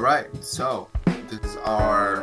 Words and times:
All 0.00 0.06
right, 0.06 0.34
so 0.42 0.88
this 1.28 1.40
is 1.40 1.56
our 1.58 2.22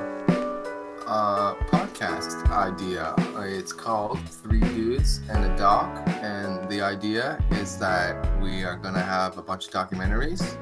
uh, 1.05 1.53
podcast 1.65 2.49
idea. 2.49 3.13
It's 3.55 3.71
called 3.71 4.19
Three 4.28 4.61
Dudes 4.61 5.19
and 5.29 5.46
a 5.46 5.55
Doc, 5.55 5.87
and 6.07 6.67
the 6.71 6.81
idea 6.81 7.37
is 7.51 7.78
that 7.78 8.42
we 8.42 8.63
are 8.63 8.78
gonna 8.78 8.99
have 9.03 9.37
a 9.37 9.43
bunch 9.43 9.67
of 9.67 9.74
documentaries, 9.74 10.57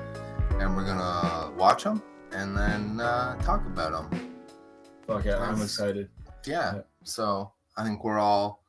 and 0.59 0.75
we're 0.75 0.85
gonna 0.85 1.53
watch 1.55 1.85
them 1.85 2.03
and 2.33 2.55
then 2.57 2.99
uh, 2.99 3.41
talk 3.41 3.65
about 3.65 4.09
them. 4.11 4.35
Fuck 5.07 5.23
yeah, 5.23 5.37
I'm 5.39 5.61
excited. 5.61 6.09
Yeah. 6.45 6.75
Yeah. 6.75 6.81
So 7.05 7.53
I 7.77 7.85
think 7.85 8.03
we're 8.03 8.19
all 8.19 8.61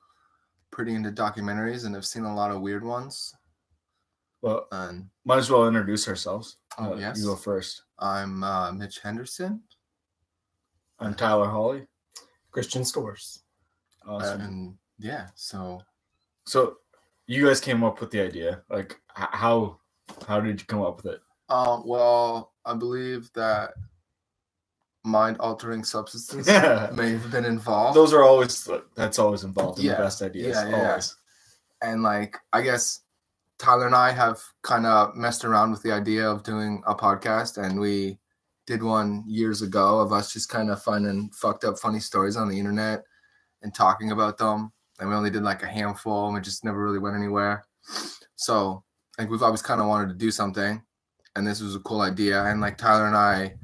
pretty 0.71 0.95
into 0.95 1.11
documentaries 1.11 1.85
and 1.85 1.97
have 1.97 2.07
seen 2.07 2.23
a 2.23 2.33
lot 2.33 2.53
of 2.53 2.61
weird 2.61 2.85
ones. 2.85 3.35
Well, 4.41 4.69
And 4.71 5.09
might 5.25 5.39
as 5.39 5.51
well 5.51 5.67
introduce 5.67 6.07
ourselves. 6.07 6.59
Oh, 6.79 6.93
Uh, 6.93 6.97
yes. 6.97 7.19
You 7.19 7.25
go 7.27 7.35
first. 7.35 7.83
I'm 7.99 8.43
uh, 8.45 8.73
Mitch 8.73 9.01
Henderson, 9.01 9.63
I'm 10.99 11.15
Tyler 11.15 11.49
Hawley. 11.49 11.87
Christian 12.51 12.85
scores. 12.85 13.41
Awesome. 14.07 14.41
and 14.41 14.75
yeah, 14.99 15.29
so 15.35 15.83
so, 16.47 16.77
you 17.27 17.45
guys 17.47 17.61
came 17.61 17.83
up 17.83 18.01
with 18.01 18.11
the 18.11 18.21
idea. 18.21 18.63
Like, 18.71 19.01
how 19.09 19.81
how 20.29 20.41
did 20.41 20.61
you 20.61 20.67
come 20.67 20.81
up 20.83 20.97
with 21.03 21.15
it? 21.15 21.21
Um, 21.49 21.83
well, 21.87 22.53
I 22.65 22.75
believe 22.75 23.31
that 23.35 23.71
mind 25.05 25.37
altering 25.41 25.85
substances 25.85 26.47
Yeah. 26.47 26.91
may 26.95 27.11
have 27.11 27.31
been 27.31 27.45
involved. 27.45 27.97
Those 27.97 28.13
are 28.13 28.23
always 28.23 28.69
that's 28.95 29.19
always 29.19 29.45
involved 29.45 29.79
in 29.81 29.87
Yeah. 29.87 29.97
the 29.97 30.03
best 30.05 30.23
ideas. 30.23 30.57
Yeah, 30.57 30.69
yeah, 30.69 30.83
yeah. 30.83 31.01
and 31.83 32.03
like, 32.03 32.37
I 32.53 32.63
guess 32.63 33.01
Tyler 33.59 33.87
and 33.87 33.95
I 33.95 34.13
have 34.13 34.41
kind 34.63 34.85
of 34.87 35.15
messed 35.15 35.45
around 35.45 35.71
with 35.71 35.83
the 35.83 35.93
idea 35.93 36.29
of 36.29 36.43
doing 36.43 36.83
a 36.87 36.95
podcast, 36.95 37.57
and 37.63 37.81
we 37.81 38.19
did 38.67 38.83
one 38.83 39.25
years 39.27 39.63
ago 39.63 40.01
of 40.01 40.13
us 40.13 40.33
just 40.33 40.49
kind 40.49 40.71
of 40.71 40.83
finding 40.83 41.31
fucked 41.31 41.65
up, 41.65 41.79
funny 41.79 42.01
stories 42.01 42.37
on 42.37 42.49
the 42.49 42.59
internet 42.59 43.05
and 43.63 43.75
talking 43.75 44.11
about 44.11 44.39
them. 44.39 44.73
And 44.99 45.09
we 45.09 45.15
only 45.15 45.31
did 45.31 45.43
like 45.43 45.63
a 45.63 45.67
handful, 45.67 46.27
and 46.27 46.35
we 46.35 46.41
just 46.41 46.65
never 46.65 46.83
really 46.83 46.99
went 46.99 47.17
anywhere. 47.17 47.65
So, 48.35 48.85
like, 49.19 49.31
we've 49.31 49.43
always 49.43 49.63
kind 49.63 49.81
of 49.81 49.87
wanted 49.87 50.09
to 50.09 50.15
do 50.15 50.31
something, 50.31 50.83
and 51.35 51.47
this 51.47 51.61
was 51.61 51.75
a 51.75 51.81
cool 51.81 52.03
idea. 52.03 52.45
And 52.45 52.61
like, 52.61 52.77
Tyler 52.77 53.07
and 53.07 53.17
I 53.17 53.55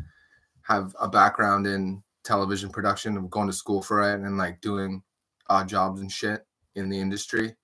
have 0.63 0.95
a 1.01 1.09
background 1.09 1.67
in 1.67 2.03
television 2.25 2.71
production 2.71 3.17
of 3.17 3.29
going 3.31 3.49
to 3.49 3.53
school 3.53 3.83
for 3.83 4.01
it 4.03 4.21
and 4.21 4.39
like 4.39 4.61
doing 4.61 5.03
odd 5.49 5.69
jobs 5.69 6.01
and 6.01 6.11
shit 6.11 6.47
in 6.77 6.89
the 6.89 6.99
industry. 6.99 7.55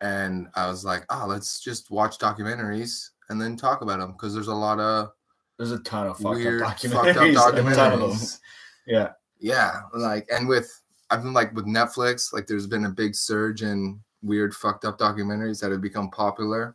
And 0.00 0.48
I 0.54 0.68
was 0.68 0.84
like, 0.84 1.04
oh, 1.10 1.26
let's 1.26 1.60
just 1.60 1.90
watch 1.90 2.18
documentaries 2.18 3.10
and 3.28 3.40
then 3.40 3.56
talk 3.56 3.80
about 3.80 3.98
them 3.98 4.12
because 4.12 4.34
there's 4.34 4.48
a 4.48 4.54
lot 4.54 4.78
of 4.78 5.12
There's 5.56 5.72
a 5.72 5.78
ton 5.80 6.06
of 6.06 6.18
fucked 6.18 6.36
weird, 6.36 6.62
up 6.62 6.78
fucked 6.78 6.94
up 6.94 7.06
documentaries. 7.16 7.48
of 7.48 7.56
them. 7.56 7.66
documentaries. 7.66 8.38
Yeah. 8.86 9.12
Yeah, 9.38 9.80
like, 9.94 10.26
and 10.30 10.48
with 10.48 10.82
I've 11.10 11.22
been 11.22 11.34
like 11.34 11.54
with 11.54 11.66
Netflix, 11.66 12.32
like, 12.32 12.46
there's 12.46 12.66
been 12.66 12.86
a 12.86 12.90
big 12.90 13.14
surge 13.14 13.62
in 13.62 14.00
weird, 14.22 14.54
fucked 14.54 14.84
up 14.84 14.98
documentaries 14.98 15.60
that 15.60 15.70
have 15.70 15.82
become 15.82 16.10
popular, 16.10 16.74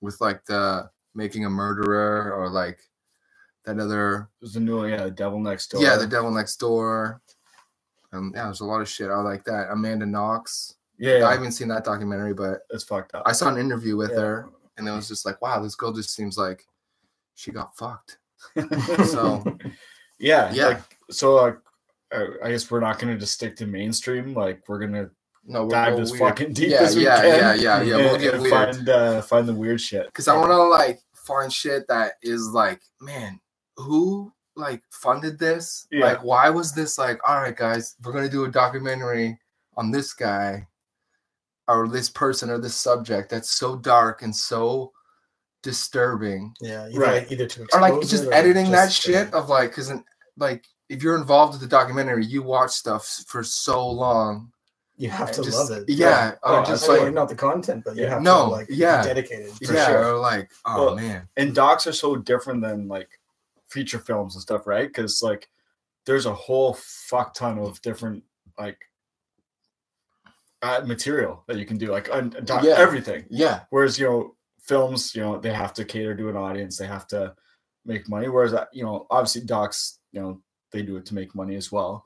with 0.00 0.20
like 0.20 0.44
the 0.44 0.88
making 1.14 1.44
a 1.46 1.50
murderer 1.50 2.32
or 2.34 2.50
like 2.50 2.78
that 3.64 3.78
other 3.78 4.28
There's 4.40 4.56
a 4.56 4.60
new 4.60 4.78
one, 4.78 4.90
yeah, 4.90 5.04
the 5.04 5.10
Devil 5.10 5.40
Next 5.40 5.68
Door. 5.68 5.82
yeah, 5.82 5.96
the 5.96 6.06
devil 6.06 6.30
next 6.30 6.56
door. 6.56 7.22
Um, 8.12 8.32
yeah, 8.34 8.44
there's 8.44 8.60
a 8.60 8.64
lot 8.64 8.80
of 8.80 8.88
shit. 8.88 9.10
I 9.10 9.16
like 9.20 9.44
that. 9.44 9.70
Amanda 9.70 10.06
Knox. 10.06 10.74
Yeah, 10.98 11.18
yeah, 11.18 11.26
I 11.28 11.32
haven't 11.32 11.52
seen 11.52 11.68
that 11.68 11.84
documentary, 11.84 12.34
but 12.34 12.60
it's 12.70 12.84
fucked 12.84 13.14
up. 13.14 13.22
I 13.26 13.32
saw 13.32 13.48
an 13.48 13.58
interview 13.58 13.96
with 13.96 14.10
Yeah. 14.10 14.20
her, 14.20 14.48
and 14.76 14.88
it 14.88 14.92
was 14.92 15.08
just 15.08 15.24
like, 15.26 15.40
wow, 15.42 15.60
this 15.60 15.74
girl 15.74 15.92
just 15.92 16.14
seems 16.14 16.38
like 16.38 16.66
she 17.34 17.50
got 17.50 17.76
fucked. 17.76 18.18
So 19.06 19.42
yeah, 20.18 20.52
yeah, 20.52 20.66
Like, 20.68 20.98
so 21.10 21.34
like, 21.34 21.58
uh, 22.12 22.26
I 22.44 22.50
guess 22.50 22.70
we're 22.70 22.80
not 22.80 22.98
gonna 22.98 23.18
just 23.18 23.32
stick 23.34 23.56
to 23.56 23.66
mainstream. 23.66 24.34
Like 24.34 24.62
we're 24.68 24.78
gonna 24.78 25.10
no, 25.46 25.68
dive 25.68 25.98
as 25.98 26.16
fucking 26.16 26.52
deep 26.52 26.70
yeah, 26.70 26.82
as 26.82 26.96
we 26.96 27.04
yeah, 27.04 27.20
can. 27.20 27.38
yeah, 27.38 27.54
yeah, 27.54 27.82
yeah. 27.82 27.96
We'll 27.96 28.18
get 28.18 28.40
weird 28.40 28.50
find 28.52 28.88
uh, 28.88 29.22
find 29.22 29.48
the 29.48 29.54
weird 29.54 29.80
shit. 29.80 30.06
because 30.06 30.28
I 30.28 30.36
want 30.36 30.50
to 30.50 30.62
like 30.62 31.00
find 31.14 31.52
shit 31.52 31.88
that 31.88 32.12
is 32.22 32.48
like, 32.48 32.82
man, 33.00 33.40
who 33.76 34.32
like 34.56 34.82
funded 34.90 35.38
this? 35.38 35.86
Yeah. 35.90 36.04
Like, 36.06 36.22
why 36.22 36.50
was 36.50 36.72
this 36.72 36.98
like? 36.98 37.18
All 37.28 37.40
right, 37.40 37.56
guys, 37.56 37.96
we're 38.04 38.12
gonna 38.12 38.28
do 38.28 38.44
a 38.44 38.50
documentary 38.50 39.38
on 39.76 39.90
this 39.90 40.12
guy 40.12 40.68
or 41.68 41.88
this 41.88 42.08
person 42.10 42.50
or 42.50 42.58
this 42.58 42.74
subject 42.76 43.30
that's 43.30 43.50
so 43.50 43.76
dark 43.76 44.22
and 44.22 44.34
so 44.34 44.92
disturbing 45.62 46.54
Yeah, 46.60 46.88
either, 46.88 47.00
Right. 47.00 47.32
either 47.32 47.46
to 47.46 47.66
or 47.72 47.80
like 47.80 48.00
just 48.06 48.26
or 48.26 48.34
editing 48.34 48.70
that 48.72 48.92
shit 48.92 49.32
uh, 49.32 49.38
of 49.38 49.48
like 49.48 49.70
because 49.70 49.90
like 50.36 50.66
if 50.88 51.02
you're 51.02 51.16
involved 51.16 51.54
with 51.54 51.62
the 51.62 51.66
documentary 51.68 52.24
you 52.26 52.42
watch 52.42 52.70
stuff 52.72 53.06
for 53.28 53.42
so 53.42 53.88
long 53.88 54.52
you 54.96 55.08
have 55.08 55.32
to 55.32 55.42
just- 55.42 55.56
love 55.70 55.70
it. 55.70 55.88
yeah 55.88 56.34
Oh, 56.42 56.60
or 56.60 56.64
just 56.64 56.86
like 56.88 57.12
not 57.14 57.28
the 57.28 57.34
content, 57.34 57.82
but 57.84 57.96
you 57.96 58.02
Yeah. 58.04 58.10
have 58.10 58.22
No, 58.22 58.44
to 58.44 58.50
like 58.50 58.66
yeah. 58.70 59.00
be 59.02 59.08
dedicated. 59.08 59.52
For 59.66 59.72
yeah 59.74 59.86
sure. 59.86 60.14
or 60.14 60.18
like 60.18 60.50
oh 60.66 60.86
Well, 60.86 60.96
man 60.96 61.28
And 61.36 61.54
docs 61.54 61.86
are 61.86 61.92
so 61.92 62.14
different 62.16 62.60
than 62.60 62.86
like 62.88 63.08
feature 63.68 63.98
films 63.98 64.34
and 64.34 64.42
stuff, 64.42 64.66
right? 64.66 64.86
Because 64.86 65.22
like 65.22 65.48
there's 66.04 66.26
a 66.26 66.34
whole 66.34 66.74
fuck 66.74 67.32
ton 67.34 67.58
of 67.58 67.80
different 67.80 68.22
like 68.58 68.78
uh, 70.64 70.80
material 70.94 71.42
that 71.46 71.58
you 71.58 71.66
can 71.66 71.76
do, 71.78 71.88
like 71.96 72.08
un- 72.10 72.34
doc- 72.44 72.64
Yeah. 72.64 72.76
everything. 72.86 73.24
yeah 73.30 73.56
Whereas 73.70 73.98
you 73.98 74.06
know 74.08 74.34
films, 74.70 75.14
you 75.14 75.22
know 75.22 75.38
they 75.38 75.52
have 75.52 75.72
to 75.74 75.84
cater 75.84 76.14
to 76.16 76.28
an 76.30 76.36
audience, 76.36 76.78
they 76.78 76.86
have 76.96 77.06
to 77.08 77.34
make 77.84 78.08
money. 78.08 78.28
Whereas 78.28 78.54
uh, 78.54 78.66
you 78.72 78.84
know 78.84 79.06
obviously 79.10 79.42
docs, 79.42 79.98
you 80.12 80.20
know 80.22 80.40
they 80.72 80.82
do 80.82 80.96
it 80.96 81.06
to 81.06 81.14
make 81.14 81.34
money 81.34 81.54
as 81.56 81.70
well. 81.70 82.04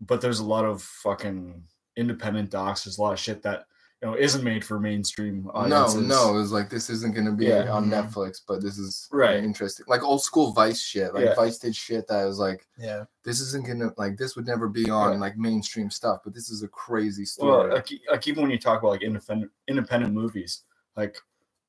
But 0.00 0.20
there's 0.20 0.40
a 0.40 0.44
lot 0.54 0.64
of 0.64 0.82
fucking 0.82 1.62
independent 1.96 2.50
docs. 2.50 2.84
There's 2.84 2.98
a 2.98 3.02
lot 3.02 3.12
of 3.14 3.18
shit 3.18 3.42
that 3.42 3.64
you 4.02 4.08
know 4.08 4.16
isn't 4.16 4.42
made 4.44 4.64
for 4.64 4.80
mainstream 4.80 5.44
no 5.44 5.50
audiences. 5.52 6.00
no 6.06 6.30
it 6.30 6.36
was 6.38 6.52
like 6.52 6.70
this 6.70 6.88
isn't 6.88 7.14
gonna 7.14 7.32
be 7.32 7.46
Yeah. 7.46 7.70
on 7.70 7.90
Mhm. 7.90 8.10
netflix 8.10 8.40
but 8.46 8.62
this 8.62 8.78
is 8.78 9.08
Right. 9.12 9.42
interesting 9.44 9.84
like 9.88 10.02
old 10.02 10.22
school 10.22 10.52
vice 10.52 10.80
shit 10.80 11.12
like 11.14 11.24
Yeah. 11.26 11.34
vice 11.34 11.58
did 11.58 11.76
shit 11.76 12.06
that 12.08 12.24
was 12.24 12.38
like 12.38 12.66
Yeah, 12.78 13.04
this 13.24 13.40
isn't 13.40 13.66
gonna 13.66 13.92
like 13.98 14.16
this 14.16 14.36
would 14.36 14.46
never 14.46 14.68
be 14.68 14.88
on 14.90 15.12
Yeah. 15.14 15.18
like 15.20 15.36
mainstream 15.36 15.90
stuff 15.90 16.20
but 16.24 16.32
this 16.34 16.48
is 16.50 16.62
a 16.62 16.68
crazy 16.68 17.26
Well, 17.38 17.60
story 17.60 17.72
like, 17.74 17.88
like 18.10 18.26
even 18.28 18.42
when 18.42 18.50
you 18.50 18.58
talk 18.58 18.80
about 18.80 18.92
like 18.92 19.02
independent 19.02 19.50
independent 19.68 20.14
movies, 20.14 20.62
like 20.96 21.16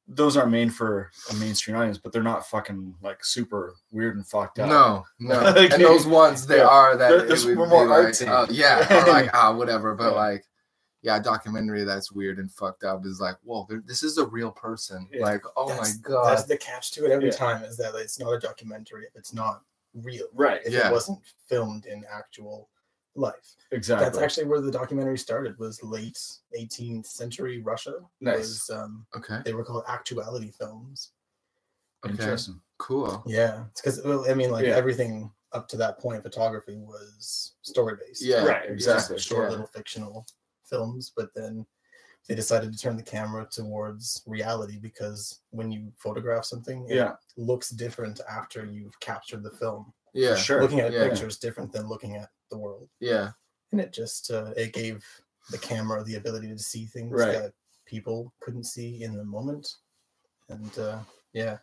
those 0.08 0.36
aren't 0.36 0.52
made 0.52 0.74
for 0.74 1.10
a 1.30 1.34
mainstream 1.36 1.78
audience, 1.78 1.98
but 1.98 2.12
they're 2.12 2.24
not 2.24 2.46
fucking 2.46 2.96
like 3.02 3.24
super 3.24 3.76
weird 3.92 4.16
and 4.18 4.28
fucked 4.28 4.60
up. 4.60 4.68
No, 4.68 5.06
no. 5.20 5.40
Like, 5.56 5.72
and 5.72 5.82
those 5.82 6.06
ones 6.06 6.46
they 6.48 6.58
yeah. 6.58 6.68
are 6.68 6.98
that 6.98 7.10
They're- 7.10 7.18
it 7.20 7.22
they're 7.22 7.30
would 7.30 7.40
super 7.40 7.64
be 7.66 7.70
more 7.70 7.88
like, 7.88 8.08
artsy. 8.08 8.28
uh, 8.28 8.46
yeah, 8.50 9.04
or 9.04 9.10
like 9.10 9.30
ah, 9.34 9.54
whatever. 9.54 9.96
But 9.96 10.12
Yeah. 10.14 10.20
like, 10.20 10.46
yeah, 11.02 11.18
a 11.18 11.22
documentary 11.24 11.84
that's 11.84 12.12
weird 12.12 12.38
and 12.40 12.52
fucked 12.52 12.84
up 12.84 13.06
is 13.06 13.20
like, 13.20 13.36
whoa, 13.44 13.68
this 13.86 14.04
is 14.04 14.18
a 14.18 14.26
real 14.26 14.52
person. 14.52 15.08
Yeah. 15.12 15.24
Like, 15.24 15.44
oh 15.56 15.70
my 15.76 15.90
god, 16.04 16.30
That's 16.30 16.44
the 16.44 16.58
catch 16.58 16.92
to 16.92 17.06
it 17.06 17.12
every 17.12 17.28
Yeah. 17.30 17.32
time 17.36 17.64
is 17.64 17.76
that 17.78 17.96
it's 17.96 18.20
not 18.20 18.32
a 18.34 18.40
documentary 18.40 19.06
if 19.06 19.16
it's 19.16 19.34
not 19.34 19.64
real. 19.96 20.28
right, 20.34 20.62
If 20.64 20.74
Yeah. 20.74 20.90
it 20.90 20.92
wasn't 20.92 21.20
filmed 21.48 21.86
in 21.88 22.06
actual 22.06 22.70
life. 23.16 23.56
exactly. 23.72 24.06
That's 24.06 24.20
actually 24.20 24.46
where 24.46 24.62
the 24.62 24.72
documentary 24.72 25.18
started. 25.18 25.58
Was 25.58 25.82
late 25.84 26.20
18th 26.54 27.08
century 27.08 27.60
Russia. 27.62 27.96
Nice. 28.22 28.38
Was, 28.38 28.70
um, 28.70 29.06
okay, 29.16 29.42
they 29.44 29.54
were 29.54 29.66
called 29.66 29.84
actuality 29.88 30.52
films. 30.52 31.12
okay, 32.06 32.12
interesting. 32.14 32.62
cool. 32.78 33.22
Yeah, 33.26 33.66
it's 33.72 33.82
because 33.82 34.06
I 34.30 34.34
mean, 34.34 34.50
like 34.52 34.66
Yeah. 34.66 34.76
everything 34.76 35.32
up 35.52 35.68
to 35.70 35.78
that 35.78 36.00
point, 36.00 36.24
photography 36.24 36.78
was 36.78 37.54
story 37.64 37.96
based. 37.98 38.22
Yeah, 38.22 38.46
Right, 38.46 38.66
It 38.70 38.76
just 38.78 38.88
exactly, 39.10 39.20
Short 39.20 39.44
yeah. 39.46 39.50
little 39.50 39.68
fictional 39.68 40.26
films, 40.76 41.12
but 41.16 41.30
then 41.36 41.66
they 42.28 42.36
decided 42.36 42.72
to 42.72 42.78
turn 42.78 42.96
the 42.98 43.04
camera 43.04 43.48
towards 43.52 44.24
reality 44.26 44.78
because 44.80 45.42
when 45.50 45.72
you 45.72 45.92
photograph 45.98 46.46
something, 46.46 46.88
it 46.90 46.96
Yeah, 46.96 47.14
looks 47.36 47.70
different 47.72 48.22
after 48.30 48.66
you've 48.66 49.00
captured 49.00 49.44
the 49.44 49.52
film. 49.52 49.92
Yeah, 50.14 50.36
sure. 50.36 50.62
Looking 50.62 50.80
at 50.82 50.92
yeah. 50.94 51.08
pictures 51.08 51.38
different 51.38 51.72
than 51.72 51.88
looking 51.88 52.16
at 52.16 52.30
the 52.50 52.58
world, 52.58 52.90
yeah, 53.00 53.32
and 53.72 53.80
it 53.80 53.94
just 53.94 54.30
uh, 54.32 54.52
it 54.58 54.74
gave 54.74 55.06
the 55.52 55.58
camera 55.58 56.04
the 56.04 56.16
ability 56.16 56.48
to 56.50 56.60
see 56.60 56.86
things 56.86 57.12
Right. 57.14 57.32
that 57.34 57.54
people 57.86 58.34
couldn't 58.42 58.66
see 58.66 59.04
in 59.04 59.16
the 59.16 59.24
moment, 59.24 59.68
and 60.50 60.78
uh, 60.80 61.00
yeah, 61.34 61.58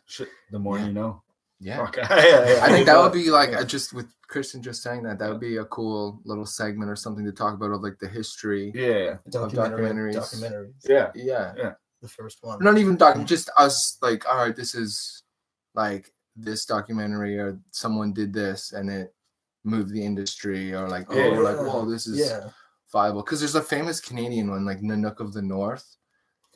the 0.51 0.59
more 0.59 0.77
Yeah. 0.79 0.87
you 0.87 0.93
know. 0.93 1.21
Yeah. 1.59 1.77
Fuck. 1.77 1.97
yeah, 1.97 2.07
yeah, 2.55 2.59
I 2.63 2.69
think 2.69 2.85
that 2.85 2.97
would 2.99 3.13
be 3.13 3.29
like 3.29 3.51
Yeah. 3.51 3.63
just 3.63 3.93
with 3.93 4.07
Christian 4.27 4.61
just 4.61 4.81
saying 4.83 5.03
that 5.03 5.19
that 5.19 5.29
would 5.29 5.39
be 5.39 5.57
a 5.57 5.65
cool 5.65 6.21
little 6.23 6.45
segment 6.45 6.89
or 6.89 6.95
something 6.95 7.25
to 7.25 7.31
talk 7.31 7.53
about 7.55 7.71
of 7.71 7.81
like 7.81 7.97
the 7.99 8.07
history. 8.07 8.71
Yeah, 8.75 9.17
documentary, 9.29 10.13
documentaries. 10.13 10.15
documentaries, 10.15 10.73
yeah, 10.87 11.11
Yeah, 11.15 11.53
Yeah. 11.57 11.73
the 12.01 12.07
first 12.07 12.39
one. 12.41 12.59
not 12.61 12.77
even 12.77 12.95
doc 12.95 13.23
just 13.25 13.49
us 13.57 13.97
like 14.01 14.27
all 14.29 14.37
right 14.37 14.55
this 14.55 14.73
is 14.75 15.23
like 15.75 16.13
this 16.35 16.65
documentary 16.65 17.37
or 17.37 17.59
someone 17.71 18.13
did 18.13 18.31
this 18.33 18.71
and 18.71 18.89
it 18.89 19.13
moved 19.65 19.91
the 19.91 20.01
industry 20.03 20.73
or 20.73 20.87
like 20.87 21.05
oh 21.09 21.17
Yeah. 21.17 21.39
like 21.39 21.57
whoa 21.57 21.83
this 21.89 22.07
is 22.07 22.19
yeah. 22.19 22.49
viable 22.93 23.21
because 23.23 23.39
there's 23.41 23.55
a 23.55 23.61
famous 23.61 23.99
canadian 23.99 24.49
one 24.49 24.63
like 24.65 24.79
nanook 24.79 25.19
of 25.19 25.33
the 25.33 25.41
north 25.41 25.97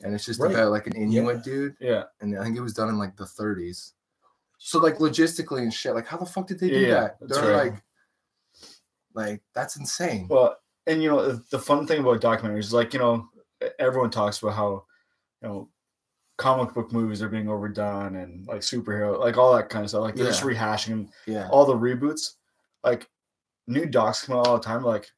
and 0.02 0.14
it's 0.14 0.24
just 0.24 0.40
Right. 0.40 0.52
about 0.52 0.70
like 0.70 0.86
an 0.86 0.96
inuit 0.96 1.36
Yeah. 1.36 1.42
dude 1.42 1.76
yeah. 1.80 2.04
and 2.22 2.38
i 2.38 2.42
think 2.42 2.56
it 2.56 2.62
was 2.62 2.72
done 2.72 2.88
in 2.88 2.96
like 2.98 3.14
the 3.16 3.24
30s 3.26 3.92
So 4.66 4.78
like 4.78 4.96
logistically 4.96 5.60
and 5.60 5.72
shit, 5.72 5.94
like 5.94 6.06
how 6.06 6.16
the 6.16 6.24
fuck 6.24 6.46
did 6.46 6.58
they 6.58 6.70
do 6.70 6.78
Yeah, 6.78 7.00
that? 7.00 7.16
They're 7.20 7.54
right. 7.54 7.72
like, 7.72 7.82
like 9.14 9.42
that's 9.54 9.76
insane. 9.76 10.26
Well, 10.26 10.56
and 10.86 11.02
you 11.02 11.10
know 11.10 11.32
the 11.50 11.58
fun 11.58 11.86
thing 11.86 12.00
about 12.00 12.22
documentaries 12.22 12.58
is 12.60 12.72
like 12.72 12.94
you 12.94 12.98
know 12.98 13.28
everyone 13.78 14.08
talks 14.10 14.42
about 14.42 14.54
how 14.54 14.84
you 15.42 15.48
know 15.48 15.68
comic 16.38 16.72
book 16.72 16.92
movies 16.92 17.20
are 17.20 17.28
being 17.28 17.46
overdone 17.48 18.16
and 18.16 18.46
like 18.46 18.60
superhero 18.62 19.20
like 19.20 19.36
all 19.36 19.54
that 19.54 19.68
kind 19.68 19.84
of 19.84 19.90
stuff 19.90 20.00
like 20.00 20.16
they're 20.16 20.26
just 20.26 20.42
rehashing 20.42 21.08
yeah, 21.26 21.46
all 21.50 21.66
the 21.66 21.74
reboots 21.74 22.32
like 22.82 23.06
new 23.66 23.84
docs 23.84 24.24
come 24.24 24.36
out 24.38 24.46
all 24.46 24.56
the 24.56 24.64
time 24.64 24.82
like 24.82 25.10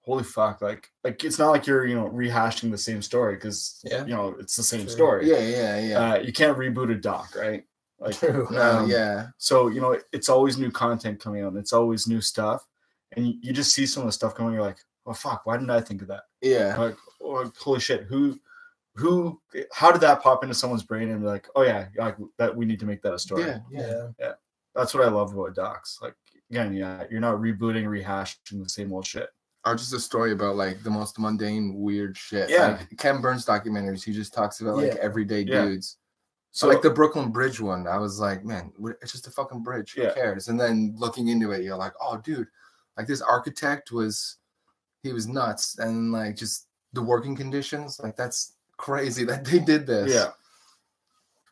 holy 0.00 0.24
fuck 0.24 0.62
like 0.62 0.90
like 1.04 1.22
it's 1.24 1.38
not 1.38 1.50
like 1.50 1.66
you're 1.66 1.86
you 1.86 1.94
know 1.94 2.08
rehashing 2.08 2.70
the 2.70 2.78
same 2.78 3.02
story 3.02 3.34
because 3.34 3.80
Yeah. 3.84 4.04
you 4.06 4.14
know 4.14 4.34
it's 4.40 4.56
the 4.56 4.62
same 4.62 4.80
True. 4.84 4.90
story 4.90 5.28
yeah, 5.30 5.38
yeah, 5.40 5.78
yeah. 5.78 5.98
uh, 6.12 6.16
you 6.18 6.32
can't 6.32 6.56
reboot 6.58 6.90
a 6.90 6.94
doc 6.96 7.36
right 7.36 7.64
like 8.00 8.16
True. 8.18 8.46
um, 8.58 8.88
yeah, 8.88 9.28
so 9.38 9.68
you 9.68 9.80
know 9.80 9.98
it's 10.12 10.28
always 10.28 10.58
new 10.58 10.70
content 10.70 11.20
coming 11.20 11.42
out 11.42 11.48
and 11.48 11.58
it's 11.58 11.72
always 11.72 12.06
new 12.06 12.20
stuff 12.20 12.66
and 13.16 13.26
you, 13.26 13.34
you 13.40 13.52
just 13.52 13.72
see 13.74 13.86
some 13.86 14.02
of 14.02 14.06
the 14.08 14.12
stuff 14.12 14.34
coming 14.34 14.52
you're 14.54 14.62
like 14.62 14.78
oh 15.06 15.12
fuck 15.12 15.46
why 15.46 15.56
didn't 15.56 15.70
i 15.70 15.80
think 15.80 16.02
of 16.02 16.08
that 16.08 16.22
yeah, 16.42 16.76
like 16.76 16.96
oh, 17.22 17.50
holy 17.58 17.80
shit 17.80 18.04
who 18.04 18.38
who 18.94 19.40
how 19.72 19.90
did 19.90 20.00
that 20.00 20.22
pop 20.22 20.42
into 20.42 20.54
someone's 20.54 20.82
brain 20.82 21.10
and 21.10 21.20
be 21.20 21.26
like 21.26 21.48
oh 21.56 21.62
yeah 21.62 21.86
like 21.96 22.16
that 22.36 22.54
we 22.54 22.64
need 22.66 22.78
to 22.80 22.86
make 22.86 23.00
that 23.02 23.14
a 23.14 23.18
story 23.18 23.42
yeah, 23.42 23.58
yeah. 23.70 24.08
Yeah. 24.18 24.32
that's 24.74 24.92
what 24.94 25.04
i 25.04 25.08
love 25.08 25.32
about 25.34 25.54
docs 25.54 25.98
like 26.02 26.14
again 26.50 26.74
yeah 26.74 27.04
you're 27.10 27.20
not 27.20 27.36
rebooting 27.36 27.84
rehashing 27.86 28.62
the 28.62 28.68
same 28.68 28.92
old 28.92 29.06
shit 29.06 29.30
Or 29.64 29.74
just 29.74 29.92
a 29.92 30.00
story 30.00 30.32
about 30.32 30.56
like 30.56 30.82
the 30.82 30.90
most 30.90 31.18
mundane, 31.18 31.74
weird 31.74 32.16
shit. 32.16 32.48
Yeah. 32.48 32.78
Like 32.78 32.96
Ken 32.96 33.20
Burns 33.20 33.44
documentaries. 33.44 34.04
He 34.04 34.12
just 34.12 34.32
talks 34.32 34.60
about 34.60 34.76
like 34.76 34.94
Yeah. 34.94 35.00
everyday 35.02 35.42
Yeah. 35.42 35.64
dudes. 35.66 35.98
So 36.58 36.66
like 36.66 36.82
the 36.82 36.90
Brooklyn 36.90 37.30
Bridge 37.30 37.60
one, 37.60 37.86
I 37.86 37.98
was 37.98 38.18
like, 38.18 38.44
man, 38.44 38.72
it's 39.00 39.12
just 39.12 39.28
a 39.28 39.30
fucking 39.30 39.62
bridge. 39.62 39.92
Who 39.94 40.02
Yeah. 40.02 40.12
cares? 40.14 40.48
And 40.48 40.58
then 40.58 40.92
looking 40.98 41.28
into 41.28 41.52
it, 41.52 41.62
you're 41.62 41.76
like, 41.76 41.92
oh, 42.02 42.16
dude, 42.16 42.48
like 42.96 43.06
this 43.06 43.20
architect 43.22 43.92
was, 43.92 44.38
he 45.04 45.12
was 45.12 45.28
nuts, 45.28 45.78
and 45.78 46.10
like 46.10 46.34
just 46.34 46.66
the 46.94 47.02
working 47.02 47.36
conditions, 47.36 48.00
like 48.02 48.16
that's 48.16 48.54
crazy 48.76 49.24
that 49.30 49.44
they 49.44 49.60
did 49.60 49.86
this. 49.86 50.12
yeah 50.12 50.30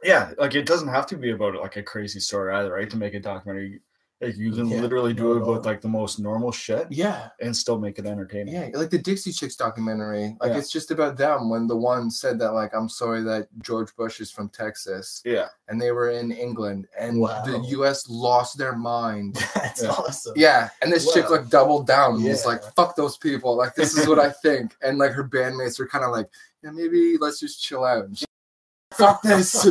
yeah 0.03 0.33
like 0.39 0.55
it 0.55 0.67
doesn't 0.67 0.89
have 0.89 1.07
to 1.07 1.17
be 1.17 1.31
about 1.31 1.55
like 1.55 1.77
a 1.77 1.83
crazy 1.83 2.21
story 2.21 2.53
either 2.55 2.73
right 2.73 2.91
to 2.91 2.97
make 2.99 3.15
a 3.15 3.21
documentary 3.21 3.81
like 4.21 4.37
you 4.39 4.51
can 4.51 4.69
Yeah, 4.69 4.81
literally 4.81 5.13
do 5.13 5.33
it 5.33 5.43
about 5.43 5.67
like 5.67 5.81
the 5.83 5.89
most 5.89 6.19
normal 6.19 6.51
shit 6.51 6.87
yeah, 6.91 7.29
and 7.41 7.55
still 7.55 7.79
make 7.79 7.99
it 7.99 8.07
entertaining 8.07 8.55
yeah. 8.55 8.69
Like 8.73 8.89
the 8.91 8.99
Dixie 8.99 9.31
Chicks 9.33 9.57
documentary, 9.57 10.37
like 10.41 10.53
Yeah. 10.53 10.59
it's 10.59 10.71
just 10.71 10.91
about 10.91 11.19
them. 11.19 11.51
When 11.51 11.67
the 11.67 11.77
one 11.77 12.11
said 12.11 12.39
that, 12.39 12.53
like, 12.53 12.73
I'm 12.75 12.89
sorry 12.89 13.23
that 13.25 13.49
George 13.61 13.95
Bush 13.95 14.21
is 14.21 14.31
from 14.31 14.49
Texas, 14.49 15.21
yeah 15.25 15.49
and 15.69 15.81
they 15.81 15.91
were 15.93 16.11
in 16.11 16.33
England, 16.33 16.87
and 16.99 17.21
Wow. 17.21 17.43
the 17.45 17.59
U.S. 17.71 18.09
lost 18.09 18.57
their 18.57 18.75
mind. 18.75 19.35
That's 19.55 19.83
Yeah. 19.83 19.91
awesome. 19.91 20.33
Yeah, 20.37 20.71
and 20.81 20.91
this 20.93 21.13
chick 21.13 21.29
like 21.29 21.49
doubled 21.49 21.87
down 21.87 22.15
and 22.17 22.25
was 22.25 22.47
like, 22.47 22.63
"Fuck 22.75 22.97
those 22.97 23.17
people!" 23.19 23.57
Like 23.57 23.75
this 23.75 23.97
is 23.99 24.09
what 24.09 24.19
I 24.19 24.31
think, 24.43 24.77
and 24.83 24.97
like 24.99 25.13
her 25.13 25.29
bandmates 25.29 25.79
are 25.81 25.87
kind 25.89 26.05
of 26.05 26.13
like, 26.13 26.29
"Yeah, 26.63 26.71
maybe 26.71 27.19
let's 27.19 27.39
just 27.41 27.63
chill 27.63 27.85
out." 27.85 28.07
She, 28.17 28.25
Fuck 28.95 29.21
this. 29.23 29.67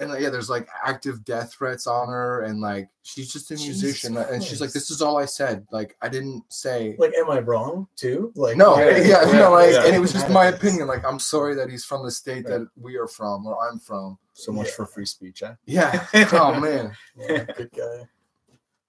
And 0.00 0.10
like, 0.10 0.20
yeah, 0.22 0.28
there's 0.30 0.50
like 0.50 0.68
active 0.84 1.24
death 1.24 1.52
threats 1.54 1.86
on 1.86 2.08
her, 2.08 2.42
and 2.42 2.60
like 2.60 2.88
she's 3.02 3.32
just 3.32 3.50
a 3.52 3.56
Jesus 3.56 3.80
musician, 3.82 4.16
and 4.16 4.42
she's 4.42 4.60
like, 4.60 4.72
"This 4.72 4.90
is 4.90 5.00
all 5.00 5.16
I 5.18 5.24
said. 5.24 5.64
Like 5.70 5.96
I 6.02 6.08
didn't 6.08 6.42
say." 6.48 6.96
Like, 6.98 7.12
am 7.16 7.30
I 7.30 7.38
wrong 7.38 7.86
too? 7.94 8.32
Like, 8.34 8.56
no, 8.56 8.76
Yeah, 8.76 8.96
yeah, 8.98 9.24
yeah, 9.26 9.32
no, 9.38 9.52
like, 9.52 9.70
yeah. 9.70 9.86
and 9.86 9.94
it 9.94 10.00
was 10.00 10.12
just 10.12 10.28
my 10.30 10.46
opinion. 10.54 10.88
Like, 10.88 11.04
I'm 11.04 11.20
sorry 11.20 11.54
that 11.54 11.70
he's 11.70 11.84
from 11.84 12.04
the 12.04 12.10
state 12.10 12.44
Right. 12.44 12.58
that 12.58 12.68
we 12.76 12.96
are 12.96 13.06
from, 13.06 13.46
or 13.46 13.56
I'm 13.70 13.78
from. 13.78 14.18
so 14.32 14.50
much 14.50 14.70
for 14.70 14.84
free 14.84 15.06
speech 15.06 15.44
eh? 15.44 15.54
Yeah. 15.66 16.04
oh 16.32 16.58
man. 16.58 16.92
Yeah, 17.16 17.44
good 17.56 17.70
guy. 17.70 18.08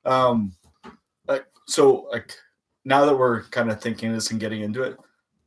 um 0.06 0.54
like 1.28 1.46
so 1.68 2.08
like 2.12 2.36
now 2.84 3.06
that 3.06 3.16
we're 3.16 3.44
kind 3.44 3.70
of 3.72 3.80
thinking 3.82 4.12
this 4.12 4.32
and 4.32 4.40
getting 4.40 4.62
into 4.62 4.82
it 4.84 4.98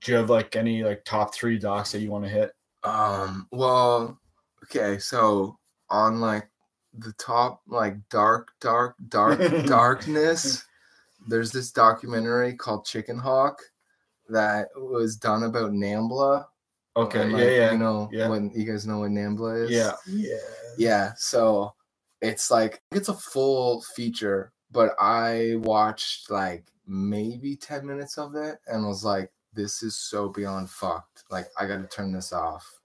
do 0.03 0.13
you 0.13 0.19
have 0.19 0.31
like 0.31 0.55
any 0.57 0.83
like 0.85 1.05
top 1.05 1.35
three 1.35 1.59
docs 1.59 1.91
that 1.93 1.99
you 2.01 2.11
want 2.11 2.25
to 2.25 2.31
hit 2.31 2.53
Um, 2.85 3.47
well, 3.51 4.21
okay, 4.71 4.99
so 4.99 5.59
on 5.91 6.21
like 6.21 6.49
the 6.93 7.13
top, 7.15 7.63
like 7.67 7.97
dark, 8.09 8.51
dark, 8.61 8.97
dark, 9.09 9.39
darkness, 9.67 10.65
there's 11.29 11.53
this 11.53 11.71
documentary 11.71 12.55
called 12.55 12.85
Chicken 12.85 13.19
Hawk 13.19 13.61
that 14.29 14.69
was 14.77 15.17
done 15.17 15.45
about 15.45 15.73
Nambla. 15.73 16.47
okay 16.97 17.23
and, 17.23 17.33
yeah 17.33 17.51
yeah 17.51 17.73
You 17.73 17.79
know, 17.79 18.09
yeah. 18.13 18.29
when 18.29 18.51
you 18.55 18.65
guys 18.65 18.87
know 18.87 19.01
what 19.01 19.11
Nambla 19.11 19.65
is? 19.65 19.71
yeah 19.71 19.93
Yeah. 20.07 20.37
Yeah. 20.77 21.13
So 21.17 21.75
it's 22.21 22.51
like, 22.51 22.83
it's 22.93 23.09
a 23.09 23.15
full 23.15 23.83
feature, 23.95 24.53
but 24.71 24.95
I 25.01 25.57
watched 25.59 26.31
like 26.31 26.67
maybe 26.87 27.57
10 27.57 27.87
minutes 27.87 28.19
of 28.19 28.35
it 28.35 28.59
and 28.67 28.87
was 28.87 29.05
like, 29.05 29.31
this 29.55 29.83
is 29.83 29.97
so 29.97 30.29
beyond 30.29 30.71
fucked. 30.71 31.25
Like, 31.31 31.47
I 31.59 31.67
got 31.67 31.79
to 31.79 31.87
turn 31.89 32.13
this 32.13 32.33
off. 32.33 32.78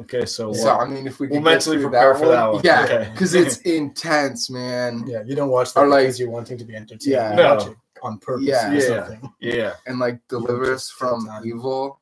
Okay 0.00 0.24
so, 0.24 0.52
So 0.52 0.76
what- 0.76 0.86
I 0.86 0.90
mean, 0.90 1.06
if 1.06 1.20
we 1.20 1.26
We'll 1.28 1.40
get 1.40 1.44
mentally 1.44 1.78
prepare 1.78 2.12
that 2.12 2.18
for 2.20 2.26
one, 2.26 2.34
that 2.36 2.52
one. 2.52 2.60
yeah, 2.64 2.82
Okay. 2.84 3.10
because 3.12 3.34
it's 3.34 3.58
intense, 3.78 4.48
man. 4.50 5.04
Yeah, 5.06 5.22
you 5.24 5.34
don't 5.34 5.50
watch 5.50 5.74
that 5.74 5.80
Or, 5.80 5.88
like- 5.88 6.04
because 6.04 6.18
you're 6.20 6.30
wanting 6.30 6.58
to 6.58 6.64
be 6.64 6.74
entertained. 6.76 7.02
Yeah. 7.04 7.34
No. 7.34 7.74
on 8.02 8.16
purpose 8.18 8.46
Yeah. 8.46 8.70
or 8.70 8.74
Yeah. 8.74 8.80
something. 9.06 9.32
yeah 9.40 9.72
And 9.86 9.98
like 9.98 10.20
deliver 10.28 10.72
us 10.72 10.88
from 10.88 11.28
evil 11.44 12.00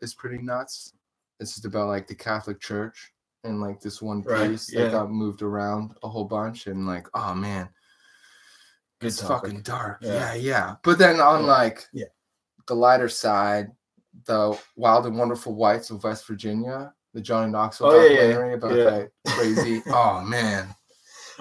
is 0.00 0.12
pretty 0.12 0.38
nuts. 0.38 0.92
It's 1.38 1.52
just 1.54 1.64
about 1.64 1.86
like 1.86 2.08
the 2.08 2.16
Catholic 2.16 2.58
Church 2.60 3.12
and 3.44 3.60
like 3.60 3.80
this 3.80 4.02
one 4.02 4.22
Right, 4.22 4.46
priest 4.48 4.72
yeah. 4.72 4.84
that 4.84 4.90
got 4.92 5.10
moved 5.12 5.42
around 5.42 5.92
a 6.02 6.08
whole 6.08 6.24
bunch, 6.24 6.66
and 6.66 6.84
like, 6.84 7.06
oh 7.14 7.32
man, 7.32 7.68
good 9.00 9.06
it's 9.08 9.20
topic. 9.20 9.50
fucking 9.50 9.62
dark. 9.62 9.98
Yeah. 10.00 10.34
Yeah. 10.34 10.34
yeah, 10.34 10.74
But 10.82 10.98
then 10.98 11.20
on 11.20 11.42
Yeah. 11.42 11.46
like 11.46 11.86
Yeah. 11.92 12.06
the 12.66 12.74
lighter 12.74 13.08
side, 13.08 13.70
the 14.24 14.58
Wild 14.74 15.06
and 15.06 15.16
Wonderful 15.16 15.54
Whites 15.54 15.90
of 15.90 16.02
West 16.02 16.26
Virginia, 16.26 16.92
the 17.16 17.22
Johnny 17.22 17.52
Knoxville 17.52 17.88
Oh, 17.88 18.06
yeah, 18.06 18.22
yeah, 18.28 18.54
about 18.54 18.76
yeah. 18.76 18.84
that 18.84 19.10
crazy. 19.28 19.82
oh 19.88 20.22
man. 20.22 20.68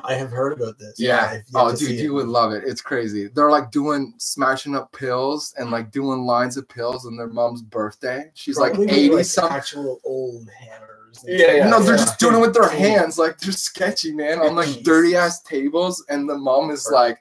I 0.03 0.15
have 0.15 0.31
heard 0.31 0.53
about 0.53 0.79
this. 0.79 0.95
Yeah. 0.99 1.29
I've 1.31 1.43
Oh, 1.55 1.75
dude, 1.75 1.99
you 1.99 2.11
it. 2.11 2.15
would 2.15 2.27
love 2.27 2.53
it. 2.53 2.63
It's 2.67 2.81
crazy. 2.81 3.29
They're 3.29 3.51
like 3.51 3.71
doing 3.71 4.13
smashing 4.17 4.75
up 4.75 4.91
pills 4.93 5.53
and 5.57 5.71
like 5.71 5.91
doing 5.91 6.25
lines 6.25 6.57
of 6.57 6.69
pills 6.69 7.05
on 7.05 7.17
their 7.17 7.27
mom's 7.29 7.61
birthday. 7.63 8.31
She's 8.35 8.57
Probably 8.57 8.87
like 8.87 8.93
80 8.93 9.09
like 9.15 9.25
something. 9.25 9.57
actual 9.57 10.01
old 10.05 10.49
hammers. 10.51 11.23
and 11.23 11.39
Yeah, 11.39 11.53
yeah, 11.53 11.69
no, 11.69 11.81
they're 11.81 11.97
yeah. 11.97 12.05
just 12.05 12.19
doing 12.19 12.35
it 12.35 12.41
with 12.41 12.53
their 12.55 12.69
hands. 12.69 13.17
Like 13.19 13.39
they're 13.39 13.53
sketchy, 13.53 14.13
man, 14.13 14.39
on 14.39 14.55
like 14.55 14.83
dirty 14.83 15.15
ass 15.15 15.41
tables. 15.43 16.05
And 16.09 16.29
the 16.29 16.37
mom 16.37 16.71
is 16.71 16.89
like 16.91 17.19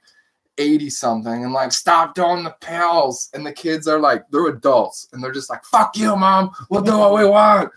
80 0.59 0.91
something 0.91 1.45
and 1.45 1.53
like, 1.53 1.73
stop 1.73 2.15
doing 2.15 2.45
the 2.45 2.57
pills. 2.61 3.31
And 3.35 3.47
the 3.47 3.53
kids 3.53 3.89
are 3.89 4.01
like, 4.01 4.25
they're 4.31 4.49
adults 4.49 5.09
and 5.13 5.23
they're 5.23 5.33
just 5.33 5.51
like, 5.51 5.65
fuck 5.65 5.97
you, 5.97 6.17
mom. 6.17 6.51
We'll 6.71 6.83
do 6.83 6.99
what 6.99 7.15
we 7.15 7.27
want. 7.27 7.71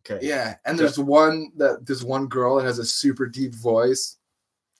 Okay 0.00 0.18
Yeah, 0.26 0.56
and 0.64 0.78
there's 0.78 0.98
one 0.98 1.52
that 1.56 1.86
there's 1.86 2.04
one 2.04 2.26
girl 2.26 2.56
that 2.56 2.64
has 2.64 2.78
a 2.78 2.84
super 2.84 3.26
deep 3.26 3.54
voice, 3.54 4.16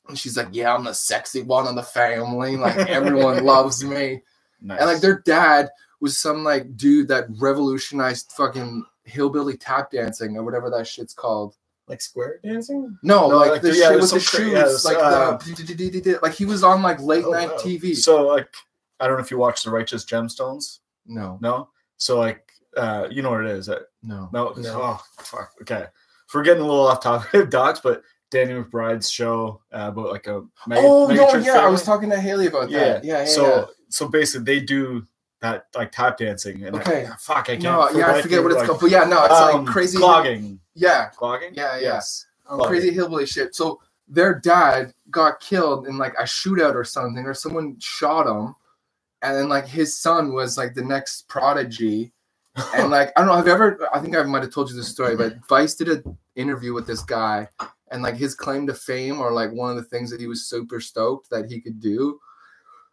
and 0.09 0.19
she's 0.19 0.37
like, 0.37 0.49
"Yeah, 0.53 0.75
I'm 0.75 0.85
the 0.85 0.93
sexy 0.95 1.43
one 1.43 1.67
of 1.67 1.75
the 1.75 1.83
family. 1.83 2.57
Like 2.57 2.77
everyone 2.89 3.45
loves 3.55 3.85
me." 3.85 4.23
nice. 4.61 4.81
And 4.81 4.89
like 4.89 5.01
their 5.01 5.21
dad 5.21 5.69
was 6.01 6.17
some 6.19 6.45
like 6.45 6.77
dude 6.77 7.09
that 7.09 7.27
revolutionized 7.41 8.33
fucking 8.37 8.85
hillbilly 9.05 9.57
tap 9.57 9.91
dancing 9.91 10.37
or 10.37 10.45
whatever 10.45 10.71
that 10.71 10.87
shit's 10.87 11.15
called. 11.15 11.57
like 11.89 12.01
square 12.03 12.39
dancing. 12.45 12.97
No, 13.03 13.29
No, 13.31 13.37
like, 13.39 13.51
like 13.51 13.63
the 13.63 13.75
yeah, 13.75 13.89
shit 13.91 14.01
with 14.01 14.11
the 14.11 14.21
shoes, 14.21 14.53
yeah, 14.53 14.91
like 14.91 14.99
uh, 15.03 15.37
the 15.39 16.19
like 16.23 16.35
he 16.35 16.45
was 16.45 16.63
on 16.63 16.83
like 16.83 17.01
late 17.01 17.25
Oh, 17.25 17.31
night 17.31 17.49
wow. 17.51 17.57
TV. 17.59 17.97
so 17.97 18.27
like 18.27 18.49
i 19.01 19.07
don't 19.07 19.17
know 19.17 19.23
if 19.23 19.31
you 19.31 19.39
watch 19.39 19.63
the 19.63 19.71
righteous 19.71 20.05
gemstones 20.05 20.81
no, 21.07 21.39
no 21.41 21.69
so 21.97 22.19
like 22.19 22.51
uh 22.77 23.07
you 23.11 23.23
know 23.23 23.31
what 23.31 23.45
it 23.47 23.51
is 23.53 23.69
uh, 23.71 23.79
no, 24.03 24.29
no, 24.33 24.53
No. 24.57 24.81
oh 24.83 25.05
fuck 25.19 25.53
okay 25.63 25.87
if 26.27 26.35
we're 26.35 26.43
getting 26.43 26.63
a 26.63 26.67
little 26.67 26.87
off 26.87 27.03
topic 27.03 27.35
of 27.35 27.51
docs 27.51 27.81
but 27.81 28.03
danny 28.31 28.53
mcbride's 28.53 29.11
show 29.11 29.61
uh, 29.73 29.89
about 29.93 30.11
like 30.11 30.27
a 30.27 30.43
mega, 30.67 30.81
oh 30.85 31.09
mega 31.09 31.21
no, 31.21 31.35
yeah, 31.37 31.59
I 31.61 31.69
was 31.69 31.83
talking 31.83 32.11
to 32.11 32.21
Haley 32.21 32.47
about 32.47 32.71
yeah 32.71 32.79
that. 32.79 33.05
Yeah, 33.05 33.19
yeah, 33.21 33.25
so 33.27 33.43
yeah. 33.57 33.65
so 33.89 34.09
basically 34.09 34.45
they 34.45 34.61
do 34.65 35.05
that 35.41 35.67
like 35.75 35.93
tap 35.93 36.19
dancing 36.19 36.65
and 36.65 36.77
I- 36.77 36.81
Okay. 36.81 37.09
fuck 37.21 37.39
i 37.49 37.57
can't 37.57 37.63
No, 37.63 37.89
yeah, 37.91 38.13
I 38.13 38.21
forget 38.23 38.43
what 38.43 38.51
it's 38.53 38.59
like, 38.59 38.67
called, 38.69 38.81
but 38.81 38.91
yeah, 38.91 39.05
no, 39.05 39.25
it's 39.25 39.35
um, 39.35 39.65
like 39.65 39.73
crazy. 39.73 39.97
clogging 39.99 40.61
Yeah, 40.75 41.07
clogging 41.11 41.55
yeah, 41.55 41.77
yeah. 41.77 41.81
yes 41.95 42.27
Oh, 42.51 42.67
crazy 42.67 42.91
hillbilly 42.91 43.27
shit. 43.27 43.55
So 43.55 43.79
their 44.09 44.39
dad 44.41 44.95
got 45.11 45.39
killed 45.39 45.87
in 45.87 45.99
like 45.99 46.15
a 46.19 46.23
shootout 46.23 46.75
or 46.75 46.83
something, 46.83 47.27
or 47.27 47.35
someone 47.35 47.77
shot 47.79 48.27
him, 48.27 48.55
and 49.21 49.37
then 49.37 49.51
like 49.51 49.67
his 49.67 49.99
son 49.99 50.33
was 50.33 50.57
like 50.57 50.73
the 50.73 50.83
next 50.83 51.29
prodigy. 51.29 52.11
And 52.75 52.91
like 52.91 53.13
I 53.17 53.21
don't 53.21 53.29
know, 53.29 53.37
have 53.37 53.47
you 53.47 53.53
ever? 53.53 53.89
I 53.93 54.01
think 54.01 54.17
I 54.17 54.23
might 54.23 54.43
have 54.43 54.53
told 54.53 54.71
you 54.71 54.77
this 54.77 54.89
story, 54.89 55.17
but 55.17 55.37
Vice 55.49 55.75
did 55.75 55.89
an 55.89 56.19
interview 56.37 56.75
with 56.75 56.87
this 56.87 57.03
guy, 57.03 57.49
and 57.91 58.03
like 58.03 58.17
his 58.17 58.35
claim 58.35 58.67
to 58.67 58.75
fame, 58.75 59.21
or 59.21 59.33
like 59.33 59.51
one 59.53 59.71
of 59.71 59.77
the 59.77 59.85
things 59.85 60.11
that 60.11 60.21
he 60.21 60.27
was 60.27 60.47
super 60.47 60.81
stoked 60.81 61.31
that 61.31 61.51
he 61.51 61.61
could 61.61 61.81
do, 61.81 62.19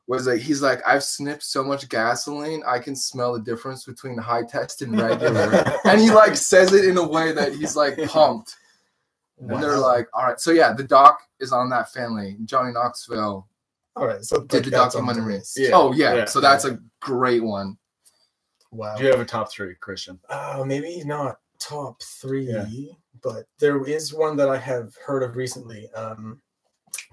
was 0.08 0.28
like 0.28 0.42
he's 0.42 0.62
like 0.62 0.82
I've 0.88 1.04
sniffed 1.04 1.44
so 1.44 1.64
much 1.64 1.90
gasoline, 1.90 2.64
I 2.68 2.80
can 2.80 2.96
smell 2.96 3.34
the 3.34 3.42
difference 3.42 3.86
between 3.86 4.18
high 4.18 4.44
test 4.44 4.82
and 4.82 5.00
regular, 5.00 5.74
and 5.86 6.02
he 6.02 6.12
like 6.12 6.36
says 6.36 6.74
it 6.74 6.86
in 6.86 6.98
a 6.98 7.08
way 7.08 7.32
that 7.32 7.54
he's 7.54 7.76
like 7.76 7.98
pumped. 8.08 8.56
And 9.38 9.62
they're 9.62 9.78
like, 9.78 10.08
all 10.14 10.24
right. 10.24 10.40
So 10.40 10.52
yeah, 10.52 10.72
the 10.72 10.86
doc 10.86 11.20
is 11.42 11.52
on 11.52 11.70
that 11.70 11.92
family. 11.92 12.38
Johnny 12.46 12.72
Knoxville 12.72 13.46
all 13.96 14.08
right. 14.08 14.24
So 14.24 14.42
did 14.42 14.54
like, 14.54 14.64
the 14.66 14.70
that's 14.72 14.96
on 14.96 15.06
the 15.06 15.14
documentary. 15.14 15.42
Yeah. 15.56 15.70
Oh 15.74 15.94
yeah. 15.94 16.16
yeah. 16.16 16.26
So 16.26 16.42
that's 16.42 16.66
a 16.66 16.80
great 17.00 17.44
one. 17.44 17.78
Wow. 18.72 18.96
Do 18.98 19.04
you 19.04 19.12
have 19.12 19.20
a 19.20 19.26
top 19.26 19.52
three, 19.52 19.76
Christian? 19.76 20.20
Uh, 20.30 20.64
maybe 20.66 21.04
not 21.06 21.40
top 21.60 22.02
three, 22.02 22.52
Yeah. 22.52 22.66
but 23.24 23.46
there 23.60 23.84
is 23.86 24.14
one 24.14 24.36
that 24.38 24.50
I 24.50 24.58
have 24.58 24.96
heard 25.06 25.24
of 25.24 25.36
recently. 25.36 25.90
Um, 25.94 26.42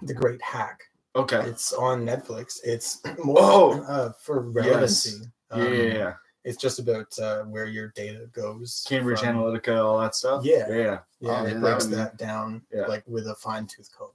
the 0.02 0.14
Great 0.14 0.40
Hack. 0.42 0.80
Okay. 1.14 1.40
It's 1.46 1.72
on 1.72 2.04
Netflix. 2.06 2.58
It's 2.64 3.00
more 3.24 3.36
Oh! 3.38 3.82
uh, 3.84 4.12
for 4.18 4.40
relevancy. 4.50 5.18
Yeah, 5.54 5.56
yeah, 5.58 5.64
Um, 5.64 5.72
yeah. 5.96 6.12
It's 6.44 6.56
just 6.56 6.80
about 6.80 7.16
uh, 7.20 7.42
where 7.44 7.66
your 7.66 7.88
data 7.94 8.26
goes. 8.32 8.84
Cambridge 8.88 9.20
from- 9.20 9.36
Analytica, 9.36 9.84
all 9.84 10.00
that 10.00 10.14
stuff. 10.16 10.44
Yeah. 10.44 10.68
Yeah. 10.68 10.98
Yeah, 11.20 11.42
Oh, 11.42 11.46
it 11.46 11.60
breaks 11.60 11.86
that 11.86 12.16
down 12.16 12.62
Yeah. 12.72 12.86
like 12.86 13.04
with 13.06 13.28
a 13.28 13.34
fine 13.36 13.66
tooth 13.68 13.90
comb. 13.96 14.10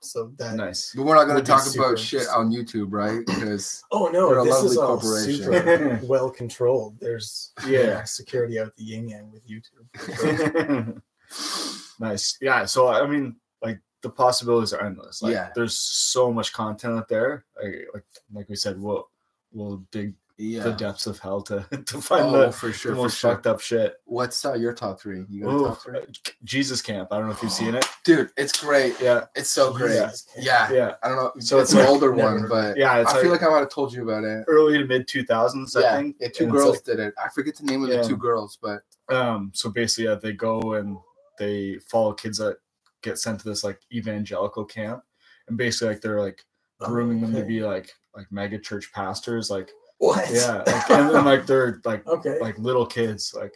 So 0.00 0.32
that. 0.38 0.54
Nice. 0.54 0.92
But 0.94 1.04
we're 1.06 1.14
not 1.14 1.26
going 1.26 1.42
to 1.42 1.44
talk 1.44 1.66
about 1.74 1.98
shit 1.98 2.26
on 2.28 2.50
YouTube, 2.52 2.88
right? 2.90 3.20
Because 3.26 3.82
Oh 3.92 4.10
They're 4.12 4.20
no, 4.22 4.40
a 4.40 4.44
this 4.44 4.62
is 4.62 4.76
all 4.76 5.00
super 5.00 6.00
well 6.04 6.30
controlled. 6.30 6.98
There's 7.00 7.52
Yeah. 7.66 8.04
security 8.04 8.60
out 8.60 8.74
the 8.76 8.84
yin 8.84 9.08
yang 9.08 9.30
with 9.32 9.42
YouTube. 9.48 11.00
nice. 12.00 12.36
Yeah. 12.40 12.64
So 12.64 12.88
I 12.88 13.06
mean, 13.06 13.36
like 13.62 13.80
the 14.02 14.10
possibilities 14.10 14.72
are 14.72 14.84
endless. 14.84 15.22
Like, 15.22 15.32
Yeah. 15.32 15.50
There's 15.54 15.78
so 15.78 16.32
much 16.32 16.52
content 16.52 16.94
out 16.98 17.08
there. 17.08 17.44
Like, 17.62 17.74
like, 17.94 18.04
like 18.32 18.48
we 18.48 18.56
said, 18.56 18.80
we'll 18.80 19.08
we'll 19.52 19.82
dig 19.90 20.14
yeah, 20.38 20.62
the 20.62 20.72
depths 20.72 21.06
of 21.08 21.18
hell 21.18 21.42
to 21.42 21.66
to 21.86 22.00
find 22.00 22.26
oh, 22.26 22.46
the, 22.46 22.52
for 22.52 22.68
the 22.68 22.72
sure, 22.72 22.92
for 22.92 23.02
most 23.02 23.18
sure. 23.18 23.32
fucked 23.32 23.46
up 23.48 23.60
shit. 23.60 23.96
What's 24.04 24.44
uh, 24.44 24.54
your 24.54 24.72
top 24.72 25.00
three? 25.00 25.24
You 25.28 25.42
got 25.42 25.52
Ooh, 25.52 25.66
top 25.66 25.82
three? 25.82 25.98
Jesus 26.44 26.80
Camp. 26.80 27.08
I 27.10 27.18
don't 27.18 27.26
know 27.26 27.32
if 27.32 27.42
you've 27.42 27.50
seen 27.50 27.74
it. 27.74 27.84
Dude, 28.04 28.30
it's 28.36 28.60
great. 28.60 28.94
Yeah. 29.00 29.24
It's 29.34 29.50
so 29.50 29.72
great. 29.72 30.00
Jesus. 30.00 30.26
Yeah. 30.38 30.70
Yeah. 30.72 30.94
I 31.02 31.08
don't 31.08 31.16
know. 31.16 31.32
So 31.40 31.58
it's 31.58 31.70
it's 31.70 31.72
an 31.72 31.80
like- 31.80 31.88
older 31.88 32.14
Never. 32.14 32.40
one, 32.40 32.48
but 32.48 32.76
Yeah. 32.76 32.98
It's 33.00 33.12
I 33.12 33.20
feel 33.20 33.32
like 33.32 33.42
I 33.42 33.48
might 33.48 33.58
have 33.58 33.70
told 33.70 33.92
you 33.92 34.08
about 34.08 34.22
it. 34.24 34.44
early 34.46 34.78
to 34.78 34.84
mid 34.84 35.08
2000s, 35.08 35.76
I 35.76 35.80
yeah, 35.80 35.96
think. 35.96 36.16
yeah, 36.20 36.28
two 36.28 36.44
and 36.44 36.52
girls 36.52 36.76
like- 36.76 36.84
did 36.84 37.00
it. 37.00 37.14
I 37.22 37.28
forget 37.30 37.56
the 37.56 37.64
name 37.64 37.82
of 37.82 37.90
Yeah. 37.90 38.02
the 38.02 38.08
two 38.08 38.16
girls, 38.16 38.58
but 38.62 38.82
um 39.08 39.50
so 39.54 39.70
basically 39.70 40.04
yeah, 40.04 40.14
they 40.14 40.32
go 40.32 40.74
and 40.74 40.96
they 41.38 41.78
follow 41.88 42.12
kids 42.12 42.38
that 42.38 42.58
get 43.02 43.18
sent 43.18 43.40
to 43.40 43.48
this 43.48 43.64
like 43.64 43.80
evangelical 43.92 44.64
camp 44.64 45.02
and 45.48 45.56
basically 45.56 45.88
like 45.88 46.00
they're 46.00 46.20
like 46.20 46.44
grooming 46.80 47.20
them 47.20 47.32
to 47.34 47.44
be 47.44 47.60
like 47.60 47.92
like 48.14 48.26
mega 48.30 48.58
church 48.58 48.92
pastors 48.92 49.50
like 49.50 49.70
What? 49.98 50.30
yeah 50.30 50.62
like, 50.66 50.90
and 50.90 51.10
then 51.10 51.24
like 51.24 51.46
they're 51.46 51.80
like 51.84 52.06
Okay. 52.16 52.38
like 52.40 52.56
little 52.58 52.86
kids 52.86 53.34
like 53.34 53.54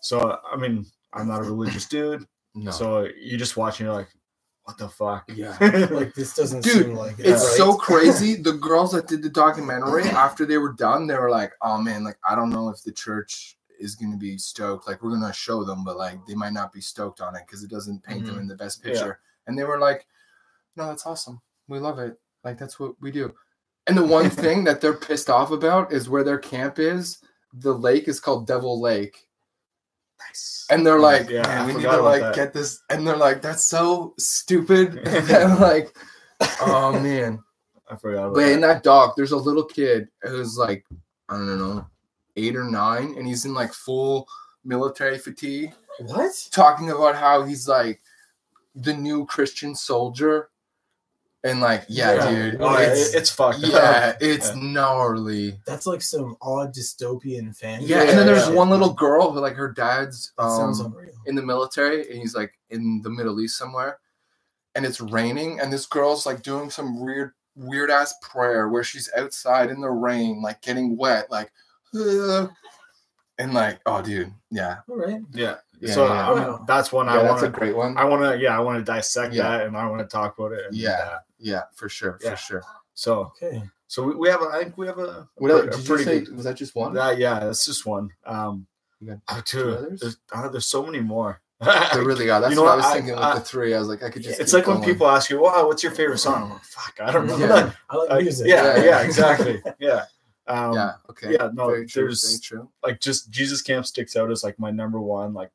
so 0.00 0.38
i 0.50 0.56
mean 0.56 0.86
i'm 1.12 1.28
not 1.28 1.40
a 1.40 1.44
religious 1.44 1.86
dude 1.86 2.24
no. 2.54 2.70
so 2.70 3.06
you 3.20 3.36
just 3.36 3.56
watch 3.56 3.78
and 3.80 3.86
you're 3.86 3.94
like 3.94 4.08
what 4.64 4.78
the 4.78 4.88
fuck 4.88 5.24
yeah. 5.34 5.56
like 5.90 6.14
this 6.14 6.34
doesn't 6.34 6.62
Dude, 6.62 6.86
seem 6.86 6.94
like 6.94 7.18
it, 7.18 7.26
It's 7.26 7.42
right? 7.44 7.56
so 7.56 7.74
crazy. 7.88 8.36
The 8.36 8.52
girls 8.52 8.92
that 8.92 9.08
did 9.08 9.20
the 9.20 9.28
documentary, 9.28 10.04
after 10.04 10.46
they 10.46 10.56
were 10.56 10.72
done, 10.74 11.08
they 11.08 11.16
were 11.18 11.30
like, 11.30 11.52
"Oh 11.62 11.78
man, 11.78 12.04
like 12.04 12.16
I 12.28 12.36
don't 12.36 12.50
know 12.50 12.68
if 12.68 12.80
the 12.84 12.92
church 12.92 13.56
is 13.80 13.96
going 13.96 14.12
to 14.12 14.16
be 14.16 14.38
stoked. 14.38 14.86
Like 14.86 15.02
we're 15.02 15.10
going 15.18 15.26
to 15.26 15.32
show 15.32 15.64
them, 15.64 15.82
but 15.82 15.96
like 15.96 16.24
they 16.28 16.36
might 16.36 16.52
not 16.52 16.72
be 16.72 16.80
stoked 16.80 17.20
on 17.20 17.34
it 17.34 17.42
because 17.44 17.64
it 17.64 17.70
doesn't 17.70 18.04
paint 18.04 18.24
them 18.24 18.36
Mhm. 18.36 18.42
in 18.42 18.46
the 18.46 18.54
best 18.54 18.80
Yeah. 18.84 18.92
picture." 18.92 19.18
And 19.48 19.58
they 19.58 19.64
were 19.64 19.80
like, 19.80 20.06
"No, 20.76 20.86
that's 20.86 21.06
awesome. 21.06 21.40
We 21.66 21.80
love 21.80 21.98
it. 21.98 22.16
Like 22.44 22.56
that's 22.56 22.78
what 22.78 22.94
we 23.00 23.10
do." 23.10 23.34
And 23.86 23.96
the 23.96 24.04
one 24.06 24.30
thing 24.44 24.64
that 24.64 24.80
they're 24.80 24.92
pissed 24.94 25.30
off 25.30 25.50
about 25.50 25.92
is 25.92 26.08
where 26.08 26.24
their 26.24 26.38
camp 26.38 26.78
is. 26.78 27.18
The 27.52 27.72
lake 27.72 28.08
is 28.08 28.20
called 28.20 28.46
Devil 28.46 28.80
Lake. 28.80 29.28
nice 30.18 30.66
And 30.70 30.86
they're 30.86 30.98
like, 31.00 31.28
Yeah, 31.28 31.42
man, 31.42 31.66
we 31.66 31.74
need 31.74 31.82
to 31.82 31.96
like 32.00 32.22
that. 32.22 32.34
get 32.34 32.52
this. 32.52 32.82
And 32.90 33.06
they're 33.06 33.16
like, 33.16 33.42
that's 33.42 33.64
so 33.64 34.14
stupid. 34.18 34.98
and 35.06 35.58
like, 35.60 35.94
oh 36.60 36.98
man. 37.00 37.42
i 37.90 37.96
forgot 37.96 38.24
about 38.26 38.34
But 38.34 38.48
in 38.48 38.60
that. 38.62 38.74
that 38.74 38.82
dog, 38.82 39.12
there's 39.16 39.32
a 39.32 39.36
little 39.36 39.64
kid 39.64 40.08
who's 40.22 40.56
like, 40.56 40.84
I 41.28 41.36
don't 41.36 41.58
know, 41.58 41.86
eight 42.36 42.56
or 42.56 42.64
nine, 42.64 43.14
and 43.16 43.26
he's 43.26 43.44
in 43.44 43.52
like 43.54 43.72
full 43.72 44.26
military 44.64 45.18
fatigue, 45.18 45.72
what? 46.00 46.32
talking 46.50 46.90
about 46.90 47.16
how 47.16 47.42
he's 47.42 47.68
like 47.68 48.00
the 48.74 48.94
new 48.94 49.26
Christian 49.26 49.74
soldier. 49.74 50.48
And 51.44 51.60
like, 51.60 51.84
yeah, 51.88 52.14
Yeah. 52.14 52.30
dude. 52.50 52.60
oh, 52.60 52.76
it's, 52.76 53.12
it- 53.14 53.18
it's 53.18 53.30
fucked 53.30 53.58
yeah, 53.60 54.12
up. 54.14 54.16
it's 54.20 54.48
Yeah. 54.54 54.60
gnarly. 54.62 55.58
That's 55.66 55.86
like 55.86 56.00
some 56.02 56.36
odd 56.40 56.72
dystopian 56.74 57.56
fan. 57.56 57.80
Yeah, 57.82 58.02
and 58.02 58.10
then 58.16 58.26
there's 58.26 58.48
yeah. 58.48 58.54
one 58.54 58.70
little 58.70 58.92
girl 58.92 59.32
who 59.32 59.40
like 59.40 59.56
her 59.56 59.72
dad's 59.72 60.32
um, 60.38 60.94
in 61.26 61.34
the 61.34 61.42
military 61.42 62.08
and 62.10 62.20
he's 62.20 62.34
like 62.36 62.52
in 62.70 63.00
the 63.02 63.10
Middle 63.10 63.40
East 63.40 63.58
somewhere 63.58 63.98
and 64.74 64.86
it's 64.86 65.00
raining 65.00 65.60
and 65.60 65.72
this 65.72 65.84
girl's 65.86 66.24
like 66.26 66.42
doing 66.42 66.70
some 66.70 67.00
weird 67.04 67.32
weird 67.56 67.90
ass 67.90 68.14
prayer 68.22 68.68
where 68.70 68.82
she's 68.84 69.10
outside 69.16 69.68
in 69.70 69.80
the 69.82 69.90
rain 69.90 70.40
like 70.40 70.62
getting 70.62 70.96
wet 70.96 71.30
like 71.30 71.52
"Ugh." 71.94 72.50
and 73.38 73.52
like 73.52 73.80
oh 73.84 74.00
dude 74.00 74.32
yeah 74.50 74.78
All 74.88 74.96
right. 74.96 75.20
yeah 75.34 75.56
Yeah, 75.80 75.92
so 75.94 76.06
yeah. 76.06 76.28
I 76.28 76.32
Wow. 76.32 76.64
that's 76.66 76.90
one 76.92 77.06
yeah 77.06 77.12
i 77.18 77.22
that's 77.22 77.42
want 77.42 77.54
a 77.54 77.58
great 77.58 77.76
one 77.76 77.96
i 77.98 78.04
want 78.04 78.22
to 78.22 78.38
yeah 78.42 78.56
i 78.56 78.60
want 78.60 78.78
to 78.78 78.84
dissect 78.90 79.34
Yeah. 79.34 79.42
that 79.58 79.66
and 79.66 79.76
i 79.76 79.86
want 79.86 80.00
to 80.00 80.06
talk 80.06 80.38
about 80.38 80.52
it 80.52 80.64
and 80.66 80.74
Yeah. 80.74 80.96
that. 80.96 81.20
Yeah 81.42 81.62
for 81.74 81.88
sure 81.88 82.18
Yeah. 82.22 82.30
for 82.30 82.36
sure 82.36 82.62
so 82.94 83.32
Okay. 83.42 83.62
so 83.88 84.02
we, 84.04 84.14
we 84.14 84.28
have 84.28 84.40
a, 84.42 84.46
i 84.46 84.62
think 84.62 84.78
we 84.78 84.86
have 84.86 84.98
a, 84.98 85.28
what 85.36 85.50
a 85.50 85.54
else, 85.54 85.62
a 85.64 85.70
did 85.70 85.78
you 85.80 85.84
pretty 85.86 86.04
say 86.04 86.20
good 86.20 86.36
was 86.36 86.44
that 86.44 86.56
just 86.56 86.74
one 86.74 86.94
That 86.94 87.18
yeah, 87.18 87.40
that's 87.40 87.64
just 87.66 87.84
one. 87.86 88.10
Um, 88.24 88.66
You 89.00 89.08
got 89.08 89.18
oh, 89.30 89.42
two 89.44 89.58
dude, 89.64 89.74
others? 89.78 90.00
there's, 90.00 90.16
uh, 90.32 90.48
there's 90.48 90.66
so 90.66 90.84
many 90.86 91.00
more. 91.00 91.40
they 91.60 92.00
really 92.00 92.28
are 92.30 92.40
that's 92.42 92.50
You 92.50 92.56
know 92.56 92.64
what, 92.64 92.72
I 92.72 92.76
was 92.76 92.84
I- 92.86 92.92
thinking 92.94 93.14
I- 93.14 93.34
with 93.34 93.42
the 93.44 93.48
three 93.48 93.74
I 93.74 93.78
was 93.78 93.88
like 93.88 94.02
I 94.02 94.10
could 94.10 94.22
just 94.22 94.40
it's 94.40 94.52
keep 94.52 94.66
like 94.66 94.74
when 94.74 94.84
people 94.84 95.06
ask 95.08 95.30
you, 95.30 95.40
"Wow, 95.42 95.66
what's 95.66 95.82
your 95.82 95.92
favorite 95.92 96.18
song?" 96.18 96.42
I'm 96.44 96.50
like, 96.50 96.62
"Fuck, 96.64 96.94
I 97.00 97.10
don't 97.12 97.26
know." 97.26 97.36
Yeah. 97.38 97.72
I 97.90 97.96
like 97.96 98.22
music. 98.22 98.46
yeah, 98.48 98.76
Yeah. 98.76 98.84
yeah, 98.84 99.00
exactly. 99.02 99.62
Yeah, 99.78 100.04
um, 100.48 100.74
yeah 100.74 100.92
okay 101.10 101.32
yeah, 101.32 101.50
no, 101.54 101.66
very 101.68 101.86
true, 101.86 102.02
there's- 102.02 102.22
very 102.28 102.40
true 102.40 102.68
like 102.84 103.00
just 103.00 103.30
Jesus 103.30 103.62
Camp 103.62 103.86
sticks 103.86 104.16
out 104.16 104.30
as 104.30 104.42
like 104.44 104.58
my 104.58 104.70
number 104.70 105.00
one. 105.00 105.32
Like, 105.34 105.50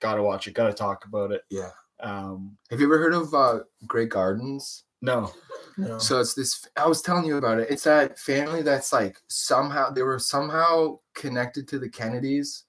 gotta 0.00 0.22
watch 0.22 0.46
it, 0.48 0.54
gotta 0.54 0.72
talk 0.74 1.04
about 1.04 1.30
it. 1.32 1.42
yeah 1.50 1.70
Um, 2.00 2.56
have 2.70 2.80
you 2.80 2.86
ever 2.86 2.98
heard 2.98 3.14
of 3.14 3.32
uh 3.34 3.60
Grey 3.86 4.06
Gardens 4.06 4.84
no, 5.02 5.32
No. 5.76 5.98
So 5.98 6.20
it's 6.20 6.34
this. 6.34 6.66
I 6.76 6.86
was 6.86 7.02
telling 7.02 7.24
you 7.24 7.36
about 7.38 7.58
it. 7.58 7.70
It's 7.70 7.84
that 7.84 8.18
family 8.18 8.62
that's 8.62 8.92
like 8.92 9.18
somehow 9.28 9.90
they 9.90 10.02
were 10.02 10.18
somehow 10.18 10.98
connected 11.14 11.66
to 11.68 11.78
the 11.78 11.88
Kennedys. 11.88 12.64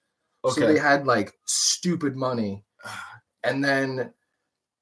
So 0.50 0.62
they 0.66 0.78
had 0.78 1.06
like 1.08 1.34
stupid 1.46 2.16
money, 2.16 2.66
and 3.44 3.64
then 3.64 4.14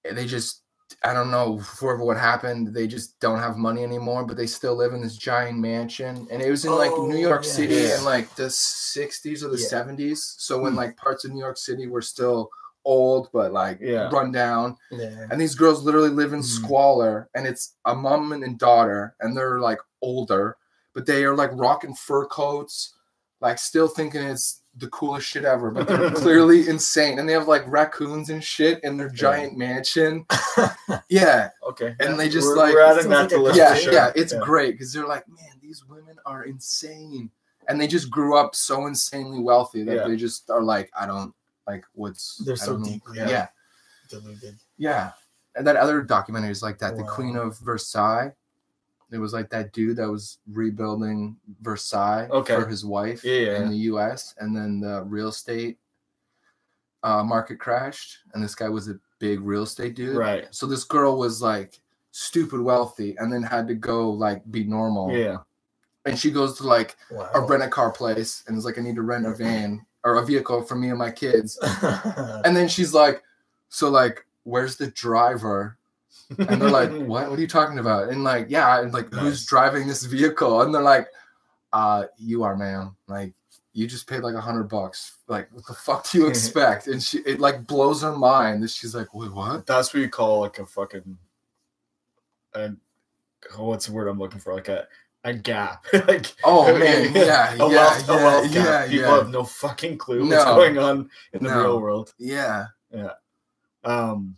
they 0.03 0.25
just 0.25 0.63
I 1.03 1.13
don't 1.13 1.31
know 1.31 1.59
for 1.59 2.03
what 2.03 2.17
happened. 2.17 2.73
They 2.73 2.87
just 2.87 3.19
don't 3.19 3.39
have 3.39 3.57
money 3.57 3.83
anymore, 3.83 4.25
but 4.25 4.37
they 4.37 4.47
still 4.47 4.75
live 4.75 4.93
in 4.93 5.01
this 5.01 5.17
giant 5.17 5.59
mansion. 5.59 6.27
And 6.31 6.41
it 6.41 6.49
was 6.49 6.65
in 6.65 6.71
like 6.75 6.91
New 6.97 7.15
Oh, 7.15 7.29
York 7.29 7.43
yeah. 7.43 7.49
City 7.51 7.73
Yeah. 7.75 7.97
in 7.97 8.03
like 8.05 8.35
the 8.35 8.49
'60s 8.49 9.43
or 9.43 9.49
the 9.49 9.57
Yeah. 9.57 9.67
'70s. 9.67 10.35
So 10.39 10.59
when 10.59 10.73
Hmm. 10.73 10.77
like 10.77 10.97
parts 10.97 11.25
of 11.25 11.31
New 11.31 11.39
York 11.39 11.57
City 11.57 11.87
were 11.87 12.01
still 12.01 12.49
old 12.85 13.29
but 13.31 13.51
like 13.53 13.79
Yeah. 13.81 14.09
run 14.11 14.31
down 14.31 14.75
yeah. 14.91 15.27
and 15.29 15.39
these 15.39 15.55
girls 15.55 15.83
literally 15.83 16.09
live 16.09 16.33
in 16.33 16.39
Mhm. 16.39 16.45
squalor 16.45 17.29
and 17.35 17.45
it's 17.45 17.75
a 17.85 17.93
mom 17.95 18.31
and 18.33 18.57
daughter 18.57 19.15
and 19.19 19.35
they're 19.37 19.59
like 19.59 19.79
older 20.01 20.57
but 20.93 21.05
they 21.05 21.23
are 21.25 21.35
like 21.35 21.51
rocking 21.53 21.93
fur 21.93 22.25
coats 22.25 22.95
like 23.39 23.57
still 23.59 23.87
thinking 23.87 24.21
it's 24.21 24.61
the 24.77 24.87
coolest 24.87 25.27
shit 25.27 25.45
ever 25.45 25.69
but 25.69 25.87
they're 25.87 26.09
clearly 26.25 26.67
insane 26.69 27.19
and 27.19 27.27
they 27.27 27.33
have 27.33 27.47
like 27.47 27.63
raccoons 27.67 28.29
and 28.29 28.43
shit 28.43 28.83
in 28.83 28.97
their 28.97 29.09
giant 29.09 29.57
mansion 29.57 30.25
yeah 31.09 31.49
okay, 31.67 31.95
And 31.99 32.11
yeah, 32.11 32.15
they 32.15 32.29
just, 32.29 32.47
we're, 32.47 32.55
like- 32.57 32.73
we're 32.73 32.81
adding 32.81 33.09
that 33.09 33.19
like 33.21 33.29
to 33.29 33.37
list. 33.37 33.57
yeah 33.57 33.73
sure. 33.75 33.93
yeah 33.93 34.11
it's 34.15 34.33
Yeah. 34.33 34.39
great 34.39 34.71
because 34.71 34.91
they're 34.93 35.07
like 35.07 35.27
man 35.27 35.59
these 35.61 35.85
women 35.87 36.15
are 36.25 36.43
insane 36.45 37.29
and 37.67 37.79
they 37.79 37.87
just 37.87 38.09
grew 38.09 38.35
up 38.37 38.55
so 38.55 38.87
insanely 38.87 39.39
wealthy 39.39 39.83
that 39.83 39.95
Yeah. 39.95 40.07
they 40.07 40.15
just 40.15 40.49
are 40.49 40.63
like 40.63 40.89
i 40.99 41.05
don't 41.05 41.33
like 41.67 41.83
what's 41.93 42.37
They're 42.45 42.55
so 42.55 42.77
know. 42.77 42.97
yeah 43.13 43.47
Deluded. 44.09 44.55
Yeah. 44.77 45.11
And 45.55 45.65
that 45.67 45.75
other 45.77 46.01
documentary 46.01 46.51
is 46.51 46.61
like 46.63 46.79
that, 46.79 46.97
The 46.97 47.03
Queen 47.03 47.35
of 47.37 47.57
Versailles. 47.59 48.33
It 49.11 49.17
was 49.17 49.33
like 49.33 49.49
that 49.49 49.73
dude 49.73 49.97
that 49.97 50.09
was 50.09 50.39
rebuilding 50.51 51.35
Versailles 51.61 52.27
Okay. 52.31 52.55
for 52.55 52.65
his 52.67 52.85
wife 52.85 53.23
Yeah, 53.23 53.33
yeah. 53.39 53.61
in 53.61 53.69
the 53.69 53.77
US. 53.93 54.33
And 54.39 54.55
then 54.55 54.79
the 54.79 55.03
real 55.03 55.27
estate 55.29 55.77
uh, 57.03 57.23
market 57.23 57.57
crashed. 57.59 58.19
And 58.33 58.43
this 58.43 58.55
guy 58.55 58.69
was 58.69 58.87
a 58.89 58.99
big 59.19 59.41
real 59.41 59.63
estate 59.63 59.95
dude. 59.95 60.15
Right. 60.15 60.47
So 60.51 60.65
this 60.65 60.83
girl 60.83 61.17
was 61.17 61.41
like 61.41 61.79
stupid 62.11 62.59
wealthy 62.61 63.15
and 63.17 63.31
then 63.31 63.43
had 63.43 63.67
to 63.69 63.75
go 63.75 64.09
like 64.09 64.49
be 64.51 64.63
normal. 64.63 65.11
Yeah. 65.11 65.37
And 66.05 66.17
she 66.17 66.31
goes 66.31 66.57
to 66.57 66.63
like 66.67 66.95
Wow. 67.11 67.29
a 67.33 67.41
rent 67.41 67.63
a 67.63 67.67
car 67.69 67.91
place 67.91 68.43
and 68.47 68.57
is 68.57 68.65
like, 68.65 68.77
I 68.77 68.81
need 68.81 68.95
to 68.95 69.03
rent 69.03 69.25
a 69.25 69.33
van 69.35 69.85
or 70.03 70.15
a 70.15 70.25
vehicle 70.25 70.63
for 70.63 70.75
me 70.75 70.89
and 70.89 70.99
my 70.99 71.11
kids. 71.11 71.59
And 72.43 72.55
then 72.55 72.67
she's 72.67 72.93
like, 72.93 73.23
so 73.69 73.89
like, 73.89 74.25
where's 74.43 74.75
the 74.77 74.87
driver? 74.87 75.77
And 76.37 76.61
they're 76.61 76.69
like, 76.69 76.91
what? 76.91 77.29
What 77.29 77.37
are 77.37 77.41
you 77.41 77.47
talking 77.47 77.79
about? 77.79 78.09
And 78.09 78.23
like, 78.23 78.47
yeah, 78.49 78.81
and 78.81 78.93
like, 78.93 79.11
Nice. 79.11 79.21
who's 79.21 79.45
driving 79.45 79.87
this 79.87 80.03
vehicle? 80.03 80.61
And 80.61 80.73
they're 80.73 80.81
like, 80.81 81.07
uh, 81.73 82.05
you 82.17 82.43
are, 82.43 82.55
ma'am. 82.57 82.95
Like, 83.07 83.33
you 83.73 83.87
just 83.87 84.07
paid 84.07 84.21
like 84.23 84.35
a 84.35 84.41
hundred 84.41 84.63
bucks. 84.65 85.17
Like, 85.27 85.47
what 85.53 85.65
the 85.65 85.73
fuck 85.73 86.09
do 86.09 86.17
you 86.17 86.27
expect? 86.33 86.87
And 86.87 87.01
she, 87.01 87.19
it 87.19 87.39
like 87.39 87.65
blows 87.67 88.01
her 88.01 88.15
mind. 88.15 88.61
And 88.61 88.69
she's 88.69 88.95
like, 88.95 89.13
wait, 89.13 89.31
what? 89.31 89.65
That's 89.65 89.93
what 89.93 90.01
you 90.01 90.09
call 90.09 90.41
like 90.41 90.59
a 90.59 90.65
fucking. 90.65 91.17
And 92.53 92.77
what's 93.57 93.85
the 93.85 93.93
word 93.93 94.07
I'm 94.07 94.19
looking 94.19 94.39
for? 94.39 94.53
Like 94.53 94.67
a 94.67 94.87
a 95.23 95.33
gap. 95.33 95.85
like 96.07 96.33
Oh 96.43 96.77
man, 96.79 97.13
yeah, 97.13 97.53
a 97.53 97.57
yeah, 97.57 97.65
wealth, 97.67 98.09
a 98.09 98.13
yeah, 98.13 98.23
wealth 98.23 98.53
gap. 98.53 98.65
yeah, 98.65 98.87
People 98.87 98.99
yeah. 99.09 99.15
have 99.17 99.29
no 99.29 99.43
fucking 99.43 99.97
clue 99.97 100.21
what's 100.27 100.45
No. 100.45 100.55
going 100.55 100.77
on 100.77 101.09
in 101.33 101.43
the 101.43 101.49
No. 101.49 101.59
real 101.61 101.79
world. 101.81 102.13
yeah. 102.17 102.67
Yeah. 102.93 103.11
Um, 103.83 104.35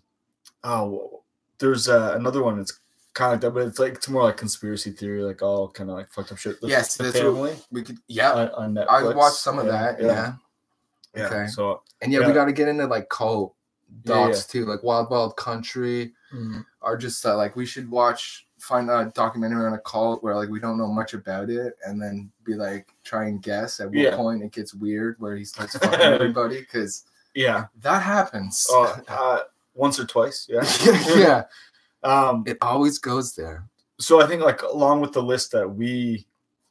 oh, 0.64 1.24
there's 1.60 1.88
uh, 1.90 2.14
another 2.16 2.44
one. 2.44 2.58
that's 2.58 2.80
kind 3.14 3.34
of 3.34 3.34
like 3.34 3.42
that, 3.42 3.52
but 3.52 3.68
it's 3.68 3.80
like 3.80 3.94
it's 3.94 4.10
more 4.10 4.24
like 4.24 4.38
conspiracy 4.38 4.92
theory, 4.92 5.22
like 5.24 5.42
all 5.42 5.70
kind 5.70 5.90
of 5.90 5.96
like 5.96 6.10
fucked 6.12 6.32
up 6.32 6.38
shit. 6.38 6.60
The, 6.62 6.68
Yes, 6.68 6.96
the 6.98 7.12
family 7.12 7.56
We 7.72 7.84
could, 7.84 7.98
yeah. 8.08 8.32
on, 8.32 8.78
on. 8.78 8.88
I 8.90 9.14
watched 9.14 9.38
some 9.38 9.60
of 9.60 9.66
that. 9.68 10.00
Yeah. 10.02 10.08
yeah. 10.08 10.34
yeah. 11.16 11.26
Okay. 11.26 11.48
So 11.48 11.82
And 12.02 12.12
yeah, 12.12 12.20
Yeah. 12.22 12.28
we 12.28 12.34
got 12.34 12.46
to 12.46 12.54
get 12.54 12.68
into 12.68 12.86
like 12.88 13.10
cult 13.10 13.56
Yeah, 14.06 14.16
docs 14.16 14.46
too, 14.48 14.66
like 14.66 14.84
Wild 14.84 15.10
Wild 15.10 15.36
Country, 15.38 16.14
Mm. 16.34 16.66
or 16.82 16.98
just 16.98 17.24
uh, 17.28 17.38
like 17.38 17.56
we 17.56 17.64
should 17.66 17.90
watch, 17.92 18.48
find 18.64 18.90
a 18.90 19.12
documentary 19.14 19.66
on 19.66 19.74
a 19.74 19.80
cult 19.80 20.24
where 20.24 20.36
like 20.36 20.50
we 20.50 20.60
don't 20.60 20.78
know 20.78 20.88
much 20.88 21.14
about 21.14 21.50
it, 21.50 21.74
and 21.86 22.02
then 22.02 22.32
be 22.46 22.56
like 22.56 22.88
try 23.04 23.26
and 23.26 23.42
guess 23.42 23.80
at 23.80 23.88
what 23.88 23.98
Yeah. 23.98 24.16
point 24.16 24.42
it 24.44 24.52
gets 24.54 24.74
weird 24.74 25.16
where 25.20 25.36
he 25.36 25.44
starts 25.46 25.78
fucking 25.78 26.00
everybody 26.02 26.60
because 26.62 27.04
yeah, 27.36 27.66
that 27.82 28.02
happens. 28.02 28.68
uh, 28.74 29.00
uh, 29.08 29.40
once 29.76 30.00
or 30.00 30.06
twice. 30.06 30.48
Yeah. 30.50 30.64
yeah, 31.18 31.44
Um. 32.04 32.44
it 32.48 32.58
always 32.62 33.00
goes 33.00 33.36
there. 33.36 33.68
So 34.00 34.22
I 34.22 34.28
think 34.28 34.42
like 34.42 34.62
along 34.64 35.02
with 35.02 35.12
the 35.14 35.22
list 35.24 35.52
that 35.52 35.68
we 35.70 36.26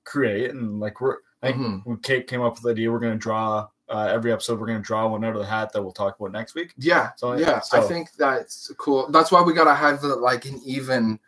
create 0.05 0.51
and 0.51 0.81
like 0.81 1.01
we're 1.01 1.17
I 1.43 1.49
think 1.53 1.59
Mhm. 1.61 1.81
when 1.87 1.97
Kate 1.99 2.27
came 2.27 2.41
up 2.41 2.55
with 2.55 2.63
the 2.63 2.71
idea, 2.71 2.91
we're 2.91 3.01
gonna 3.01 3.17
draw 3.17 3.69
uh, 3.89 4.07
every 4.11 4.33
episode. 4.33 4.59
We're 4.59 4.69
gonna 4.69 4.79
draw 4.81 5.07
one 5.09 5.23
out 5.25 5.35
of 5.35 5.41
the 5.41 5.47
hat 5.47 5.71
that 5.73 5.83
we'll 5.83 5.93
talk 5.93 6.19
about 6.19 6.33
next 6.33 6.55
week. 6.55 6.73
Yeah, 6.79 7.11
So, 7.17 7.35
yeah, 7.35 7.57
I 7.57 7.81
so- 7.81 7.83
think 7.83 8.13
that's 8.17 8.73
cool. 8.79 9.11
That's 9.11 9.31
why 9.31 9.43
we 9.43 9.53
gotta 9.53 9.75
have 9.75 10.01
the 10.01 10.17
like 10.17 10.47
an 10.47 10.61
even 10.65 11.19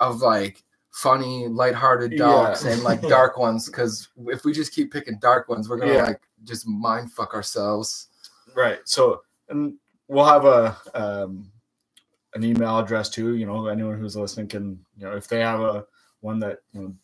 of 0.00 0.20
like 0.20 0.62
funny, 0.90 1.46
lighthearted 1.48 2.12
Yeah. 2.12 2.18
dogs 2.18 2.64
and 2.64 2.82
like 2.82 3.02
dark 3.08 3.38
ones. 3.38 3.66
Because 3.66 4.08
if 4.26 4.44
we 4.44 4.52
just 4.52 4.72
keep 4.74 4.92
picking 4.92 5.18
dark 5.18 5.48
ones, 5.48 5.68
we're 5.68 5.78
gonna 5.78 5.92
Yeah. 5.94 6.04
like 6.04 6.22
just 6.44 6.66
mind 6.66 7.12
fuck 7.12 7.34
ourselves. 7.34 8.08
Right. 8.54 8.78
So, 8.84 9.22
and 9.48 9.74
we'll 10.08 10.24
have 10.24 10.44
a 10.44 10.76
um, 10.94 11.50
an 12.34 12.44
email 12.44 12.78
address 12.78 13.08
too. 13.10 13.34
You 13.36 13.46
know, 13.46 13.66
anyone 13.66 13.98
who's 13.98 14.16
listening 14.16 14.48
can, 14.48 14.84
you 14.96 15.04
know, 15.06 15.16
if 15.16 15.28
they 15.28 15.40
have 15.40 15.60
a 15.60 15.86
one 16.20 16.38
that 16.40 16.60
you 16.72 16.80
know 16.82 16.94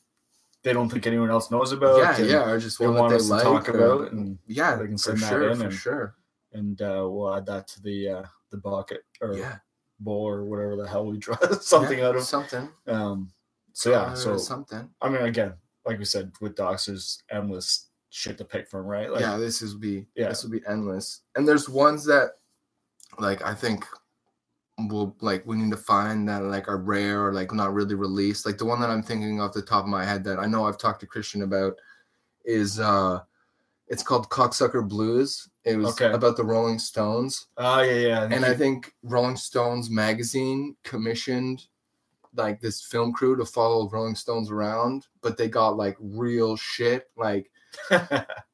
they 0.62 0.72
don't 0.72 0.88
think 0.88 1.06
anyone 1.06 1.28
else 1.30 1.50
knows 1.50 1.72
about, 1.72 1.98
yeah, 1.98 2.16
and 2.16 2.30
yeah, 2.30 2.48
or 2.50 2.58
just 2.58 2.78
they 2.78 2.86
want 2.86 3.12
us 3.12 3.28
they 3.28 3.28
to 3.28 3.34
like. 3.34 3.64
talk 3.64 3.68
or- 3.74 3.78
about, 3.78 4.12
and 4.12 4.38
yeah, 4.46 4.76
they 4.76 4.86
can 4.86 4.96
send 4.98 5.18
that 5.18 5.28
sure, 5.28 5.50
in 5.50 5.58
for 5.58 5.64
and- 5.64 5.72
sure. 5.74 6.14
and 6.52 6.80
uh, 6.82 7.06
we'll 7.10 7.34
add 7.34 7.46
that 7.46 7.66
to 7.68 7.82
the 7.82 8.08
uh, 8.08 8.22
the 8.50 8.56
bucket 8.58 9.04
or 9.20 9.34
Yeah, 9.36 9.56
bowl 10.04 10.26
or 10.28 10.44
whatever 10.44 10.76
the 10.76 10.88
hell 10.88 11.06
we 11.06 11.18
draw 11.18 11.36
something 11.60 11.98
yeah, 11.98 12.08
out 12.08 12.16
of. 12.16 12.22
something. 12.22 12.68
Um. 12.86 13.30
So 13.72 13.90
yeah. 13.90 14.14
So 14.14 14.36
something. 14.36 14.88
I 15.00 15.08
mean, 15.08 15.22
again, 15.22 15.54
like 15.86 15.98
we 15.98 16.04
said, 16.04 16.32
with 16.40 16.56
docs, 16.56 16.86
there's 16.86 17.22
endless 17.30 17.88
shit 18.10 18.36
to 18.38 18.44
pick 18.44 18.68
from, 18.68 18.84
right? 18.86 19.10
Like, 19.10 19.22
yeah, 19.22 19.36
this 19.38 19.62
is 19.62 19.74
be 19.74 20.06
Yeah. 20.14 20.28
this 20.28 20.42
will 20.42 20.50
be 20.50 20.62
endless. 20.68 21.22
And 21.34 21.46
there's 21.48 21.68
ones 21.68 22.04
that 22.06 22.32
like 23.18 23.42
I 23.42 23.54
think 23.54 23.86
we'll 24.88 25.14
like 25.20 25.44
we 25.46 25.56
need 25.56 25.70
to 25.70 25.76
find 25.76 26.28
that 26.28 26.42
like 26.44 26.68
are 26.68 26.78
rare 26.78 27.26
or 27.26 27.32
like 27.32 27.52
not 27.52 27.72
really 27.74 27.94
released. 27.94 28.44
Like 28.46 28.58
the 28.58 28.64
one 28.64 28.80
that 28.80 28.90
I'm 28.90 29.02
thinking 29.02 29.40
off 29.40 29.52
the 29.52 29.62
top 29.62 29.84
of 29.84 29.88
my 29.90 30.04
head 30.04 30.24
that 30.24 30.38
I 30.38 30.46
know 30.46 30.66
I've 30.66 30.78
talked 30.78 31.00
to 31.00 31.06
Christian 31.06 31.42
about 31.42 31.74
is 32.44 32.80
uh 32.80 33.20
it's 33.88 34.02
called 34.02 34.28
Cocksucker 34.30 34.86
Blues. 34.86 35.48
It 35.64 35.76
was 35.76 35.90
Okay. 35.90 36.12
about 36.12 36.36
the 36.36 36.44
Rolling 36.44 36.78
Stones. 36.78 37.46
Oh 37.56 37.80
yeah, 37.82 37.92
yeah. 37.94 38.28
And 38.30 38.44
I 38.44 38.54
think 38.54 38.94
Rolling 39.02 39.36
Stones 39.36 39.90
magazine 39.90 40.76
commissioned 40.82 41.66
like 42.34 42.60
this 42.60 42.82
film 42.82 43.12
crew 43.12 43.36
to 43.36 43.44
follow 43.44 43.88
Rolling 43.90 44.14
Stones 44.16 44.50
around, 44.50 45.06
but 45.20 45.36
they 45.36 45.48
got 45.48 45.76
like 45.76 45.96
real 46.00 46.56
shit. 46.56 47.10
Like 47.16 47.50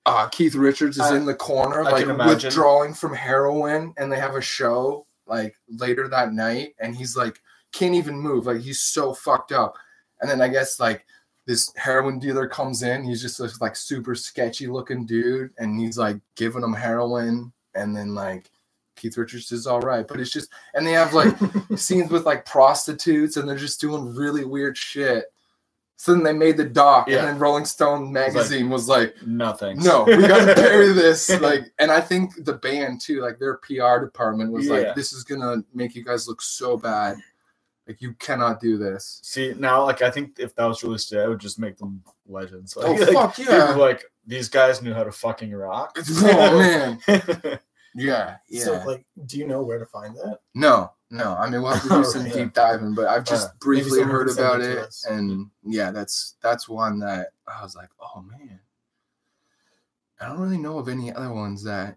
uh, 0.07 0.29
Keith 0.31 0.55
Richards 0.55 0.97
is 0.97 1.03
I- 1.03 1.17
in 1.17 1.25
the 1.27 1.35
corner, 1.35 1.83
I 1.85 1.91
like 1.91 2.07
withdrawing 2.27 2.93
from 2.95 3.15
heroin, 3.15 3.95
and 3.97 4.11
they 4.13 4.19
have 4.19 4.35
a 4.35 4.41
show 4.43 5.07
like 5.27 5.57
later 5.69 6.09
that 6.09 6.33
night, 6.33 6.75
and 6.81 6.95
he's 6.97 7.17
like 7.17 7.41
can't 7.73 7.95
even 7.95 8.19
move, 8.19 8.47
like 8.47 8.61
he's 8.61 8.81
so 8.81 9.13
fucked 9.15 9.53
up. 9.53 9.77
And 10.21 10.31
then 10.31 10.41
I 10.41 10.49
guess 10.49 10.81
like 10.81 11.05
this 11.49 11.73
heroin 11.77 12.19
dealer 12.19 12.47
comes 12.47 12.83
in, 12.83 13.03
he's 13.03 13.23
just 13.23 13.39
this 13.39 13.59
like 13.61 13.75
super 13.75 14.15
sketchy 14.15 14.67
looking 14.67 15.07
dude, 15.07 15.51
and 15.59 15.81
he's 15.81 15.97
like 15.97 16.19
giving 16.37 16.63
him 16.63 16.75
heroin, 16.75 17.51
and 17.75 17.97
then 17.97 18.15
like 18.15 18.51
Keith 18.97 19.17
Richards 19.17 19.51
is 19.51 19.67
all 19.67 19.81
right, 19.81 20.07
but 20.07 20.21
it's 20.21 20.31
just, 20.31 20.51
and 20.75 20.87
they 20.87 20.93
have 20.93 21.15
like 21.15 21.35
scenes 21.77 22.11
with 22.11 22.27
like 22.27 22.45
prostitutes, 22.45 23.39
and 23.39 23.49
they're 23.49 23.57
just 23.57 23.81
doing 23.81 24.15
really 24.15 24.45
weird 24.45 24.77
shit. 24.77 25.25
So 25.97 26.13
then 26.15 26.23
they 26.23 26.33
made 26.35 26.57
the 26.59 26.65
doc, 26.65 27.09
Yeah. 27.09 27.21
and 27.21 27.29
then 27.29 27.39
Rolling 27.39 27.65
Stone 27.65 28.13
magazine 28.13 28.69
was 28.71 28.87
like, 28.87 29.17
nothing. 29.27 29.79
no, 29.79 30.05
we 30.05 30.19
gotta 30.29 30.55
bury 30.61 30.93
this. 30.93 31.29
Like, 31.41 31.73
and 31.81 31.91
I 31.91 32.01
think 32.03 32.45
the 32.45 32.53
band 32.53 33.01
too, 33.01 33.21
like 33.23 33.39
their 33.39 33.57
PR 33.57 34.05
department 34.05 34.53
was 34.53 34.67
Yeah. 34.67 34.73
like, 34.75 34.95
this 34.95 35.13
is 35.15 35.25
gonna 35.25 35.65
make 35.73 35.95
you 35.97 36.05
guys 36.05 36.29
look 36.29 36.43
so 36.43 36.77
bad. 36.77 37.17
Like, 37.89 38.03
you 38.03 38.13
cannot 38.15 38.61
do 38.61 38.77
this. 38.77 39.19
See 39.23 39.55
now, 39.59 39.83
like 39.85 40.03
I 40.03 40.11
think 40.11 40.39
if 40.39 40.55
that 40.57 40.67
was 40.67 40.83
released 40.85 41.09
today, 41.09 41.23
I 41.23 41.27
would 41.29 41.41
just 41.41 41.59
make 41.59 41.79
them 41.79 42.03
legends. 42.27 42.77
Oh, 42.81 42.93
Like, 42.93 43.01
like, 43.01 43.13
fuck 43.15 43.37
people 43.37 43.55
yeah. 43.55 43.75
like 43.75 44.05
these 44.27 44.49
guys 44.51 44.83
knew 44.83 44.93
how 44.93 45.05
to 45.05 45.11
fucking 45.13 45.53
rock. 45.53 45.99
Oh 46.23 46.59
man, 46.59 47.01
yeah, 47.95 48.37
yeah. 48.49 48.65
So, 48.65 48.83
like, 48.87 49.07
do 49.25 49.39
you 49.39 49.47
know 49.47 49.63
where 49.63 49.79
to 49.79 49.87
find 49.87 50.15
that? 50.17 50.41
no, 50.55 50.93
no. 51.11 51.35
I 51.35 51.49
mean, 51.49 51.63
we'll 51.63 51.73
have 51.73 51.83
to 51.85 51.89
do 51.89 52.05
some 52.05 52.25
Right. 52.25 52.33
deep 52.35 52.53
diving, 52.53 52.95
but 52.95 53.07
I've 53.09 53.25
just 53.25 53.49
Uh, 53.49 53.53
briefly 53.61 54.03
heard 54.03 54.29
about 54.29 54.61
it 54.61 54.77
it, 54.79 54.95
and 55.09 55.47
yeah, 55.65 55.91
that's 55.91 56.35
that's 56.43 56.69
one 56.69 56.99
that 57.01 57.29
I 57.47 57.63
was 57.63 57.75
like, 57.75 57.89
oh 58.01 58.21
man. 58.21 58.61
I 60.21 60.27
don't 60.27 60.41
really 60.41 60.59
know 60.59 60.79
of 60.79 60.89
any 60.89 61.13
other 61.13 61.33
ones 61.33 61.63
that 61.65 61.97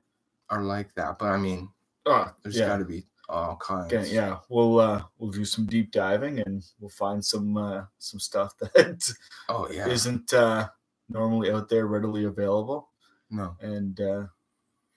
are 0.49 0.61
like 0.63 0.93
that, 0.95 1.17
but 1.19 1.25
I 1.29 1.37
mean, 1.37 1.69
Oh, 2.05 2.31
there's 2.43 2.57
yeah. 2.57 2.67
got 2.67 2.77
to 2.77 2.85
be 2.85 3.05
all 3.31 3.55
kinds. 3.57 3.93
Okay, 3.93 4.13
yeah, 4.13 4.37
we'll 4.49 4.79
uh 4.79 5.03
we'll 5.17 5.31
do 5.31 5.45
some 5.45 5.65
deep 5.65 5.91
diving 5.91 6.39
and 6.39 6.63
we'll 6.79 6.89
find 6.89 7.23
some 7.23 7.57
uh 7.57 7.83
some 7.99 8.19
stuff 8.19 8.55
that 8.59 9.13
Oh 9.49 9.69
yeah. 9.71 9.87
isn't 9.87 10.33
uh 10.33 10.67
normally 11.09 11.51
out 11.51 11.69
there 11.69 11.87
readily 11.87 12.25
available. 12.25 12.89
no. 13.29 13.55
And 13.61 13.99
uh 13.99 14.25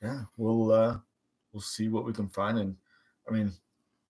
yeah, 0.03 0.23
we'll 0.37 0.73
uh 0.73 0.99
we'll 1.53 1.61
see 1.62 1.88
what 1.88 2.05
we 2.05 2.12
can 2.12 2.29
find 2.29 2.59
and 2.59 2.77
I 3.29 3.33
mean, 3.33 3.53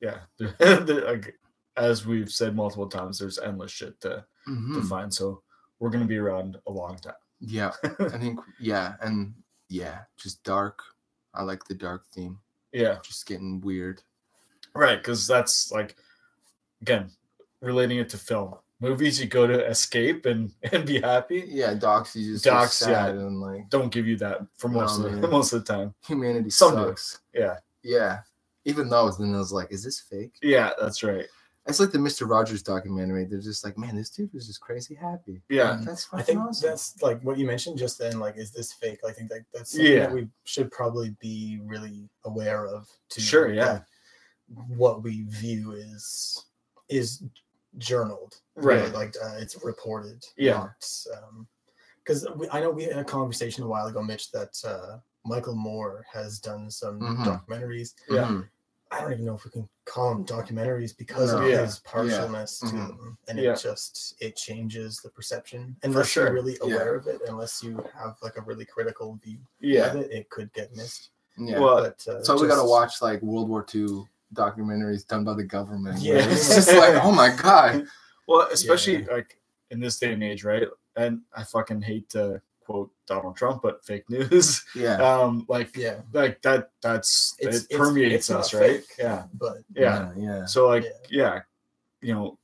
yeah, 0.00 0.18
the, 0.38 0.46
the, 0.58 1.04
like, 1.06 1.34
as 1.76 2.04
we've 2.06 2.30
said 2.30 2.56
multiple 2.56 2.88
times, 2.88 3.18
there's 3.18 3.38
endless 3.38 3.70
shit 3.70 4.00
to, 4.00 4.24
to 4.46 4.50
Mhm. 4.50 4.88
find. 4.88 5.12
So 5.14 5.42
we're 5.78 5.90
gonna 5.90 6.04
be 6.06 6.18
around 6.18 6.56
a 6.66 6.70
long 6.72 6.96
time. 6.96 7.14
Yeah, 7.40 7.72
I 8.00 8.18
think 8.18 8.40
yeah, 8.58 8.94
and 9.00 9.34
yeah, 9.68 10.00
just 10.16 10.42
dark. 10.44 10.82
I 11.34 11.42
like 11.42 11.64
the 11.64 11.74
dark 11.74 12.06
theme. 12.14 12.38
Yeah, 12.72 12.98
Just 13.04 13.26
getting 13.26 13.60
weird. 13.60 14.02
Right. 14.74 14.98
Because 14.98 15.26
that's 15.26 15.70
like, 15.72 15.96
again, 16.82 17.10
relating 17.60 17.98
it 17.98 18.08
to 18.10 18.18
film. 18.18 18.54
Movies 18.80 19.18
you 19.20 19.26
go 19.26 19.46
to 19.46 19.64
escape 19.66 20.26
and 20.26 20.50
and 20.72 20.84
be 20.84 21.00
happy. 21.00 21.44
Yeah, 21.46 21.74
docs. 21.74 22.14
You 22.16 22.32
just 22.34 22.44
Docs, 22.44 22.80
docs, 22.80 22.90
yeah. 22.90 23.06
and 23.08 23.40
like 23.40 23.68
Don't 23.70 23.92
give 23.92 24.06
you 24.06 24.16
that 24.18 24.40
for 24.56 24.68
most 24.68 24.98
No, 25.00 25.06
of 25.06 25.20
the, 25.20 25.28
most 25.38 25.52
of 25.52 25.64
the 25.64 25.72
time. 25.72 25.94
humanity 26.06 26.50
Some 26.50 26.76
do. 26.76 26.94
Yeah, 27.32 27.56
Yeah, 27.82 28.18
even 28.64 28.88
those. 28.90 29.16
Then 29.16 29.34
I 29.34 29.38
was 29.38 29.52
like, 29.52 29.72
is 29.72 29.82
this 29.84 30.00
fake? 30.00 30.34
yeah, 30.42 30.70
that's 30.78 31.02
right. 31.02 31.24
It's 31.66 31.80
like 31.80 31.92
the 31.92 31.98
Mister 31.98 32.26
Rogers 32.26 32.62
documentary. 32.62 33.24
They're 33.24 33.40
just 33.40 33.64
like, 33.64 33.78
man, 33.78 33.96
this 33.96 34.10
dude 34.10 34.34
was 34.34 34.46
just 34.46 34.60
crazy 34.60 34.94
happy. 34.94 35.40
Yeah, 35.48 35.80
that's 35.82 36.08
I 36.12 36.20
think 36.20 36.40
awesome. 36.40 36.68
that's 36.68 37.00
like 37.00 37.22
what 37.22 37.38
you 37.38 37.46
mentioned 37.46 37.78
just 37.78 37.98
then. 37.98 38.18
Like, 38.18 38.36
is 38.36 38.50
this 38.50 38.72
fake? 38.74 38.98
I 39.08 39.12
think 39.12 39.30
that 39.30 39.44
that's 39.54 39.70
something 39.70 39.90
Yeah. 39.90 40.00
that 40.00 40.12
we 40.12 40.28
should 40.44 40.70
probably 40.72 41.16
be 41.20 41.60
really 41.64 42.06
aware 42.26 42.66
of. 42.66 42.86
To 43.10 43.20
Sure, 43.20 43.50
yeah. 43.50 43.64
that 43.64 43.86
What 44.68 45.02
we 45.02 45.22
view 45.28 45.72
is 45.72 46.44
is 46.88 47.22
journaled, 47.78 48.36
Right. 48.56 48.92
Like 48.92 49.16
uh, 49.22 49.34
it's 49.38 49.62
reported. 49.64 50.24
Yeah. 50.36 50.68
Because 51.98 52.26
I 52.52 52.60
know 52.60 52.70
we 52.70 52.84
had 52.84 52.98
a 52.98 53.04
conversation 53.04 53.64
a 53.64 53.66
while 53.66 53.86
ago, 53.86 54.02
Mitch, 54.02 54.30
that 54.32 54.54
uh, 54.64 54.98
Michael 55.24 55.54
Moore 55.56 56.04
has 56.12 56.38
done 56.38 56.70
some 56.70 57.00
Mhm. 57.00 57.24
documentaries. 57.24 57.94
Yeah. 58.08 58.26
Mhm. 58.26 58.48
I 58.90 59.00
don't 59.00 59.12
even 59.12 59.24
know 59.24 59.34
if 59.34 59.44
we 59.44 59.50
can 59.50 59.68
call 59.86 60.10
them 60.14 60.24
documentaries 60.24 60.96
because 60.96 61.32
No. 61.32 61.38
of 61.42 61.48
Yeah. 61.48 61.62
his 61.64 61.80
partialness 61.80 62.60
to 62.60 62.66
Mhm. 62.66 62.88
them, 62.88 63.18
and 63.26 63.38
Yeah. 63.38 63.52
it 63.54 63.58
just 63.60 64.14
it 64.20 64.36
changes 64.36 65.00
the 65.02 65.10
perception. 65.10 65.76
Unless 65.82 66.08
sure. 66.08 66.24
you're 66.26 66.34
really 66.34 66.58
Yeah. 66.62 66.74
aware 66.74 66.94
of 66.94 67.06
it, 67.08 67.22
unless 67.26 67.62
you 67.62 67.76
have 67.94 68.16
like 68.22 68.36
a 68.36 68.42
really 68.42 68.66
critical 68.66 69.16
view 69.16 69.40
yeah. 69.58 69.86
of 69.86 69.96
it, 69.96 70.12
it 70.12 70.30
could 70.30 70.52
get 70.52 70.76
missed. 70.76 71.10
Yeah. 71.36 71.58
Well, 71.58 71.82
But 71.82 72.06
uh, 72.06 72.22
so 72.22 72.40
we 72.40 72.46
gotta 72.46 72.64
watch 72.68 73.02
like 73.02 73.20
World 73.22 73.48
War 73.48 73.66
II 73.74 74.06
documentaries 74.34 75.06
done 75.06 75.24
by 75.24 75.34
the 75.34 75.44
government. 75.44 76.00
Yeah. 76.00 76.14
Yeah, 76.16 76.28
it's 76.30 76.54
just 76.54 76.72
like, 76.72 77.02
oh 77.04 77.12
my 77.12 77.34
god. 77.34 77.86
Well, 78.26 78.48
especially 78.52 79.04
like 79.04 79.38
in 79.70 79.80
this 79.80 79.98
day 79.98 80.12
and 80.12 80.22
age, 80.22 80.44
right? 80.44 80.66
And 80.96 81.20
I 81.36 81.44
fucking 81.44 81.82
hate 81.82 82.08
to 82.10 82.40
quote 82.64 82.90
Donald 83.06 83.36
Trump, 83.36 83.60
but 83.62 83.84
fake 83.84 84.08
news. 84.08 84.64
Yeah. 84.74 84.96
Um, 84.96 85.44
like 85.48 85.76
Yeah. 85.76 86.00
like 86.12 86.40
that 86.42 86.70
that's 86.80 87.34
It's- 87.38 87.66
it 87.70 87.76
permeates 87.76 88.14
it's 88.14 88.30
not 88.30 88.40
us, 88.40 88.54
right? 88.54 88.80
fake. 88.80 88.94
Yeah. 88.98 89.24
But 89.34 89.58
Yeah. 89.74 90.12
Yeah. 90.16 90.46
So 90.46 90.66
like 90.68 90.84
Yeah. 90.84 90.90
yeah, 91.10 91.40
you 92.00 92.14
know, 92.14 92.38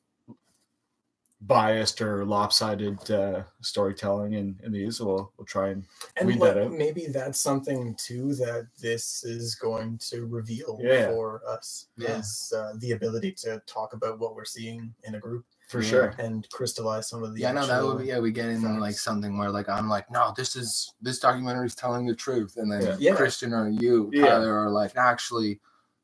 biased 1.43 2.03
or 2.03 2.25
lopsided 2.27 3.11
uh, 3.11 3.43
storytelling 3.63 4.35
in, 4.35 4.59
in 4.63 4.73
these, 4.73 5.01
we'll 5.01 5.33
we'll 5.39 5.47
try 5.47 5.69
and 5.71 5.85
and 6.17 6.29
Weed 6.29 6.39
what- 6.39 6.55
that 6.55 6.65
out. 6.65 6.73
maybe 6.73 7.07
that's 7.07 7.41
something 7.41 7.95
too 7.97 8.35
that 8.35 8.67
this 8.81 9.25
is 9.25 9.55
going 9.55 9.99
to 10.11 10.27
reveal 10.27 10.79
Yeah. 10.83 11.07
for 11.09 11.41
us 11.49 11.87
Yeah. 11.97 12.19
is 12.19 12.53
uh, 12.55 12.75
the 12.79 12.93
ability 12.93 13.33
to 13.45 13.63
talk 13.67 13.95
about 13.95 14.19
what 14.19 14.35
we're 14.35 14.45
seeing 14.45 14.93
in 15.05 15.15
a 15.15 15.19
group 15.21 15.47
for 15.69 15.81
Yeah. 15.81 15.89
sure. 15.89 16.15
and 16.19 16.47
crystallize 16.51 17.09
some 17.09 17.23
of 17.23 17.33
the 17.35 17.41
yeah, 17.41 17.53
no, 17.53 17.67
that 17.67 17.83
would 17.85 17.99
be 18.01 18.07
yeah. 18.07 18.19
We 18.19 18.33
get 18.33 18.49
in 18.51 18.79
like 18.79 18.97
something 18.97 19.39
where 19.39 19.51
like 19.51 19.69
I'm 19.69 19.89
like, 19.89 20.11
no, 20.11 20.35
this 20.37 20.57
is 20.57 20.93
this 21.01 21.21
documentary 21.21 21.67
is 21.67 21.75
telling 21.75 22.07
the 22.07 22.15
truth, 22.15 22.57
and 22.59 22.71
then 22.71 22.83
Yeah. 22.83 22.97
Yeah. 22.99 23.15
Christian 23.17 23.55
or 23.55 23.71
you, 23.71 24.11
Yeah. 24.13 24.27
Tyler, 24.27 24.59
are 24.67 24.71
like, 24.71 24.97
actually, 24.97 25.61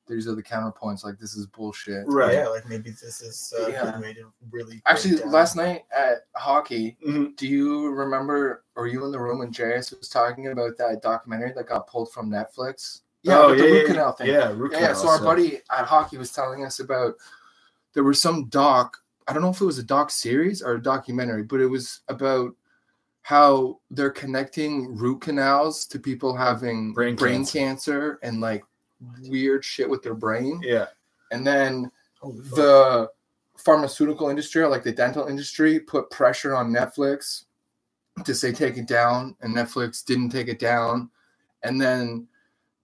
these 0.07 0.29
are 0.29 0.35
the 0.35 0.42
counterpoints. 0.42 1.05
Like 1.05 1.19
this 1.19 1.35
is 1.37 1.47
bullshit. 1.47 2.05
Right. 2.07 2.35
yeah 2.35 2.49
like 2.49 2.69
maybe 2.69 2.90
this 2.90 3.21
is 3.21 3.53
uh, 3.61 3.69
Yeah. 3.69 3.97
a 3.97 4.01
way 4.01 4.14
to 4.14 4.33
really 4.51 4.81
Actually, 4.87 5.16
last 5.25 5.57
night 5.57 5.85
at 5.97 6.27
hockey, 6.37 6.97
Mhm. 7.07 7.37
do 7.37 7.47
you 7.47 7.90
remember? 7.90 8.64
Or 8.77 8.87
you 8.87 9.05
in 9.05 9.11
the 9.12 9.19
room 9.21 9.38
when 9.38 9.53
JS 9.53 9.99
was 9.99 10.09
talking 10.09 10.49
about 10.49 10.77
that 10.79 11.01
documentary 11.03 11.53
that 11.55 11.66
got 11.66 11.87
pulled 11.87 12.12
from 12.12 12.31
Netflix? 12.31 13.01
Yeah, 13.23 13.38
oh, 13.38 13.53
yeah, 13.53 13.57
the 13.57 13.62
root 13.71 13.83
yeah, 13.83 13.87
canal 13.88 14.12
thing. 14.12 14.27
Yeah, 14.29 14.53
root 14.53 14.73
Yeah, 14.73 14.81
yeah, 14.81 14.92
so 14.92 15.09
our 15.09 15.19
buddy 15.21 15.57
at 15.71 15.87
hockey 15.87 16.16
was 16.19 16.33
telling 16.33 16.64
us 16.64 16.79
about 16.79 17.14
there 17.95 18.05
was 18.05 18.21
some 18.21 18.45
doc. 18.49 18.99
I 19.27 19.33
don't 19.33 19.42
know 19.42 19.49
if 19.51 19.61
it 19.61 19.64
was 19.64 19.79
a 19.79 19.83
doc 19.83 20.11
series 20.11 20.62
or 20.62 20.75
a 20.75 20.83
documentary, 20.83 21.42
but 21.42 21.61
it 21.61 21.66
was 21.66 22.01
about 22.09 22.55
how 23.23 23.81
they're 23.90 24.11
connecting 24.11 24.95
root 24.97 25.21
canals 25.23 25.85
to 25.87 25.99
people 25.99 26.37
having 26.37 26.92
Brain 26.92 27.16
brain, 27.16 27.38
cancer. 27.38 27.59
cancer. 27.59 28.19
and 28.23 28.40
like 28.40 28.62
weird 29.24 29.64
shit 29.64 29.88
with 29.88 30.02
their 30.02 30.14
brain. 30.14 30.61
Yeah. 30.62 30.87
And 31.32 31.46
then 31.46 31.90
Holy 32.20 32.42
fuck. 32.42 32.56
the 32.56 33.11
pharmaceutical 33.56 34.28
industry 34.28 34.62
or 34.62 34.68
like 34.68 34.85
the 34.85 34.92
dental 34.92 35.26
industry 35.26 35.80
put 35.80 36.11
pressure 36.11 36.54
on 36.54 36.70
Netflix 36.72 37.44
to 38.24 38.35
say 38.35 38.52
take 38.52 38.76
it 38.78 38.87
down, 38.88 39.37
and 39.40 39.54
Netflix 39.54 40.04
didn't 40.04 40.30
take 40.30 40.48
it 40.48 40.59
down. 40.59 41.11
And 41.62 41.80
then 41.80 42.26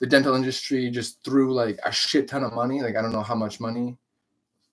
the 0.00 0.06
dental 0.06 0.34
industry 0.34 0.90
just 0.90 1.22
threw 1.24 1.54
like 1.54 1.78
a 1.86 1.92
shit 1.92 2.28
ton 2.28 2.42
of 2.44 2.52
money, 2.52 2.82
like 2.82 2.96
I 2.96 3.02
don't 3.02 3.12
know 3.12 3.22
how 3.22 3.34
much 3.36 3.60
money, 3.60 3.96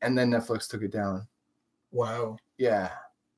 and 0.02 0.17
then 0.17 0.32
Netflix 0.32 0.67
took 0.67 0.82
it 0.82 0.91
down. 0.91 1.28
wow 1.91 2.38
Yeah. 2.58 2.89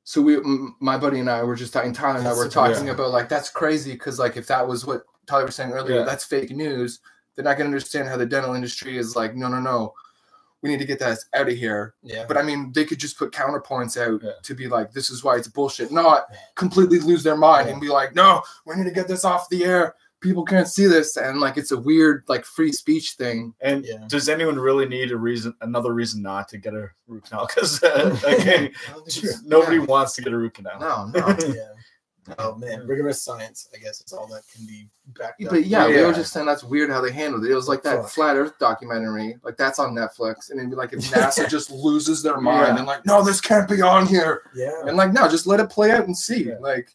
So 0.04 0.20
we, 0.20 0.36
m- 0.36 0.74
my 0.80 0.98
buddy 0.98 1.20
and 1.20 1.30
I 1.30 1.44
were 1.44 1.54
just 1.54 1.72
talking. 1.72 1.92
Tyler 1.92 2.18
and 2.18 2.26
I 2.26 2.34
were 2.34 2.48
talking 2.48 2.86
yeah. 2.86 2.92
about 2.94 3.10
like 3.12 3.28
that's 3.28 3.50
crazy 3.50 3.92
because 3.92 4.18
like 4.18 4.36
if 4.36 4.48
that 4.48 4.66
was 4.66 4.84
what 4.84 5.04
Tyler 5.26 5.44
was 5.46 5.54
saying 5.54 5.70
earlier, 5.70 5.98
Yeah. 5.98 6.04
that's 6.04 6.24
fake 6.24 6.50
news. 6.50 6.98
They're 7.34 7.44
not 7.44 7.56
gonna 7.56 7.68
understand 7.68 8.08
how 8.08 8.16
the 8.16 8.26
dental 8.26 8.54
industry 8.54 8.98
is 8.98 9.16
like. 9.16 9.34
No, 9.34 9.48
no, 9.48 9.60
no. 9.60 9.94
We 10.62 10.68
need 10.70 10.78
to 10.78 10.84
get 10.84 11.00
that 11.00 11.18
out 11.34 11.48
of 11.48 11.56
here. 11.56 11.94
yeah 12.04 12.24
But 12.28 12.36
I 12.36 12.42
mean, 12.42 12.70
they 12.72 12.84
could 12.84 13.00
just 13.00 13.18
put 13.18 13.32
counterpoints 13.32 14.00
out 14.00 14.22
Yeah. 14.22 14.30
to 14.44 14.54
be 14.54 14.68
like, 14.68 14.92
this 14.92 15.10
is 15.10 15.24
why 15.24 15.36
it's 15.36 15.48
bullshit, 15.48 15.90
not 15.90 16.26
completely 16.54 17.00
lose 17.00 17.24
their 17.24 17.36
mind 17.36 17.68
and 17.68 17.80
be 17.80 17.88
like, 17.88 18.14
no, 18.14 18.42
we 18.64 18.76
need 18.76 18.84
to 18.84 18.92
get 18.92 19.08
this 19.08 19.24
off 19.24 19.48
the 19.48 19.64
air. 19.64 19.96
People 20.20 20.44
can't 20.44 20.68
see 20.68 20.86
this. 20.86 21.16
And 21.16 21.40
like, 21.40 21.56
it's 21.56 21.72
a 21.72 21.76
weird, 21.76 22.22
like, 22.28 22.44
free 22.44 22.70
speech 22.70 23.14
thing. 23.14 23.52
And 23.60 23.84
Yeah. 23.84 24.04
does 24.06 24.28
anyone 24.28 24.56
really 24.56 24.86
need 24.86 25.10
a 25.10 25.16
reason, 25.16 25.52
another 25.62 25.92
reason 25.94 26.22
not 26.22 26.46
to 26.50 26.58
get 26.58 26.74
a 26.74 26.90
root 27.08 27.24
canal? 27.24 27.48
Because 27.52 27.82
uh, 27.82 28.16
again, 28.28 28.70
nobody 29.44 29.78
Yeah. 29.78 29.84
wants 29.86 30.12
to 30.14 30.22
get 30.22 30.32
a 30.32 30.38
root 30.38 30.54
canal. 30.54 30.78
No, 30.78 31.06
no. 31.10 31.36
Yeah 32.28 32.34
oh 32.38 32.54
man 32.56 32.86
rigorous 32.86 33.20
science 33.22 33.68
i 33.74 33.78
guess 33.78 34.00
is 34.00 34.12
all 34.12 34.26
that 34.26 34.42
can 34.54 34.64
be 34.66 34.88
backed 35.18 35.42
up 35.44 35.50
but 35.50 35.66
yeah, 35.66 35.86
we 35.88 36.00
were 36.02 36.12
just 36.12 36.32
saying 36.32 36.46
that's 36.46 36.62
weird 36.64 36.88
how 36.88 37.00
they 37.00 37.10
handled 37.10 37.44
it. 37.44 37.50
It 37.50 37.54
was 37.54 37.68
like 37.68 37.82
that 37.82 38.02
Fuck. 38.02 38.10
flat 38.10 38.36
earth 38.36 38.56
documentary. 38.60 39.36
Like, 39.42 39.56
that's 39.56 39.78
on 39.80 39.94
Netflix. 39.94 40.50
And 40.50 40.58
it'd 40.60 40.70
be 40.70 40.76
like, 40.76 40.92
if 40.92 41.00
NASA 41.10 41.48
just 41.48 41.70
loses 41.72 42.22
their 42.22 42.40
mind 42.40 42.68
Yeah. 42.68 42.76
and 42.78 42.86
like, 42.86 43.04
no, 43.04 43.22
this 43.24 43.40
can't 43.40 43.68
be 43.68 43.82
on 43.82 44.06
here. 44.06 44.42
yeah 44.54 44.70
And 44.86 44.96
like, 44.96 45.12
no, 45.12 45.28
just 45.28 45.46
let 45.48 45.58
it 45.60 45.68
play 45.70 45.90
out 45.90 46.06
and 46.06 46.16
see. 46.16 46.44
Yeah. 46.44 46.54
Like, 46.60 46.76
like 46.76 46.88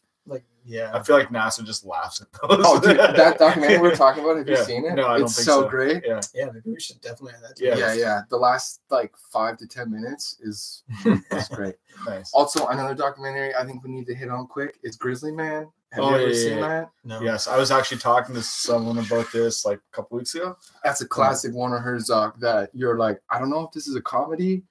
yeah 0.68 0.90
I 0.94 1.02
feel 1.02 1.16
like 1.16 1.30
NASA 1.30 1.64
just 1.64 1.84
laughs 1.86 2.20
at 2.20 2.28
those. 2.32 2.60
oh, 2.64 2.78
dude, 2.78 2.98
that 2.98 3.38
documentary 3.44 3.78
we 3.78 3.88
are 3.88 3.96
talking 3.96 4.22
about, 4.22 4.36
have 4.36 4.46
you 4.48 4.54
Yeah. 4.54 4.62
seen 4.64 4.84
it? 4.84 4.94
No, 4.94 5.06
I 5.06 5.12
don't 5.18 5.22
it's 5.26 5.36
think 5.36 5.46
so, 5.46 5.62
so. 5.62 5.68
great. 5.68 6.04
yeah. 6.06 6.20
yeah 6.34 6.44
maybe 6.46 6.60
we 6.70 6.78
should 6.80 7.00
definitely 7.00 7.32
add 7.36 7.42
that 7.44 7.56
to 7.56 7.64
Yeah. 7.64 7.74
the 7.74 7.80
yeah, 7.80 7.92
yeah. 7.94 8.20
The 8.28 8.36
last 8.36 8.80
like 8.90 9.12
five 9.32 9.56
to 9.58 9.66
ten 9.66 9.90
minutes 9.90 10.36
is 10.40 10.82
is 11.32 11.48
great. 11.48 11.76
Nice. 12.06 12.30
Also, 12.34 12.66
another 12.68 12.94
documentary 12.94 13.54
I 13.54 13.64
think 13.64 13.82
we 13.82 13.90
need 13.90 14.06
to 14.06 14.14
hit 14.14 14.28
on 14.28 14.46
quick 14.46 14.78
is 14.82 14.96
Grizzly 14.96 15.32
Man. 15.32 15.66
Have 15.92 16.04
Oh, 16.04 16.10
you 16.10 16.16
ever 16.16 16.28
yeah, 16.28 16.34
seen 16.34 16.58
yeah, 16.58 16.68
that? 16.68 16.90
no 17.04 17.20
Yes, 17.22 17.48
I 17.48 17.56
was 17.56 17.70
actually 17.70 17.96
talking 17.98 18.34
to 18.34 18.42
someone 18.42 18.98
about 18.98 19.32
this 19.32 19.64
like 19.64 19.78
a 19.78 19.96
couple 19.96 20.18
weeks 20.18 20.34
ago. 20.34 20.54
That's 20.84 21.00
a 21.00 21.08
classic 21.08 21.54
Werner 21.54 21.78
Herzog 21.78 22.34
uh, 22.34 22.38
that 22.40 22.70
you're 22.74 22.98
like, 22.98 23.20
I 23.30 23.38
don't 23.38 23.48
know 23.48 23.60
if 23.64 23.72
this 23.72 23.88
is 23.88 23.96
a 23.96 24.02
comedy 24.02 24.64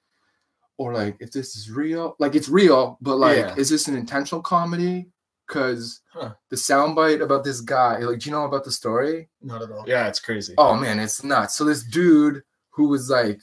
or 0.77 0.93
like 0.93 1.17
if 1.19 1.31
this 1.31 1.55
is 1.55 1.71
real. 1.71 2.15
Like 2.19 2.35
it's 2.35 2.49
real, 2.49 2.99
but 3.01 3.17
like, 3.17 3.37
Yeah. 3.37 3.55
is 3.57 3.67
this 3.69 3.87
an 3.87 3.97
intentional 3.97 4.43
comedy? 4.43 5.07
Because 5.47 6.01
Huh. 6.13 6.33
the 6.49 6.55
soundbite 6.55 7.21
about 7.21 7.43
this 7.43 7.61
guy, 7.61 7.99
like, 7.99 8.19
do 8.19 8.29
you 8.29 8.35
know 8.35 8.45
about 8.45 8.63
the 8.65 8.71
story? 8.71 9.29
not 9.41 9.61
at 9.61 9.71
all 9.71 9.85
Yeah, 9.87 10.07
it's 10.07 10.19
crazy. 10.19 10.53
Oh 10.57 10.75
man, 10.75 10.99
it's 10.99 11.23
nuts. 11.23 11.55
So 11.55 11.63
this 11.63 11.83
dude 11.83 12.43
who 12.71 12.87
was 12.89 13.09
like 13.09 13.41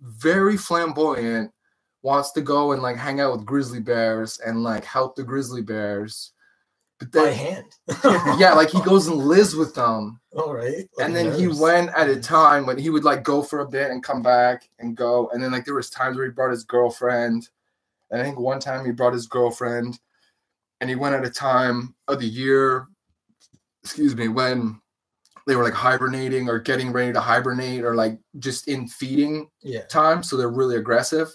very 0.00 0.56
flamboyant 0.56 1.52
wants 2.02 2.32
to 2.32 2.40
go 2.40 2.72
and 2.72 2.82
like 2.82 2.96
hang 2.96 3.20
out 3.20 3.32
with 3.32 3.44
grizzly 3.44 3.80
bears 3.80 4.38
and 4.38 4.62
like 4.62 4.84
help 4.84 5.16
the 5.16 5.22
grizzly 5.24 5.62
bears. 5.62 6.32
But 6.98 7.12
by 7.12 7.30
hand 7.30 7.64
yeah, 8.38 8.52
like 8.54 8.70
he 8.70 8.80
goes 8.82 9.06
and 9.06 9.16
lives 9.16 9.56
with 9.56 9.74
them. 9.74 10.20
all 10.36 10.54
right 10.54 10.88
Like 10.96 11.06
and 11.06 11.16
then 11.16 11.32
he 11.32 11.48
went 11.48 11.90
at 11.96 12.08
a 12.10 12.20
time 12.20 12.66
when 12.66 12.78
he 12.78 12.90
would 12.90 13.04
like 13.04 13.22
go 13.24 13.42
for 13.42 13.60
a 13.60 13.68
bit 13.68 13.90
and 13.90 14.02
come 14.02 14.22
back 14.22 14.68
and 14.78 14.96
go. 14.96 15.28
And 15.30 15.42
then 15.42 15.50
like 15.50 15.64
there 15.64 15.74
was 15.74 15.90
times 15.90 16.16
where 16.16 16.26
he 16.26 16.32
brought 16.32 16.50
his 16.50 16.64
girlfriend. 16.64 17.48
And 18.10 18.20
I 18.20 18.24
think 18.24 18.38
one 18.38 18.60
time 18.60 18.84
he 18.84 18.92
brought 18.92 19.14
his 19.14 19.26
girlfriend 19.26 19.98
and 20.80 20.88
he 20.88 20.96
went 20.96 21.14
at 21.14 21.24
a 21.24 21.30
time 21.30 21.94
of 22.08 22.20
the 22.20 22.26
year, 22.26 22.86
excuse 23.82 24.16
me, 24.16 24.28
when 24.28 24.80
they 25.46 25.56
were 25.56 25.64
like 25.64 25.74
hibernating 25.74 26.48
or 26.48 26.58
getting 26.58 26.92
ready 26.92 27.12
to 27.12 27.20
hibernate 27.20 27.82
or 27.82 27.94
like 27.94 28.18
just 28.38 28.68
in 28.68 28.86
feeding 28.86 29.48
yeah 29.62 29.82
time. 29.82 30.22
So 30.22 30.36
they're 30.36 30.48
really 30.48 30.76
aggressive. 30.76 31.28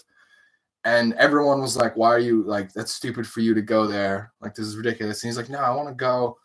And 0.84 1.14
everyone 1.14 1.60
was 1.60 1.76
like, 1.76 1.96
Why 1.96 2.08
are 2.10 2.18
you 2.18 2.42
like 2.44 2.72
that's 2.72 2.92
stupid 2.92 3.26
for 3.26 3.40
you 3.40 3.54
to 3.54 3.62
go 3.62 3.86
there? 3.86 4.32
Like 4.40 4.54
this 4.54 4.66
is 4.66 4.76
ridiculous. 4.76 5.22
And 5.22 5.28
he's 5.28 5.36
like, 5.36 5.50
No, 5.50 5.58
I 5.58 5.74
want 5.74 5.88
to 5.88 5.94
go. 5.94 6.38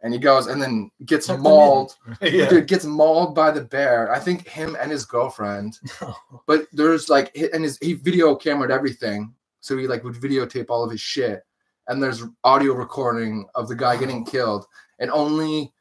And 0.00 0.12
he 0.12 0.20
goes 0.20 0.46
and 0.46 0.62
then 0.62 0.90
gets 1.06 1.26
Tuck 1.26 1.40
mauled. 1.40 1.96
yeah. 2.22 2.48
Dude 2.48 2.68
gets 2.68 2.84
mauled 2.84 3.34
by 3.34 3.50
the 3.50 3.62
bear. 3.62 4.12
I 4.12 4.20
think 4.20 4.46
him 4.46 4.76
and 4.80 4.90
his 4.90 5.04
girlfriend. 5.04 5.78
But 6.46 6.66
there's 6.72 7.08
like 7.08 7.36
and 7.52 7.64
his 7.64 7.78
he 7.82 7.94
video 7.94 8.36
cameraed 8.36 8.70
everything. 8.70 9.34
So 9.60 9.76
he 9.76 9.86
like 9.86 10.04
would 10.04 10.14
videotape 10.14 10.66
all 10.68 10.84
of 10.84 10.90
his 10.90 11.00
shit. 11.00 11.42
And 11.88 12.02
there's 12.02 12.22
audio 12.44 12.74
recording 12.74 13.46
of 13.54 13.68
the 13.68 13.74
guy 13.74 13.96
getting 13.96 14.24
killed. 14.24 14.66
And 14.98 15.10
only 15.10 15.72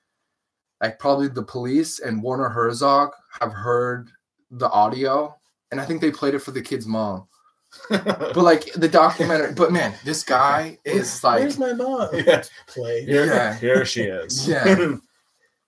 like 0.81 0.99
probably 0.99 1.27
the 1.27 1.43
police 1.43 1.99
and 1.99 2.23
Werner 2.23 2.49
Herzog 2.49 3.11
have 3.41 3.51
heard 3.51 4.09
the 4.51 4.69
audio. 4.69 5.35
And 5.71 5.81
I 5.81 5.85
think 5.85 6.01
they 6.01 6.11
played 6.11 6.33
it 6.33 6.39
for 6.39 6.51
the 6.51 6.61
kid's 6.61 6.87
mom. 6.87 7.27
But 7.89 8.37
like 8.37 8.71
the 8.73 8.87
documentary, 8.87 9.53
but 9.53 9.71
man, 9.73 9.93
this 10.05 10.23
guy 10.23 10.77
is 10.85 11.21
like 11.23 11.41
where's 11.41 11.59
my 11.59 11.73
mom 11.73 12.09
Yeah. 12.13 12.43
play 12.67 13.03
Here, 13.05 13.25
Yeah. 13.25 13.53
here 13.55 13.85
she 13.85 14.03
is. 14.03 14.47
Yeah. 14.47 14.95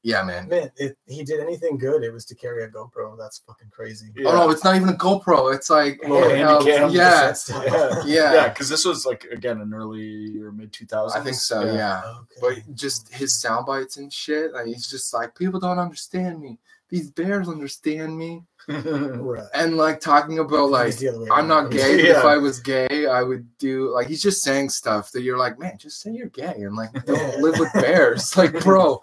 yeah, 0.01 0.23
man. 0.23 0.47
man 0.47 0.71
if 0.77 0.93
he 1.07 1.23
did 1.23 1.39
anything 1.41 1.77
good 1.77 2.03
it 2.03 2.11
was 2.11 2.23
to 2.25 2.35
carry 2.35 2.63
a 2.63 2.69
gopro 2.69 3.17
that's 3.17 3.39
fucking 3.39 3.69
crazy 3.69 4.07
Yeah. 4.15 4.29
Oh 4.29 4.35
no, 4.45 4.49
it's 4.51 4.63
not 4.63 4.75
even 4.75 4.89
a 4.89 4.93
GoPro. 4.93 5.53
It's 5.53 5.69
like 5.69 5.99
Little 6.03 6.29
handheld. 6.29 6.65
handy 6.65 6.71
cam. 6.71 6.89
Yeah, 6.91 7.35
yeah, 7.49 8.03
Yeah. 8.05 8.33
yeah. 8.33 8.49
Because 8.49 8.69
this 8.69 8.85
was 8.85 9.05
like 9.05 9.25
again 9.25 9.59
an 9.61 9.73
early 9.73 10.37
or 10.39 10.51
mid 10.51 10.71
two 10.71 10.85
thousands. 10.85 11.19
I 11.19 11.23
think 11.23 11.35
so. 11.35 11.63
Yeah. 11.65 12.01
okay. 12.21 12.39
but 12.65 12.75
just 12.75 13.13
his 13.13 13.39
sound 13.39 13.65
bites 13.65 13.97
and 13.97 14.11
shit. 14.11 14.53
Like 14.53 14.67
he's 14.67 14.89
just 14.89 15.13
like 15.13 15.35
people 15.35 15.59
don't 15.59 15.79
understand 15.79 16.39
me. 16.41 16.59
These 16.89 17.11
bears 17.11 17.47
understand 17.47 18.17
me, 18.17 18.43
right 18.67 19.43
and 19.53 19.77
like 19.77 19.99
talking 19.99 20.39
about 20.39 20.69
like 20.71 20.87
He's 20.87 20.99
the 20.99 21.09
other 21.09 21.19
way 21.21 21.27
I'm 21.31 21.47
not 21.47 21.69
gay. 21.71 21.97
but 21.97 22.05
If 22.17 22.25
I 22.25 22.37
was 22.37 22.59
gay, 22.59 23.05
I 23.07 23.21
would 23.23 23.47
do 23.57 23.93
like 23.93 24.07
he's 24.07 24.21
just 24.21 24.41
saying 24.43 24.69
stuff 24.69 25.11
that 25.11 25.21
you're 25.21 25.37
like, 25.37 25.59
man, 25.59 25.77
just 25.77 26.01
say 26.01 26.11
you're 26.11 26.27
gay 26.27 26.55
and 26.57 26.75
like 26.75 26.91
don't 27.05 27.39
live 27.41 27.59
with 27.59 27.71
bears. 27.73 28.33
Like, 28.37 28.59
bro, 28.63 29.01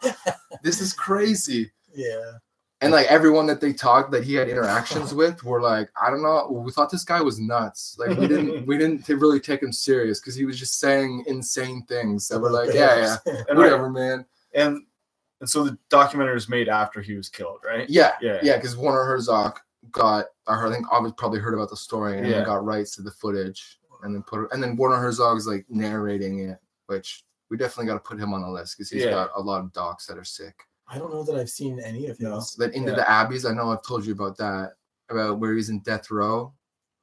this 0.62 0.80
is 0.80 0.92
crazy. 0.92 1.70
yeah 1.94 2.32
And 2.80 2.92
like 2.92 3.06
everyone 3.06 3.46
that 3.46 3.60
they 3.60 3.72
talked 3.72 4.10
that 4.12 4.24
he 4.24 4.34
had 4.34 4.48
interactions 4.48 5.14
with 5.14 5.42
were 5.44 5.62
like, 5.62 5.88
I 6.00 6.10
don't 6.10 6.22
know, 6.22 6.48
we 6.50 6.72
thought 6.72 6.90
this 6.90 7.04
guy 7.04 7.20
was 7.22 7.38
nuts. 7.40 7.96
Like 7.98 8.16
we 8.18 8.26
didn't 8.28 8.66
we 8.66 8.76
didn't 8.78 9.04
t- 9.06 9.14
really 9.14 9.40
take 9.40 9.62
him 9.62 9.72
serious 9.72 10.20
because 10.20 10.34
he 10.34 10.44
was 10.44 10.58
just 10.58 10.78
saying 10.80 11.24
insane 11.26 11.84
things 11.88 12.28
that 12.28 12.38
were 12.40 12.50
like, 12.50 12.72
yeah, 12.74 13.16
yeah, 13.26 13.42
whatever, 13.54 13.88
man. 13.90 14.26
and 14.54 14.82
and 15.46 15.50
so 15.50 15.62
the 15.62 15.78
documentary 15.90 16.34
was 16.34 16.48
made 16.48 16.68
after 16.68 17.00
he 17.00 17.14
was 17.14 17.28
killed, 17.28 17.60
right? 17.64 17.88
Yeah, 17.88 18.14
Yeah. 18.20 18.40
yeah, 18.42 18.56
because 18.56 18.76
Werner 18.76 19.04
Herzog 19.04 19.60
got, 19.92 20.24
I 20.48 20.68
think, 20.72 20.86
obviously 20.90 21.14
probably 21.16 21.38
heard 21.38 21.54
about 21.54 21.70
the 21.70 21.76
story 21.76 22.18
and 22.18 22.26
Yeah. 22.26 22.44
got 22.44 22.64
rights 22.64 22.96
to 22.96 23.02
the 23.02 23.12
footage, 23.12 23.78
and 24.02 24.12
then 24.12 24.24
put 24.24 24.42
it, 24.42 24.48
and 24.50 24.60
then 24.60 24.74
Werner 24.74 24.96
Herzog's 24.96 25.46
like 25.46 25.64
narrating 25.68 26.40
it, 26.40 26.58
which 26.86 27.24
we 27.48 27.56
definitely 27.56 27.86
got 27.86 27.94
to 27.94 28.00
put 28.08 28.18
him 28.18 28.34
on 28.34 28.42
the 28.42 28.50
list 28.50 28.76
because 28.76 28.90
he's 28.90 29.04
Yeah. 29.04 29.10
got 29.10 29.30
a 29.36 29.40
lot 29.40 29.60
of 29.60 29.72
docs 29.72 30.06
that 30.06 30.18
are 30.18 30.24
sick. 30.24 30.64
I 30.88 30.98
don't 30.98 31.12
know 31.14 31.22
that 31.22 31.36
I've 31.36 31.48
seen 31.48 31.78
any 31.78 32.08
of 32.08 32.18
No. 32.18 32.34
his. 32.34 32.56
That 32.56 32.74
into 32.74 32.90
Yeah. 32.90 32.96
the 32.96 33.22
Abyss, 33.24 33.44
I 33.44 33.52
know 33.52 33.70
I've 33.70 33.84
told 33.86 34.04
you 34.04 34.14
about 34.14 34.36
that 34.38 34.74
about 35.10 35.38
where 35.38 35.54
he's 35.54 35.70
in 35.70 35.78
death 35.82 36.10
row, 36.10 36.52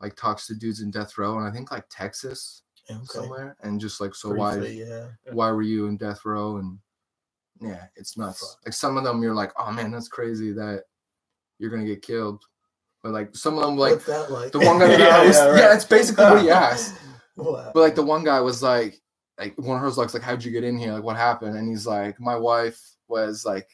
like 0.01 0.17
talks 0.17 0.47
to 0.47 0.53
dudes 0.56 0.82
in 0.82 0.91
death 0.91 1.17
row, 1.17 1.38
and 1.38 1.47
I 1.47 1.51
think 1.51 1.71
like 1.71 1.86
Texas 1.89 2.63
Okay. 2.91 2.99
somewhere, 3.06 3.56
and 3.62 3.79
just 3.79 4.01
like 4.01 4.13
so 4.13 4.34
why 4.34 4.58
yeah. 4.58 5.12
why 5.32 5.49
were 5.51 5.62
you 5.62 5.88
in 5.88 5.95
death 5.95 6.25
row 6.25 6.58
and 6.58 6.79
yeah 7.63 7.86
it's 7.95 8.17
nuts. 8.17 8.58
Like 8.65 8.73
some 8.73 8.97
of 8.97 9.04
them 9.04 9.21
you're 9.21 9.34
like 9.34 9.52
oh 9.58 9.71
man 9.71 9.91
that's 9.91 10.08
crazy 10.08 10.52
that 10.54 10.84
you're 11.60 11.69
gonna 11.69 11.86
get 11.86 12.02
killed. 12.02 12.43
But 13.02 13.12
like 13.12 13.36
some 13.36 13.58
of 13.58 13.63
them 13.63 13.78
like 13.78 14.08
like? 14.30 14.52
the 14.52 14.60
one 14.60 14.80
guy 14.80 14.95
Yeah, 14.97 15.26
was, 15.26 15.38
yeah, 15.38 15.56
yeah, 15.58 15.73
it's 15.76 15.86
basically 15.86 16.26
what 16.26 16.41
he 16.41 16.49
asked. 16.52 16.95
Wow. 17.36 17.71
but 17.73 17.80
like 17.80 17.95
the 17.95 18.04
one 18.04 18.23
guy 18.23 18.39
was 18.41 18.62
like 18.62 19.02
like 19.39 19.58
one 19.58 19.78
of 19.78 19.82
hers 19.82 19.97
looks 19.97 20.13
like 20.13 20.23
how'd 20.23 20.43
you 20.43 20.52
get 20.52 20.63
in 20.63 20.78
here? 20.78 20.93
Like 20.93 21.04
what 21.04 21.17
happened? 21.17 21.58
And 21.58 21.67
he's 21.67 21.88
like 21.88 22.19
my 22.19 22.36
wife 22.36 22.80
was 23.08 23.45
like 23.45 23.67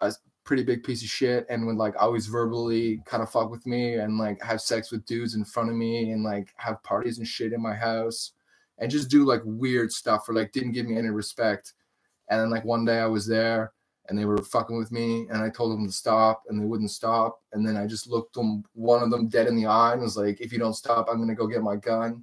a 0.00 0.12
pretty 0.44 0.62
big 0.62 0.84
piece 0.84 1.02
of 1.02 1.08
shit 1.08 1.46
and 1.48 1.66
would 1.66 1.76
like 1.76 1.94
always 1.98 2.26
verbally 2.26 3.02
kind 3.06 3.22
of 3.22 3.30
fuck 3.30 3.50
with 3.50 3.66
me 3.66 3.94
and 3.94 4.18
like 4.18 4.42
have 4.42 4.60
sex 4.60 4.90
with 4.90 5.04
dudes 5.06 5.34
in 5.34 5.44
front 5.44 5.70
of 5.70 5.76
me 5.76 6.10
and 6.10 6.22
like 6.22 6.52
have 6.56 6.82
parties 6.82 7.18
and 7.18 7.26
shit 7.26 7.52
in 7.52 7.62
my 7.62 7.74
house 7.74 8.32
and 8.78 8.90
just 8.90 9.08
do 9.08 9.24
like 9.24 9.40
weird 9.44 9.90
stuff 9.90 10.28
or 10.28 10.34
like 10.34 10.52
didn't 10.52 10.72
give 10.72 10.86
me 10.86 10.98
any 10.98 11.08
respect 11.08 11.72
and 12.28 12.40
then 12.40 12.50
like 12.50 12.64
one 12.64 12.84
day 12.84 12.98
i 12.98 13.06
was 13.06 13.26
there 13.26 13.72
and 14.08 14.18
they 14.18 14.24
were 14.24 14.38
fucking 14.38 14.76
with 14.76 14.92
me 14.92 15.26
and 15.30 15.42
i 15.42 15.48
told 15.48 15.72
them 15.72 15.86
to 15.86 15.92
stop 15.92 16.42
and 16.48 16.60
they 16.60 16.66
wouldn't 16.66 16.90
stop 16.90 17.40
and 17.52 17.66
then 17.66 17.76
i 17.76 17.86
just 17.86 18.06
looked 18.08 18.34
them 18.34 18.64
one 18.74 19.02
of 19.02 19.10
them 19.10 19.28
dead 19.28 19.46
in 19.46 19.56
the 19.56 19.66
eye 19.66 19.92
and 19.92 20.02
was 20.02 20.16
like 20.16 20.40
if 20.40 20.52
you 20.52 20.58
don't 20.58 20.74
stop 20.74 21.08
i'm 21.10 21.18
gonna 21.18 21.34
go 21.34 21.46
get 21.46 21.62
my 21.62 21.76
gun 21.76 22.22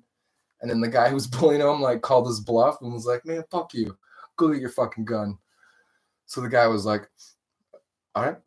and 0.61 0.69
then 0.69 0.79
the 0.79 0.87
guy 0.87 1.09
who 1.09 1.15
was 1.15 1.27
bullying 1.39 1.61
him 1.61 1.81
like 1.81 2.01
called 2.01 2.27
his 2.27 2.39
bluff 2.39 2.77
and 2.81 2.93
was 2.93 3.05
like, 3.07 3.25
"Man, 3.25 3.43
fuck 3.49 3.73
you. 3.73 3.97
Go 4.37 4.49
get 4.49 4.61
your 4.61 4.69
fucking 4.69 5.05
gun." 5.05 5.37
So 6.27 6.39
the 6.39 6.49
guy 6.49 6.67
was 6.67 6.85
like, 6.85 7.09
"All 8.13 8.25
right," 8.25 8.37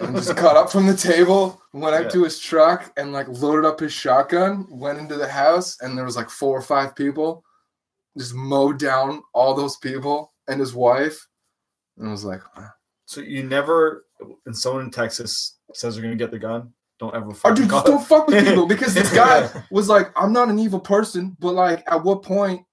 and 0.00 0.14
just 0.14 0.36
got 0.44 0.56
up 0.56 0.70
from 0.70 0.86
the 0.86 0.94
table, 0.94 1.62
went 1.72 1.94
out 1.94 2.02
Yeah. 2.04 2.08
to 2.10 2.24
his 2.24 2.38
truck, 2.38 2.92
and 2.98 3.14
like 3.14 3.28
loaded 3.28 3.66
up 3.66 3.80
his 3.80 3.94
shotgun. 3.94 4.66
Went 4.68 4.98
into 4.98 5.16
the 5.16 5.26
house, 5.26 5.80
and 5.80 5.96
there 5.96 6.04
was 6.04 6.16
like 6.16 6.28
four 6.28 6.56
or 6.56 6.62
five 6.62 6.94
people, 6.94 7.42
just 8.18 8.34
mowed 8.34 8.78
down 8.78 9.22
all 9.32 9.54
those 9.54 9.76
people 9.78 10.33
and 10.48 10.60
his 10.60 10.74
wife. 10.74 11.26
And 11.98 12.08
I 12.08 12.10
was 12.10 12.24
like, 12.24 12.40
"Wow." 12.56 12.68
So 13.06 13.20
you 13.20 13.42
never, 13.44 14.06
and 14.46 14.56
someone 14.56 14.84
in 14.84 14.90
Texas 14.90 15.58
says 15.72 15.94
they're 15.94 16.02
gonna 16.02 16.16
get 16.16 16.30
the 16.30 16.38
gun. 16.38 16.72
Don't 16.98 17.14
ever. 17.14 17.32
"Oh, 17.44 17.54
dude, 17.54 17.68
just 17.68 17.86
don't 17.86 18.04
fuck 18.04 18.26
with 18.28 18.44
people." 18.44 18.66
Because 18.74 18.94
this 18.94 19.12
guy 19.12 19.48
was 19.70 19.88
like, 19.88 20.10
I'm 20.16 20.32
not 20.32 20.48
an 20.48 20.58
evil 20.58 20.80
person, 20.80 21.36
but 21.40 21.52
like, 21.52 21.82
at 21.90 22.02
what 22.04 22.22
point, 22.22 22.64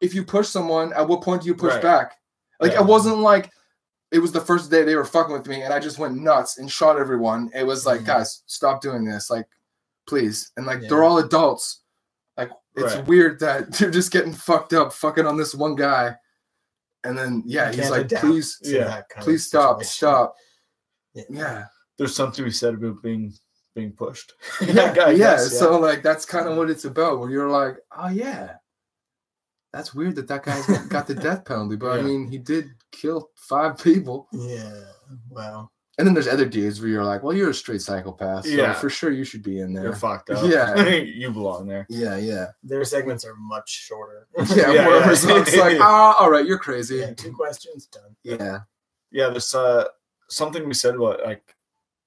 if 0.00 0.14
you 0.14 0.24
push 0.24 0.48
someone, 0.48 0.92
at 0.92 1.06
what 1.08 1.22
point 1.22 1.42
do 1.42 1.48
you 1.48 1.54
push 1.54 1.72
Right. 1.74 1.82
back? 1.82 2.14
Like, 2.60 2.72
Yeah. 2.72 2.80
it 2.80 2.86
wasn't 2.86 3.18
like 3.18 3.50
it 4.10 4.20
was 4.20 4.32
the 4.32 4.40
first 4.40 4.70
day 4.70 4.84
they 4.84 4.96
were 4.96 5.04
fucking 5.04 5.34
with 5.34 5.46
me 5.46 5.60
and 5.60 5.72
I 5.74 5.78
just 5.78 5.98
went 5.98 6.16
nuts 6.16 6.56
and 6.56 6.70
shot 6.72 6.98
everyone. 6.98 7.50
It 7.54 7.66
was 7.66 7.84
like, 7.84 8.00
Mhm. 8.00 8.06
guys, 8.06 8.42
stop 8.46 8.80
doing 8.80 9.04
this. 9.04 9.28
Like, 9.28 9.46
please. 10.06 10.50
And 10.56 10.64
like, 10.64 10.80
Yeah. 10.80 10.88
they're 10.88 11.02
all 11.04 11.18
adults. 11.18 11.82
Like, 12.38 12.50
it's 12.74 12.94
Right. 12.94 13.06
weird 13.06 13.38
that 13.40 13.70
they're 13.72 13.90
just 13.90 14.10
getting 14.10 14.32
fucked 14.32 14.72
up, 14.72 14.94
fucking 14.94 15.26
on 15.26 15.36
this 15.36 15.54
one 15.54 15.74
guy. 15.74 16.16
And 17.04 17.16
then, 17.16 17.42
yeah, 17.46 17.70
You 17.70 17.78
he's 17.80 17.90
like, 17.90 18.08
please, 18.08 18.58
Yeah. 18.62 18.84
that 18.84 19.08
kind 19.08 19.20
of 19.20 19.24
please 19.24 19.46
stop, 19.46 19.82
stop. 19.84 20.34
Yeah. 21.14 21.24
Yeah. 21.30 21.64
There's 21.96 22.14
something 22.14 22.44
we 22.44 22.50
said 22.50 22.74
about 22.74 23.02
being 23.02 23.32
being 23.74 23.92
pushed. 23.92 24.32
yeah, 24.60 24.92
yeah. 24.96 25.12
guess, 25.16 25.58
So 25.58 25.78
like 25.78 26.02
that's 26.02 26.24
kind 26.24 26.48
of 26.48 26.56
what 26.56 26.70
it's 26.70 26.84
about. 26.84 27.18
Where 27.20 27.30
you're 27.30 27.48
like, 27.50 27.76
oh 27.96 28.08
yeah, 28.08 28.54
that's 29.72 29.94
weird 29.94 30.16
that 30.16 30.28
that 30.28 30.42
guy's 30.44 30.66
got- 30.66 30.88
got 30.88 31.06
the 31.06 31.14
death 31.26 31.44
penalty, 31.44 31.76
but 31.76 31.98
I 31.98 32.02
mean 32.02 32.26
he 32.28 32.38
did 32.38 32.70
kill 32.92 33.30
five 33.36 33.78
people. 33.78 34.28
Yeah. 34.32 34.84
Wow. 35.30 35.70
And 35.98 36.06
then 36.06 36.14
there's 36.14 36.28
other 36.28 36.46
dudes 36.46 36.80
where 36.80 36.88
you're 36.88 37.04
like, 37.04 37.24
well, 37.24 37.34
you're 37.34 37.50
a 37.50 37.54
straight 37.54 37.82
psychopath, 37.82 38.44
so 38.46 38.50
Yeah. 38.52 38.72
for 38.72 38.88
sure 38.88 39.10
you 39.10 39.24
should 39.24 39.42
be 39.42 39.58
in 39.60 39.72
there. 39.72 39.82
You're 39.84 39.96
fucked 39.96 40.30
up. 40.30 40.48
Yeah. 40.48 40.86
you 40.94 41.30
belong 41.32 41.66
there. 41.66 41.86
Yeah, 41.90 42.16
yeah, 42.16 42.46
Their 42.62 42.84
segments 42.84 43.24
are 43.24 43.34
much 43.36 43.68
shorter. 43.68 44.28
yeah. 44.54 44.72
Yeah, 44.72 44.88
yeah. 44.88 45.10
it's 45.10 45.56
like, 45.56 45.78
ah, 45.80 46.16
all 46.20 46.30
right, 46.30 46.46
you're 46.46 46.58
crazy. 46.58 46.96
Yeah, 46.98 47.14
two 47.14 47.32
questions 47.32 47.86
done. 47.86 48.14
Yeah, 48.22 48.60
Yeah, 49.10 49.30
there's 49.30 49.54
uh 49.54 49.86
something 50.28 50.66
we 50.68 50.74
said 50.74 50.94
about 50.94 51.24
like 51.24 51.56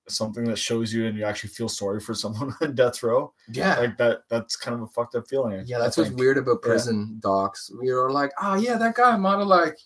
something 0.07 0.43
that 0.45 0.57
shows 0.57 0.93
you 0.93 1.05
and 1.07 1.17
you 1.17 1.23
actually 1.25 1.49
feel 1.49 1.69
sorry 1.69 1.99
for 1.99 2.13
someone 2.13 2.53
on 2.61 2.75
death 2.75 3.01
row. 3.03 3.33
yeah. 3.51 3.77
Like 3.77 3.97
that 3.97 4.21
that's 4.29 4.55
kind 4.55 4.73
of 4.75 4.81
a 4.83 4.87
fucked 4.87 5.15
up 5.15 5.27
feeling. 5.27 5.63
Yeah, 5.65 5.79
that's 5.79 5.97
what's 5.97 6.11
weird 6.11 6.37
about 6.37 6.59
Yeah. 6.63 6.67
prison 6.69 7.17
docs. 7.19 7.69
We 7.79 7.91
were 7.91 8.11
like, 8.11 8.31
oh 8.41 8.55
yeah, 8.55 8.77
that 8.77 8.95
guy 8.95 9.15
might 9.17 9.39
have 9.39 9.47
like 9.47 9.77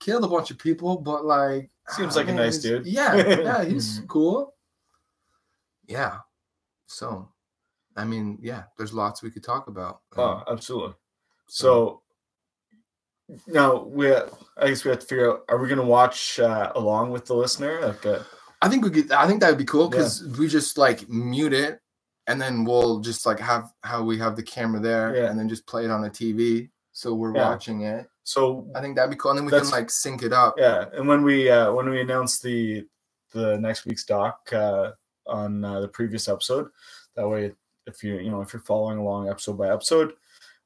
killed 0.00 0.24
a 0.24 0.28
bunch 0.28 0.50
of 0.50 0.58
people, 0.58 0.96
but 0.98 1.24
like 1.24 1.70
Seems 1.90 2.16
like 2.16 2.28
a 2.28 2.32
nice 2.32 2.58
dude." 2.58 2.86
Yeah, 2.86 3.14
yeah, 3.16 3.64
he's 3.70 4.00
Mhm. 4.00 4.08
cool. 4.08 4.54
Yeah. 5.86 6.18
So, 6.86 7.28
I 7.96 8.04
mean, 8.04 8.38
yeah, 8.40 8.64
there's 8.76 8.92
lots 8.92 9.22
we 9.22 9.30
could 9.30 9.44
talk 9.44 9.68
about. 9.68 10.00
Oh, 10.16 10.42
absolutely. 10.48 10.94
So 11.48 12.02
now 13.46 13.84
we 13.84 14.12
I 14.12 14.68
guess 14.68 14.84
we 14.84 14.90
have 14.90 15.00
to 15.00 15.06
figure 15.06 15.30
out 15.32 15.44
are 15.48 15.58
we 15.58 15.68
gonna 15.68 15.84
watch 15.84 16.38
uh, 16.40 16.72
along 16.74 17.10
with 17.10 17.26
the 17.26 17.34
listener? 17.34 17.80
Like 17.80 18.04
uh, 18.06 18.22
I 18.62 18.68
think 18.68 18.84
we 18.84 18.90
could. 18.90 19.12
I 19.12 19.26
think 19.26 19.40
that 19.40 19.48
would 19.50 19.58
be 19.58 19.64
cool 19.64 19.88
because 19.88 20.26
we 20.38 20.48
just 20.48 20.76
like 20.78 21.08
mute 21.08 21.52
it, 21.52 21.80
and 22.26 22.40
then 22.40 22.64
we'll 22.64 23.00
just 23.00 23.24
like 23.26 23.38
have 23.40 23.72
how 23.82 24.02
we 24.02 24.18
have 24.18 24.36
the 24.36 24.42
camera 24.42 24.80
there, 24.80 25.16
Yeah. 25.16 25.30
and 25.30 25.38
then 25.38 25.48
just 25.48 25.66
play 25.66 25.84
it 25.84 25.90
on 25.90 26.04
a 26.04 26.10
TV, 26.10 26.70
so 26.92 27.14
we're 27.14 27.34
Yeah. 27.34 27.48
watching 27.48 27.82
it. 27.82 28.09
So 28.22 28.68
I 28.74 28.80
think 28.80 28.96
that'd 28.96 29.10
be 29.10 29.16
cool, 29.16 29.30
and 29.32 29.38
then 29.38 29.44
we 29.46 29.50
can 29.50 29.68
like 29.70 29.90
sync 29.90 30.22
it 30.22 30.32
up. 30.32 30.54
yeah, 30.58 30.84
and 30.94 31.06
when 31.08 31.22
we 31.22 31.50
uh 31.50 31.72
when 31.72 31.88
we 31.88 32.00
announce 32.00 32.38
the 32.38 32.86
the 33.32 33.58
next 33.58 33.86
week's 33.86 34.04
doc 34.04 34.48
uh 34.52 34.90
on 35.26 35.64
uh, 35.64 35.80
the 35.80 35.88
previous 35.88 36.28
episode, 36.28 36.68
that 37.16 37.28
way 37.28 37.52
if 37.86 38.02
you 38.04 38.14
you 38.18 38.30
know 38.30 38.40
if 38.42 38.52
you're 38.52 38.62
following 38.62 38.98
along 38.98 39.28
episode 39.28 39.56
by 39.58 39.70
episode, 39.72 40.12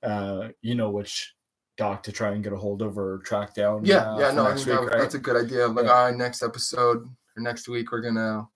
uh 0.03 0.49
you 0.62 0.75
know 0.75 0.90
which 0.90 1.35
doc 1.77 2.03
to 2.05 2.12
try 2.12 2.31
and 2.33 2.45
get 2.45 2.53
a 2.53 2.57
hold 2.57 2.83
of 2.83 2.97
or 2.99 3.19
track 3.19 3.55
down. 3.55 3.85
Yeah, 3.85 4.12
uh, 4.12 4.19
yeah, 4.21 4.31
no, 4.31 4.47
I 4.47 4.55
think 4.55 4.67
that, 4.67 4.81
right? 4.83 4.99
that's 4.99 5.14
a 5.17 5.19
good 5.19 5.37
idea. 5.45 5.67
Like, 5.67 5.87
Yeah. 5.87 5.90
all 5.93 6.05
right, 6.07 6.17
next 6.17 6.43
episode 6.43 6.99
or 7.37 7.43
next 7.43 7.69
week, 7.69 7.90
we're 7.93 8.01
gonna. 8.01 8.47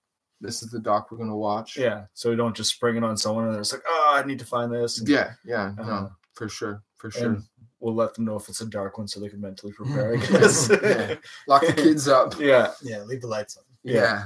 This 0.41 0.63
is 0.63 0.71
the 0.71 0.79
doc 0.79 1.11
we're 1.11 1.17
gonna 1.17 1.35
watch. 1.35 1.75
yeah, 1.77 2.05
so 2.13 2.29
we 2.29 2.37
don't 2.37 2.55
just 2.55 2.71
spring 2.73 2.95
it 2.95 3.03
on 3.03 3.17
someone 3.17 3.49
and 3.49 3.57
it's 3.57 3.73
like, 3.73 3.83
oh, 3.85 4.13
I 4.15 4.25
need 4.25 4.39
to 4.39 4.45
find 4.45 4.71
this. 4.71 4.99
and- 4.99 5.09
yeah, 5.09 5.31
yeah. 5.43 5.73
Uh-huh. 5.77 5.83
No, 6.03 6.11
for 6.33 6.47
sure, 6.47 6.81
for 6.95 7.11
sure. 7.11 7.41
And 7.79 7.85
we'll 7.87 7.95
let 7.95 8.13
them 8.13 8.25
know 8.25 8.35
if 8.35 8.49
it's 8.49 8.61
a 8.61 8.65
dark 8.65 8.97
one 8.97 9.07
so 9.07 9.19
they 9.19 9.29
can 9.29 9.41
mentally 9.41 9.73
prepare. 9.73 10.13
I 10.13 10.17
guess. 10.25 10.69
Yeah. 10.69 11.15
Lock 11.47 11.65
the 11.65 11.73
kids 11.73 12.07
up. 12.07 12.33
yeah. 12.39 12.71
Yeah, 12.81 13.03
leave 13.03 13.21
the 13.21 13.27
lights 13.27 13.57
on. 13.57 13.63
Yeah. 13.83 13.93
Yeah. 13.93 14.23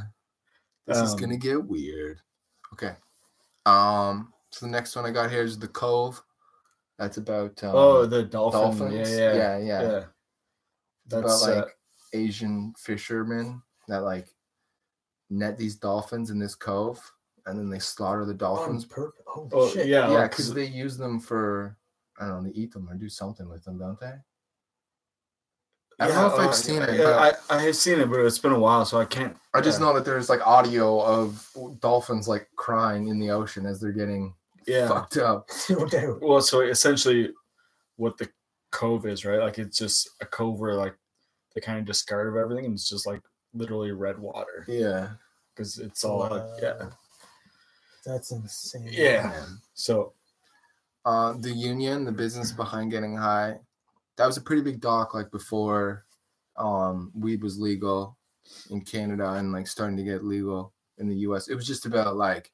This 0.87 0.97
is 0.97 1.13
Um, 1.13 1.19
gonna 1.19 1.37
get 1.37 1.63
weird. 1.63 2.19
Okay. 2.73 2.95
Um. 3.65 4.33
So 4.51 4.65
the 4.65 4.71
next 4.71 4.95
one 4.95 5.05
I 5.05 5.11
got 5.11 5.31
here 5.31 5.43
is 5.43 5.57
the 5.57 5.67
Cove. 5.67 6.21
That's 6.99 7.17
about 7.17 7.63
um, 7.63 7.71
oh, 7.73 8.05
the 8.05 8.23
dolphin. 8.23 8.59
dolphins. 8.61 9.09
Yeah, 9.11 9.33
yeah, 9.33 9.33
yeah, 9.33 9.57
yeah. 9.57 9.81
yeah. 9.81 10.03
It's 11.05 11.13
about 11.13 11.21
That's 11.27 11.43
like 11.47 11.57
uh, 11.57 11.67
Asian 12.13 12.73
fishermen 12.77 13.61
that 13.87 14.03
like 14.03 14.27
net 15.29 15.57
these 15.57 15.75
dolphins 15.75 16.29
in 16.29 16.37
this 16.39 16.55
cove, 16.55 16.99
and 17.45 17.57
then 17.57 17.69
they 17.69 17.79
slaughter 17.79 18.25
the 18.25 18.31
On 18.33 18.37
dolphins. 18.37 18.85
purpose. 18.85 19.23
Oh, 19.35 19.49
oh, 19.51 19.69
shit. 19.69 19.87
yeah, 19.87 20.07
yeah, 20.07 20.19
like, 20.19 20.31
because 20.31 20.53
they 20.53 20.65
use 20.65 20.97
them 20.97 21.19
for 21.19 21.75
I 22.19 22.27
don't 22.27 22.43
know, 22.43 22.49
they 22.49 22.55
eat 22.55 22.71
them 22.73 22.89
or 22.89 22.95
do 22.95 23.09
something 23.09 23.49
with 23.49 23.63
them, 23.63 23.77
don't 23.79 23.99
they? 23.99 24.13
I 25.99 26.07
don't 26.07 26.15
know 26.15 26.27
if 26.27 26.33
uh, 26.39 26.47
I've 26.49 26.55
seen 26.55 26.81
it. 26.81 26.95
yeah, 26.95 27.03
but 27.03 27.45
I, 27.49 27.57
I 27.57 27.61
have 27.63 27.75
seen 27.75 27.99
it, 27.99 28.09
but 28.09 28.19
it's 28.21 28.39
been 28.39 28.51
a 28.51 28.59
while, 28.59 28.83
so 28.83 28.99
I 28.99 29.05
can't. 29.05 29.37
I 29.53 29.61
just 29.61 29.79
yeah. 29.79 29.85
know 29.87 29.93
that 29.93 30.05
there's 30.05 30.27
like 30.29 30.45
audio 30.45 30.99
of 31.01 31.47
dolphins 31.79 32.27
like 32.27 32.47
crying 32.55 33.07
in 33.09 33.19
the 33.19 33.29
ocean 33.29 33.65
as 33.65 33.79
they're 33.79 33.91
getting 33.91 34.33
Yeah. 34.65 34.87
fucked 34.87 35.17
up. 35.17 35.49
Well, 36.21 36.41
so 36.41 36.61
essentially, 36.61 37.31
what 37.97 38.17
the 38.17 38.27
cove 38.71 39.05
is, 39.05 39.23
right? 39.23 39.39
Like 39.39 39.59
it's 39.59 39.77
just 39.77 40.09
a 40.19 40.25
cove 40.25 40.59
where 40.59 40.73
like 40.73 40.95
they 41.53 41.61
kind 41.61 41.77
of 41.77 41.85
discard 41.85 42.27
of 42.27 42.35
everything, 42.35 42.65
and 42.65 42.73
it's 42.73 42.89
just 42.89 43.05
like 43.05 43.21
literally 43.53 43.91
red 43.91 44.17
water 44.17 44.65
Yeah. 44.67 45.09
because 45.53 45.77
it's 45.77 46.03
all 46.03 46.21
like, 46.21 46.41
yeah. 46.59 46.89
That's 48.03 48.31
insane. 48.31 48.89
Yeah. 48.91 49.27
Man. 49.27 49.61
So 49.75 50.13
Uh, 51.05 51.33
the 51.39 51.51
union, 51.51 52.05
the 52.05 52.11
business 52.11 52.51
behind 52.51 52.91
getting 52.91 53.15
high, 53.15 53.59
that 54.17 54.25
was 54.25 54.37
a 54.37 54.41
pretty 54.41 54.61
big 54.61 54.79
doc 54.79 55.13
like 55.13 55.31
before 55.31 56.05
um 56.55 57.11
weed 57.15 57.41
was 57.41 57.59
legal 57.59 58.15
in 58.69 58.79
Canada 58.81 59.33
and 59.33 59.51
like 59.51 59.67
starting 59.67 59.97
to 59.97 60.03
get 60.03 60.23
legal 60.23 60.71
in 60.99 61.07
the 61.09 61.15
US. 61.27 61.47
It 61.47 61.55
was 61.55 61.65
just 61.67 61.85
about 61.85 62.15
like 62.15 62.51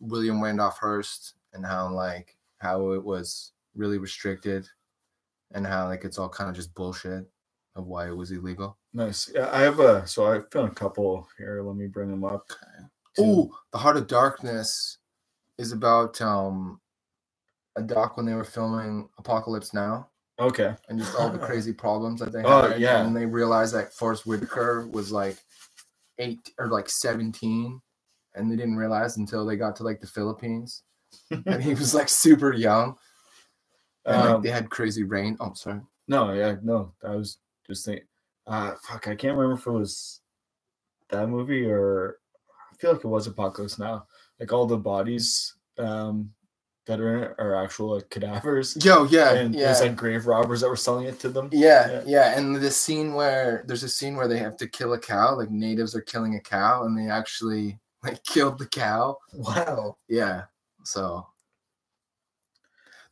William 0.00 0.42
Randolph 0.42 0.78
Hearst 0.78 1.34
and 1.54 1.64
how 1.64 1.88
like 1.92 2.36
how 2.58 2.92
it 2.92 3.02
was 3.04 3.52
really 3.74 3.98
restricted 3.98 4.68
and 5.52 5.66
how 5.66 5.86
like 5.88 6.04
it's 6.04 6.18
all 6.18 6.28
kind 6.28 6.50
of 6.50 6.56
just 6.56 6.74
bullshit 6.74 7.24
of 7.74 7.86
why 7.86 8.08
it 8.08 8.16
was 8.16 8.30
illegal. 8.32 8.76
nice. 8.92 9.30
Yeah, 9.34 9.48
I 9.52 9.60
have 9.62 9.78
a. 9.80 10.06
So 10.06 10.26
I 10.30 10.40
found 10.52 10.70
a 10.72 10.74
couple 10.74 11.26
here. 11.38 11.62
Let 11.62 11.76
me 11.76 11.86
bring 11.86 12.10
them 12.10 12.24
up. 12.24 12.48
too. 13.16 13.22
Oh, 13.24 13.50
The 13.72 13.78
Heart 13.78 13.96
of 13.98 14.06
Darkness 14.08 14.98
is 15.58 15.72
about 15.72 16.20
um 16.20 16.80
a 17.76 17.82
doc 17.82 18.16
when 18.16 18.26
they 18.26 18.34
were 18.34 18.44
filming 18.44 19.08
Apocalypse 19.18 19.72
Now. 19.74 20.08
Okay. 20.40 20.74
and 20.88 20.98
just 20.98 21.16
all 21.16 21.30
the 21.30 21.38
crazy 21.38 21.72
problems 21.84 22.20
that 22.20 22.32
they 22.32 22.42
Oh, 22.44 22.68
had. 22.70 22.80
yeah. 22.80 23.04
And 23.04 23.16
they 23.16 23.26
realized 23.26 23.74
that 23.74 23.92
Forest 23.92 24.24
Whitaker 24.26 24.86
was 24.88 25.10
like 25.10 25.36
eight 26.18 26.50
or 26.58 26.68
like 26.68 26.88
17. 26.88 27.80
And 28.34 28.50
they 28.50 28.56
didn't 28.56 28.76
realize 28.76 29.16
until 29.16 29.44
they 29.44 29.56
got 29.56 29.74
to 29.76 29.82
like 29.82 30.00
the 30.00 30.06
Philippines. 30.06 30.82
and 31.46 31.62
he 31.62 31.74
was 31.74 31.94
like 31.94 32.08
super 32.08 32.52
young. 32.52 32.96
And 34.06 34.16
like, 34.16 34.30
Um, 34.36 34.42
they 34.42 34.50
had 34.50 34.70
crazy 34.70 35.02
rain. 35.02 35.36
Oh, 35.40 35.54
sorry. 35.54 35.80
No, 36.06 36.32
yeah, 36.32 36.56
no. 36.62 36.92
I 37.04 37.14
was 37.16 37.38
just 37.66 37.84
thinking. 37.84 38.06
Uh, 38.46 38.74
fuck, 38.82 39.08
I 39.08 39.14
can't 39.16 39.36
remember 39.36 39.60
if 39.60 39.66
it 39.66 39.70
was 39.70 40.20
that 41.10 41.28
movie 41.28 41.66
or 41.66 42.18
I 42.72 42.76
feel 42.76 42.92
like 42.92 43.04
it 43.04 43.08
was 43.08 43.26
Apocalypse 43.26 43.78
Now. 43.78 44.06
Like 44.38 44.52
all 44.52 44.66
the 44.66 44.78
bodies 44.78 45.54
um 45.78 46.32
that 46.88 46.98
are 47.00 47.16
in 47.16 47.22
it 47.24 47.34
are 47.38 47.54
actual 47.54 47.94
like 47.94 48.10
cadavers, 48.10 48.76
Yo, 48.84 49.04
yeah. 49.04 49.34
and 49.34 49.54
yeah. 49.54 49.66
there's 49.66 49.80
like 49.80 49.94
grave 49.96 50.26
robbers 50.26 50.60
that 50.62 50.68
were 50.68 50.76
selling 50.76 51.06
it 51.06 51.20
to 51.20 51.28
them. 51.28 51.48
Yeah, 51.52 51.90
Yeah. 51.90 52.02
yeah, 52.06 52.38
and 52.38 52.56
the 52.56 52.70
scene 52.70 53.14
where 53.14 53.62
there's 53.66 53.84
a 53.84 53.88
scene 53.88 54.16
where 54.16 54.26
they 54.28 54.38
have 54.38 54.56
to 54.56 54.66
kill 54.68 54.94
a 54.94 54.98
cow, 54.98 55.36
like 55.36 55.50
natives 55.50 55.94
are 55.94 56.00
killing 56.00 56.34
a 56.34 56.40
cow, 56.40 56.82
and 56.84 56.98
they 56.98 57.08
actually 57.08 57.78
like 58.02 58.22
killed 58.34 58.58
the 58.58 58.66
cow. 58.66 59.16
Wow. 59.32 59.96
Yeah, 60.08 60.44
so 60.82 61.26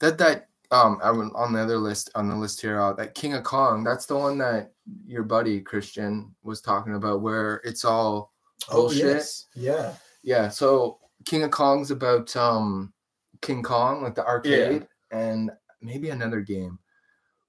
that 0.01 0.19
that 0.19 0.49
um 0.73 0.99
I 1.03 1.11
went 1.13 1.33
on 1.35 1.53
the 1.53 1.61
other 1.61 1.79
list 1.79 2.11
on 2.15 2.29
the 2.29 2.37
list 2.37 2.61
here, 2.61 2.81
uh, 2.81 2.93
that 2.95 3.15
King 3.15 3.35
of 3.35 3.45
Kong, 3.45 3.85
that's 3.85 4.07
the 4.07 4.17
one 4.17 4.39
that 4.39 4.73
your 5.07 5.23
buddy 5.23 5.61
Christian 5.61 6.35
was 6.43 6.61
talking 6.61 6.95
about, 6.95 7.21
where 7.21 7.61
it's 7.65 7.85
all 7.85 8.33
bullshit. 8.71 9.05
Oh, 9.05 9.09
yes. 9.09 9.47
Yeah. 9.55 9.93
Yeah, 10.23 10.49
so 10.49 10.99
King 11.25 11.45
of 11.45 11.51
Kong's 11.53 11.91
about 11.93 12.35
um 12.37 12.93
King 13.43 13.63
Kong, 13.63 14.03
like 14.03 14.15
the 14.15 14.27
arcade, 14.27 14.87
and 15.11 15.51
maybe 15.81 16.11
another 16.11 16.41
game. 16.41 16.79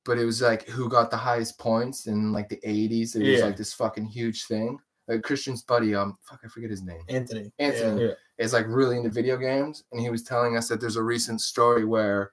But 0.05 0.17
it 0.17 0.25
was 0.25 0.41
like 0.41 0.67
who 0.69 0.87
got 0.89 1.11
the 1.11 1.17
highest 1.17 1.59
points 1.59 2.07
in 2.07 2.31
like 2.31 2.47
the 2.49 2.57
80s. 2.65 3.15
It 3.15 3.29
was 3.31 3.41
like 3.41 3.57
this 3.57 3.73
fucking 3.73 4.05
huge 4.05 4.45
thing. 4.45 4.79
Like 5.07 5.21
Christian's 5.23 5.63
buddy, 5.63 5.95
um, 5.95 6.17
fuck, 6.21 6.41
I 6.43 6.47
forget 6.49 6.69
his 6.69 6.83
name. 6.83 7.01
Anthony. 7.09 7.51
Anthony 7.59 8.05
Yeah. 8.07 8.13
is 8.37 8.53
like 8.53 8.65
really 8.67 8.97
into 8.97 9.09
video 9.09 9.37
games, 9.37 9.83
and 9.91 10.01
he 10.01 10.09
was 10.09 10.23
telling 10.23 10.57
us 10.57 10.67
that 10.69 10.79
there's 10.81 10.97
a 10.97 11.03
recent 11.03 11.41
story 11.41 11.85
where 11.85 12.31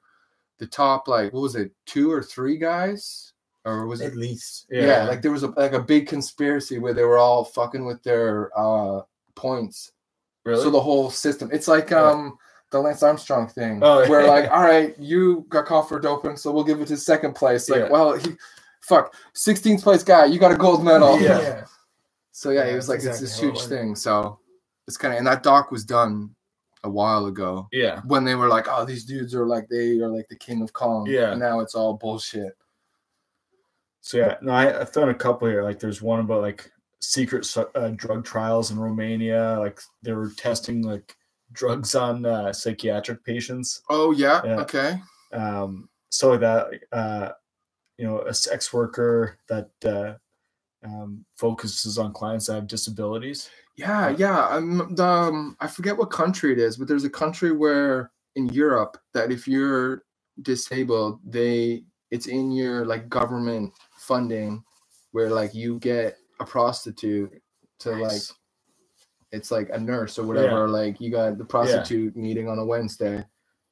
the 0.58 0.66
top 0.66 1.08
like 1.08 1.32
what 1.32 1.40
was 1.40 1.56
it, 1.56 1.72
two 1.86 2.10
or 2.12 2.22
three 2.22 2.58
guys, 2.58 3.32
or 3.64 3.86
was 3.86 4.00
it 4.00 4.06
At 4.06 4.16
least. 4.16 4.66
yeah. 4.70 5.04
like 5.04 5.22
there 5.22 5.30
was 5.32 5.42
a 5.44 5.48
like 5.48 5.72
a 5.72 5.80
big 5.80 6.06
conspiracy 6.08 6.78
where 6.78 6.94
they 6.94 7.04
were 7.04 7.18
all 7.18 7.44
fucking 7.44 7.84
with 7.84 8.02
their 8.04 8.50
uh 8.58 9.02
points. 9.34 9.92
really. 10.44 10.62
So 10.62 10.70
the 10.70 10.80
whole 10.80 11.10
system. 11.10 11.50
It's 11.52 11.66
like 11.68 11.90
Yeah. 11.90 12.04
um 12.10 12.36
the 12.74 12.80
Lance 12.80 13.02
Armstrong 13.04 13.46
thing. 13.46 13.78
Oh, 13.82 14.08
where 14.08 14.22
yeah. 14.22 14.30
like, 14.30 14.50
all 14.50 14.62
right, 14.62 14.98
you 14.98 15.46
got 15.48 15.64
caught 15.64 15.88
for 15.88 16.00
doping, 16.00 16.36
so 16.36 16.50
we'll 16.50 16.64
give 16.64 16.80
it 16.80 16.88
to 16.88 16.96
second 16.96 17.34
place. 17.34 17.70
Like, 17.70 17.82
Yeah. 17.82 17.88
well, 17.88 18.18
he 18.18 18.32
fuck, 18.80 19.14
16th 19.34 19.82
place 19.82 20.02
guy, 20.02 20.26
you 20.26 20.38
got 20.38 20.52
a 20.52 20.56
gold 20.56 20.84
medal. 20.84 21.20
Yeah. 21.20 21.64
So 22.32 22.50
yeah, 22.50 22.64
Yeah, 22.64 22.72
it 22.72 22.74
was 22.74 22.88
that's 22.88 23.04
like 23.04 23.12
it's 23.12 23.20
this 23.20 23.40
how 23.40 23.46
it 23.46 23.50
huge 23.52 23.62
thing. 23.66 23.94
So 23.94 24.40
it's 24.88 24.96
kind 24.96 25.14
of 25.14 25.18
and 25.18 25.26
that 25.26 25.44
doc 25.44 25.70
was 25.70 25.84
done 25.84 26.34
a 26.82 26.90
while 26.90 27.26
ago 27.26 27.68
yeah, 27.72 28.02
when 28.04 28.24
they 28.24 28.34
were 28.34 28.48
like, 28.48 28.66
oh, 28.68 28.84
these 28.84 29.04
dudes 29.04 29.34
are 29.34 29.46
like 29.46 29.68
they 29.68 30.00
are 30.00 30.08
like 30.08 30.28
the 30.28 30.36
king 30.36 30.60
of 30.60 30.72
Kong. 30.72 31.06
Yeah. 31.08 31.30
And 31.30 31.40
now 31.40 31.60
it's 31.60 31.76
all 31.76 31.94
bullshit. 31.94 32.56
So 34.00 34.18
yeah, 34.18 34.36
no, 34.42 34.52
I, 34.52 34.80
I've 34.80 34.92
thrown 34.92 35.10
a 35.10 35.14
couple 35.14 35.46
here. 35.48 35.62
Like 35.62 35.78
there's 35.78 36.02
one 36.02 36.20
about 36.20 36.42
like 36.42 36.70
secret 37.00 37.46
uh, 37.56 37.90
drug 37.90 38.24
trials 38.24 38.72
in 38.72 38.80
Romania. 38.80 39.56
Like 39.60 39.80
they 40.02 40.12
were 40.12 40.30
testing 40.30 40.82
like 40.82 41.16
drugs 41.54 41.94
on 41.94 42.26
uh, 42.26 42.52
psychiatric 42.52 43.24
patients. 43.24 43.82
Oh 43.88 44.10
yeah, 44.12 44.42
Yeah. 44.44 44.60
okay. 44.60 45.00
Um, 45.32 45.88
so 46.10 46.36
that, 46.36 46.66
uh, 46.92 47.30
you 47.98 48.06
know, 48.06 48.20
a 48.20 48.34
sex 48.34 48.72
worker 48.72 49.38
that 49.48 49.70
uh, 49.84 50.14
um, 50.86 51.24
focuses 51.36 51.98
on 51.98 52.12
clients 52.12 52.46
that 52.46 52.54
have 52.54 52.66
disabilities. 52.66 53.48
Yeah, 53.76 54.10
yeah. 54.10 54.48
Um, 54.48 54.94
the, 54.94 55.04
um, 55.04 55.56
I 55.60 55.66
forget 55.66 55.96
what 55.96 56.10
country 56.10 56.52
it 56.52 56.58
is, 56.58 56.76
but 56.76 56.86
there's 56.86 57.04
a 57.04 57.10
country 57.10 57.50
where 57.50 58.12
in 58.36 58.48
Europe 58.48 58.98
that 59.14 59.32
if 59.32 59.48
you're 59.48 60.04
disabled, 60.42 61.20
they 61.24 61.84
it's 62.10 62.26
in 62.26 62.52
your 62.52 62.84
like 62.84 63.08
government 63.08 63.72
funding 63.96 64.62
where 65.12 65.30
like 65.30 65.54
you 65.54 65.78
get 65.80 66.16
a 66.40 66.44
prostitute 66.44 67.32
to 67.80 67.90
like 67.90 68.12
Nice. 68.12 68.32
It's 69.34 69.50
like 69.50 69.68
a 69.70 69.78
nurse 69.78 70.18
or 70.18 70.26
whatever. 70.26 70.68
Like 70.68 71.00
you 71.00 71.10
got 71.10 71.38
the 71.38 71.44
prostitute 71.44 72.16
meeting 72.16 72.48
on 72.48 72.58
a 72.58 72.64
Wednesday. 72.64 73.24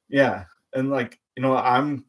Yeah, 0.09 0.45
and 0.73 0.89
like 0.89 1.19
you 1.35 1.41
know, 1.41 1.55
I'm 1.57 2.05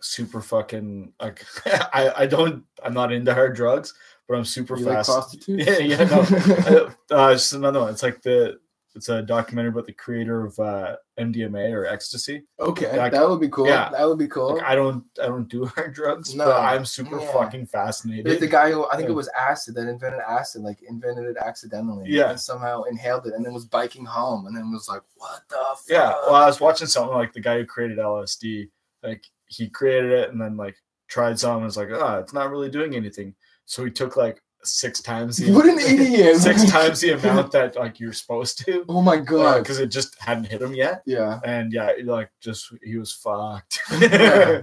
super 0.00 0.40
fucking 0.40 1.12
like 1.20 1.44
I 1.66 2.12
I 2.16 2.26
don't 2.26 2.64
I'm 2.82 2.94
not 2.94 3.12
into 3.12 3.34
hard 3.34 3.54
drugs, 3.54 3.94
but 4.28 4.36
I'm 4.36 4.44
super 4.44 4.76
You 4.78 4.86
like 4.86 4.98
fast. 4.98 5.10
prostitutes? 5.10 5.66
Yeah, 5.68 5.78
yeah, 5.78 6.04
no. 6.04 6.90
uh, 7.16 7.30
it's 7.32 7.52
another 7.52 7.80
one. 7.80 7.90
It's 7.92 8.02
like 8.02 8.22
the 8.22 8.58
it's 8.94 9.08
a 9.08 9.22
documentary 9.22 9.70
about 9.70 9.86
the 9.86 9.92
creator 9.92 10.44
of 10.44 10.58
uh, 10.58 10.96
MDMA 11.18 11.72
or 11.72 11.84
ecstasy. 11.86 12.44
okay, 12.60 12.86
that 12.86 13.28
would 13.28 13.40
be 13.40 13.48
cool. 13.48 13.66
yeah. 13.66 13.88
That 13.90 14.06
would 14.06 14.18
be 14.18 14.28
cool. 14.28 14.54
Like 14.54 14.62
I 14.62 14.74
don't 14.76 15.04
I 15.20 15.26
don't 15.26 15.48
do 15.48 15.66
hard 15.74 15.94
drugs, 15.94 16.34
No, 16.34 16.44
but 16.44 16.60
I'm 16.60 16.84
super 16.84 17.18
yeah. 17.20 17.32
fucking 17.32 17.66
fascinated. 17.66 18.40
The 18.40 18.46
guy 18.46 18.70
who 18.70 18.86
I 18.88 18.96
think 18.96 19.08
it 19.08 19.12
was 19.12 19.28
acid 19.38 19.74
that 19.74 19.88
invented 19.88 20.20
acid, 20.20 20.62
like 20.62 20.80
invented 20.82 21.24
it 21.24 21.36
accidentally. 21.36 22.04
Yeah. 22.08 22.30
And 22.30 22.40
somehow 22.40 22.82
inhaled 22.84 23.26
it 23.26 23.34
and 23.34 23.44
then 23.44 23.52
was 23.52 23.64
biking 23.64 24.04
home 24.04 24.46
and 24.46 24.56
then 24.56 24.70
was 24.70 24.88
like, 24.88 25.02
what 25.16 25.42
the 25.48 25.56
fuck? 25.56 25.78
yeah, 25.88 26.14
well, 26.26 26.36
I 26.36 26.46
was 26.46 26.60
watching 26.60 26.86
something 26.86 27.16
like 27.16 27.32
the 27.32 27.40
guy 27.40 27.58
who 27.58 27.66
created 27.66 27.98
LSD, 27.98 28.68
like 29.02 29.24
he 29.46 29.68
created 29.68 30.12
it 30.12 30.30
and 30.30 30.40
then 30.40 30.56
like 30.56 30.76
tried 31.08 31.38
some 31.38 31.56
and 31.56 31.64
was 31.64 31.76
like, 31.76 31.88
ah, 31.92 32.18
it's 32.18 32.32
not 32.32 32.50
really 32.50 32.70
doing 32.70 32.94
anything. 32.94 33.34
So 33.66 33.84
he 33.84 33.90
took 33.90 34.16
like 34.16 34.40
six 34.66 35.00
times 35.00 35.36
the 35.38 35.52
What 35.56 35.66
an 35.66 35.78
idiot. 35.78 36.36
six 36.36 36.64
times 36.70 37.00
the 37.00 37.10
amount 37.12 37.52
that 37.52 37.76
like 37.76 38.00
you're 38.00 38.12
supposed 38.12 38.58
to 38.66 38.84
Oh 38.88 39.02
my 39.02 39.16
god. 39.16 39.58
because 39.62 39.78
it 39.80 39.86
just 39.90 40.16
hadn't 40.20 40.44
hit 40.46 40.62
him 40.62 40.74
yet. 40.74 41.02
yeah. 41.06 41.40
and 41.44 41.72
yeah, 41.72 41.92
like 42.04 42.30
just 42.40 42.72
he 42.82 42.96
was 42.96 43.12
fucked. 43.12 43.80
Yeah. 44.00 44.62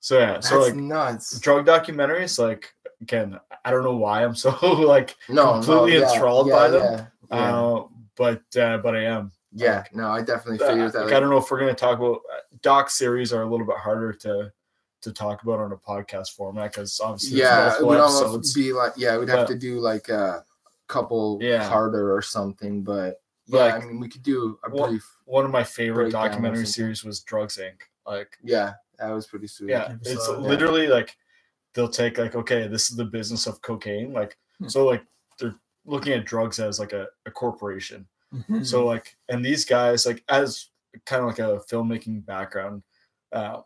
so 0.00 0.18
yeah, 0.18 0.32
That's 0.34 0.48
so 0.48 0.60
like 0.60 0.74
nuts. 0.74 1.38
drug 1.40 1.66
documentaries, 1.66 2.38
like 2.38 2.72
again, 3.02 3.38
I 3.64 3.70
don't 3.70 3.84
know 3.84 3.96
why 3.96 4.24
I'm 4.24 4.34
so 4.34 4.50
like, 4.72 5.16
No, 5.28 5.52
completely 5.54 5.92
no, 6.00 6.06
yeah, 6.06 6.12
enthralled 6.12 6.48
yeah, 6.48 6.54
by 6.54 6.68
them. 6.68 7.06
Uh, 7.30 7.82
but 8.16 8.42
uh, 8.56 8.78
but 8.78 8.94
I 8.96 9.04
am. 9.04 9.30
yeah. 9.52 9.84
No, 9.92 10.08
I 10.10 10.22
definitely 10.22 10.64
Uh, 10.66 10.70
figured 10.70 10.92
that. 10.92 11.04
like, 11.06 11.14
I 11.14 11.20
don't 11.20 11.30
know 11.30 11.38
if 11.38 11.50
we're 11.50 11.60
gonna 11.60 11.74
talk 11.74 11.98
about 11.98 12.16
uh, 12.32 12.40
doc 12.62 12.90
series 12.90 13.32
are 13.32 13.42
a 13.42 13.46
little 13.50 13.66
bit 13.66 13.76
harder 13.76 14.12
to 14.14 14.52
to 15.02 15.12
talk 15.12 15.42
about 15.42 15.58
on 15.60 15.72
a 15.72 15.76
podcast 15.76 16.30
format 16.36 16.72
because 16.72 17.00
obviously 17.02 17.38
yeah, 17.40 17.76
it 17.78 17.84
would 17.86 17.98
episodes. 17.98 18.22
almost 18.22 18.54
be 18.54 18.72
like 18.72 18.92
yeah, 18.96 19.16
we'd 19.18 19.28
have 19.28 19.48
to 19.48 19.54
do 19.58 19.80
like 19.80 20.08
a 20.08 20.44
couple 20.88 21.38
Yeah. 21.40 21.66
harder 21.68 22.14
or 22.14 22.20
something, 22.22 22.82
but 22.82 23.20
But, 23.48 23.56
yeah, 23.56 23.74
like, 23.74 23.82
I 23.82 23.86
mean 23.86 24.00
we 24.00 24.08
could 24.08 24.22
do 24.22 24.58
a 24.64 24.70
what- 24.70 24.90
brief. 24.90 25.16
One 25.24 25.44
of 25.44 25.50
my 25.50 25.62
favorite 25.64 26.10
documentary 26.12 26.66
series 26.66 27.04
was 27.04 27.20
Drugs 27.20 27.56
Inc. 27.58 27.80
Like 28.06 28.36
Yeah, 28.42 28.74
that 28.98 29.10
was 29.10 29.26
pretty 29.26 29.46
sweet. 29.46 29.70
yeah 29.70 29.88
Never 29.88 30.00
it's 30.02 30.26
saw 30.26 30.34
it. 30.34 30.40
literally 30.40 30.86
like 30.88 31.16
they'll 31.74 31.88
take 31.88 32.18
like 32.18 32.34
okay 32.34 32.66
this 32.66 32.90
is 32.90 32.96
the 32.96 33.04
business 33.04 33.46
of 33.46 33.62
cocaine 33.62 34.12
like 34.12 34.36
Hmm. 34.58 34.68
so 34.68 34.84
like 34.84 35.04
they're 35.38 35.54
looking 35.86 36.12
at 36.12 36.24
drugs 36.26 36.58
as 36.58 36.78
like 36.78 36.92
a, 36.92 37.06
a 37.26 37.30
corporation 37.30 38.06
Mhm. 38.34 38.66
so 38.66 38.84
like 38.84 39.16
and 39.28 39.42
these 39.44 39.64
guys 39.64 40.04
like 40.04 40.22
as 40.28 40.66
kind 41.06 41.22
of 41.22 41.28
like 41.28 41.38
a 41.38 41.60
filmmaking 41.70 42.26
background 42.26 42.82
uh 43.32 43.62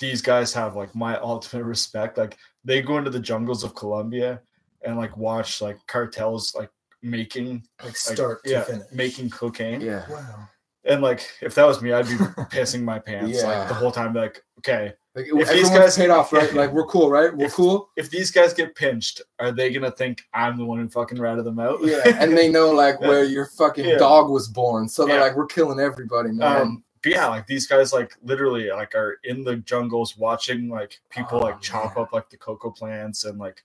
these 0.00 0.22
guys 0.22 0.52
have 0.52 0.76
like 0.76 0.94
my 0.94 1.18
ultimate 1.18 1.64
respect 1.64 2.18
like 2.18 2.36
they 2.64 2.80
go 2.82 2.98
into 2.98 3.10
the 3.10 3.18
jungles 3.20 3.64
of 3.64 3.74
colombia 3.74 4.40
and 4.82 4.96
like 4.96 5.16
watch 5.16 5.60
like 5.60 5.78
cartels 5.86 6.54
like 6.54 6.70
making 7.02 7.62
like 7.80 7.86
like, 7.88 7.96
start 7.96 8.42
to 8.44 8.50
yeah 8.50 8.62
finish. 8.62 8.86
making 8.92 9.30
cocaine 9.30 9.80
Yeah. 9.80 10.04
Wow. 10.10 10.48
and 10.84 11.02
like 11.02 11.28
if 11.40 11.54
that 11.54 11.66
was 11.66 11.80
me 11.82 11.92
i'd 11.92 12.06
be 12.06 12.14
pissing 12.52 12.82
my 12.82 12.98
pants 12.98 13.38
Yeah. 13.42 13.46
like 13.60 13.68
the 13.68 13.74
whole 13.74 13.92
time 13.92 14.12
like 14.14 14.42
okay 14.58 14.92
Like 15.14 15.26
If 15.32 15.48
these 15.50 15.70
guys- 15.70 15.96
paid 15.96 16.10
off, 16.10 16.32
right? 16.32 16.52
Like 16.54 16.70
we're 16.72 16.86
cool, 16.86 17.10
right? 17.10 17.34
We're 17.36 17.46
If- 17.46 17.54
cool. 17.54 17.88
if 17.96 18.08
these 18.08 18.30
guys 18.30 18.54
get 18.54 18.76
pinched, 18.76 19.20
are 19.40 19.50
they 19.50 19.72
gonna 19.72 19.90
think 19.90 20.22
I'm 20.32 20.56
the 20.56 20.64
one 20.64 20.78
who 20.78 20.88
fucking 20.88 21.18
ratted 21.20 21.44
them 21.44 21.58
out? 21.58 21.78
Yeah, 21.82 22.02
and 22.22 22.36
they 22.38 22.48
know 22.48 22.70
like 22.70 22.96
Yeah. 23.00 23.08
where 23.08 23.24
your 23.24 23.46
fucking 23.58 23.84
Yeah. 23.84 23.98
dog 23.98 24.30
was 24.30 24.46
born, 24.46 24.88
so 24.88 25.04
they're 25.06 25.16
Yeah. 25.16 25.22
like, 25.26 25.36
we're 25.36 25.46
killing 25.46 25.80
everybody, 25.80 26.30
man. 26.30 26.60
um, 26.62 26.70
but 26.78 26.87
yeah, 27.04 27.26
like 27.26 27.46
these 27.46 27.66
guys 27.66 27.92
like 27.92 28.14
literally 28.22 28.70
like 28.70 28.94
are 28.94 29.18
in 29.24 29.44
the 29.44 29.56
jungles 29.56 30.16
watching 30.16 30.68
like 30.68 31.00
people 31.10 31.38
Oh, 31.38 31.44
like 31.44 31.60
chop 31.60 31.96
man. 31.96 32.04
up 32.04 32.12
like 32.12 32.28
the 32.30 32.36
cocoa 32.36 32.70
plants 32.70 33.24
and 33.24 33.38
like 33.38 33.64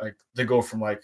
like 0.00 0.16
they 0.34 0.44
go 0.44 0.60
from 0.62 0.80
like 0.80 1.02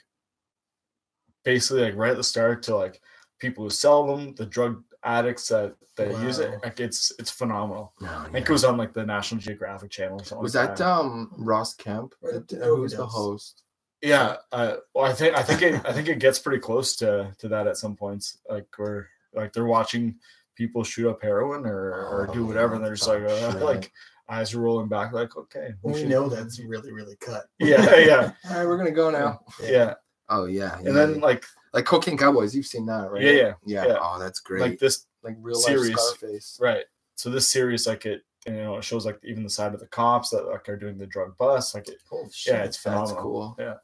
basically 1.45 1.83
like 1.83 1.97
right 1.97 2.11
at 2.11 2.17
the 2.17 2.25
start 2.25 2.63
to 2.65 2.77
like 2.77 3.01
people 3.39 3.65
who 3.65 3.71
sell 3.71 4.07
them, 4.07 4.35
the 4.35 4.47
drug 4.47 4.83
addicts 5.05 5.49
that 5.49 5.75
that 5.97 6.11
use 6.23 6.39
it. 6.39 6.55
Like 6.63 6.81
it's 6.81 7.13
it's 7.19 7.31
phenomenal. 7.31 7.93
No, 8.01 8.09
I 8.09 8.29
think 8.31 8.49
it 8.49 8.53
was 8.53 8.65
on 8.65 8.77
like 8.77 8.93
the 8.93 9.05
National 9.07 9.41
Geographic 9.41 9.91
Channel 9.91 10.21
or 10.33 10.43
was 10.43 10.55
like 10.55 10.77
that 10.77 10.87
um 10.87 11.33
Ross 11.37 11.75
Kemp? 11.75 12.15
Or 12.23 12.33
That- 12.35 12.47
did 12.49 12.63
Who 12.63 12.83
was 12.83 12.93
the 12.95 13.07
host? 13.07 13.63
Yeah, 14.01 14.37
uh, 14.53 14.77
well, 14.95 15.07
I 15.07 15.13
think 15.13 15.37
I 15.37 15.43
think 15.43 15.61
it 15.63 15.81
I 15.85 15.93
think 15.93 16.07
it 16.09 16.21
gets 16.21 16.39
pretty 16.39 16.61
close 16.61 16.95
to 16.97 17.35
to 17.39 17.49
that 17.49 17.67
at 17.67 17.77
some 17.77 17.97
points. 17.97 18.39
Like 18.49 18.67
where 18.77 19.09
like 19.35 19.53
they're 19.53 19.65
watching 19.67 20.17
people 20.59 20.83
shoot 20.85 21.09
up 21.09 21.23
heroin 21.23 21.65
or 21.65 21.93
or 22.07 22.29
do 22.35 22.43
Oh, 22.43 22.47
whatever, 22.47 22.75
and 22.75 22.85
they're 22.85 22.95
just 22.97 23.09
like 23.09 23.23
oh, 23.23 23.27
uh, 23.29 23.53
shit. 23.55 23.63
like 23.63 23.93
eyes 24.29 24.53
are 24.53 24.61
rolling 24.61 24.89
back, 24.89 25.13
like, 25.15 25.35
okay, 25.37 25.71
we 25.83 25.93
we 25.93 26.03
know 26.05 26.29
that's 26.29 26.61
really 26.61 26.93
really 26.93 27.17
cut. 27.21 27.45
Yeah, 27.61 27.97
yeah, 27.97 28.33
All 28.51 28.57
right, 28.59 28.67
we're 28.67 28.77
gonna 28.77 28.91
go 28.91 29.11
now. 29.11 29.41
yeah. 29.63 29.95
Oh 30.29 30.45
yeah. 30.45 30.79
yeah. 30.83 30.89
And 30.89 30.97
then 30.97 31.21
like, 31.21 31.45
like 31.73 31.87
Cocaine 31.87 32.19
Cowboys, 32.19 32.55
you've 32.55 32.67
seen 32.67 32.85
that, 32.87 33.11
right? 33.11 33.23
Yeah, 33.23 33.31
yeah, 33.31 33.53
yeah. 33.65 33.87
yeah. 33.87 33.99
Oh, 34.03 34.19
that's 34.19 34.41
great. 34.41 34.61
like 34.61 34.79
this, 34.79 35.07
Like, 35.23 35.37
real 35.41 35.55
series. 35.57 35.91
life 35.91 35.99
Scarface. 36.19 36.59
right? 36.61 36.85
So 37.15 37.31
this 37.31 37.51
series, 37.51 37.87
like 37.87 38.05
it, 38.05 38.23
you 38.47 38.53
know, 38.53 38.77
it 38.77 38.85
shows 38.85 39.07
like 39.07 39.19
even 39.25 39.43
the 39.43 39.49
side 39.49 39.73
of 39.73 39.81
the 39.81 39.87
cops 39.87 40.29
that 40.31 40.47
like 40.47 40.69
are 40.69 40.77
doing 40.77 40.99
the 40.99 41.07
drug 41.07 41.35
bust. 41.39 41.75
Like, 41.75 41.89
it, 41.89 41.97
Holy 42.11 42.29
shit. 42.31 42.55
yeah, 42.55 42.63
it's 42.65 42.77
phenomenal. 42.77 43.07
That's 43.15 43.23
cool. 43.23 43.57
Yeah. 43.59 43.75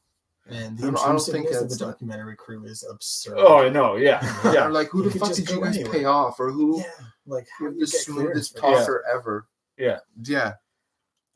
And 0.46 0.78
I 0.78 0.80
the 0.82 0.92
don't- 0.92 0.98
I 1.00 1.08
don't 1.08 1.18
think 1.20 1.46
intrusiveness 1.46 1.62
of 1.62 1.78
the 1.78 1.84
documentary 1.86 2.36
crew 2.36 2.64
is 2.64 2.84
absurd. 2.90 3.36
Oh, 3.38 3.58
I 3.58 3.68
know. 3.70 3.96
Yeah, 3.96 4.20
Yeah. 4.44 4.52
yeah, 4.52 4.66
like 4.68 4.88
who 4.90 5.04
You 5.04 5.10
the 5.10 5.18
fuck 5.18 5.32
did 5.34 5.48
you 5.48 5.60
guys 5.60 5.76
anywhere. 5.76 5.92
pay 5.92 6.04
off, 6.04 6.38
or 6.40 6.50
who? 6.50 6.78
yeah, 6.80 6.84
like 7.26 7.46
how 7.58 7.66
You're 7.66 7.72
the 7.74 7.78
you 7.80 7.86
get 7.86 8.04
clearance 8.06 8.48
smoothest 8.48 8.54
for 8.58 8.70
that? 8.70 8.78
talker 8.78 9.04
ever. 9.12 9.46
Yeah. 9.78 9.98
Yeah. 10.22 10.52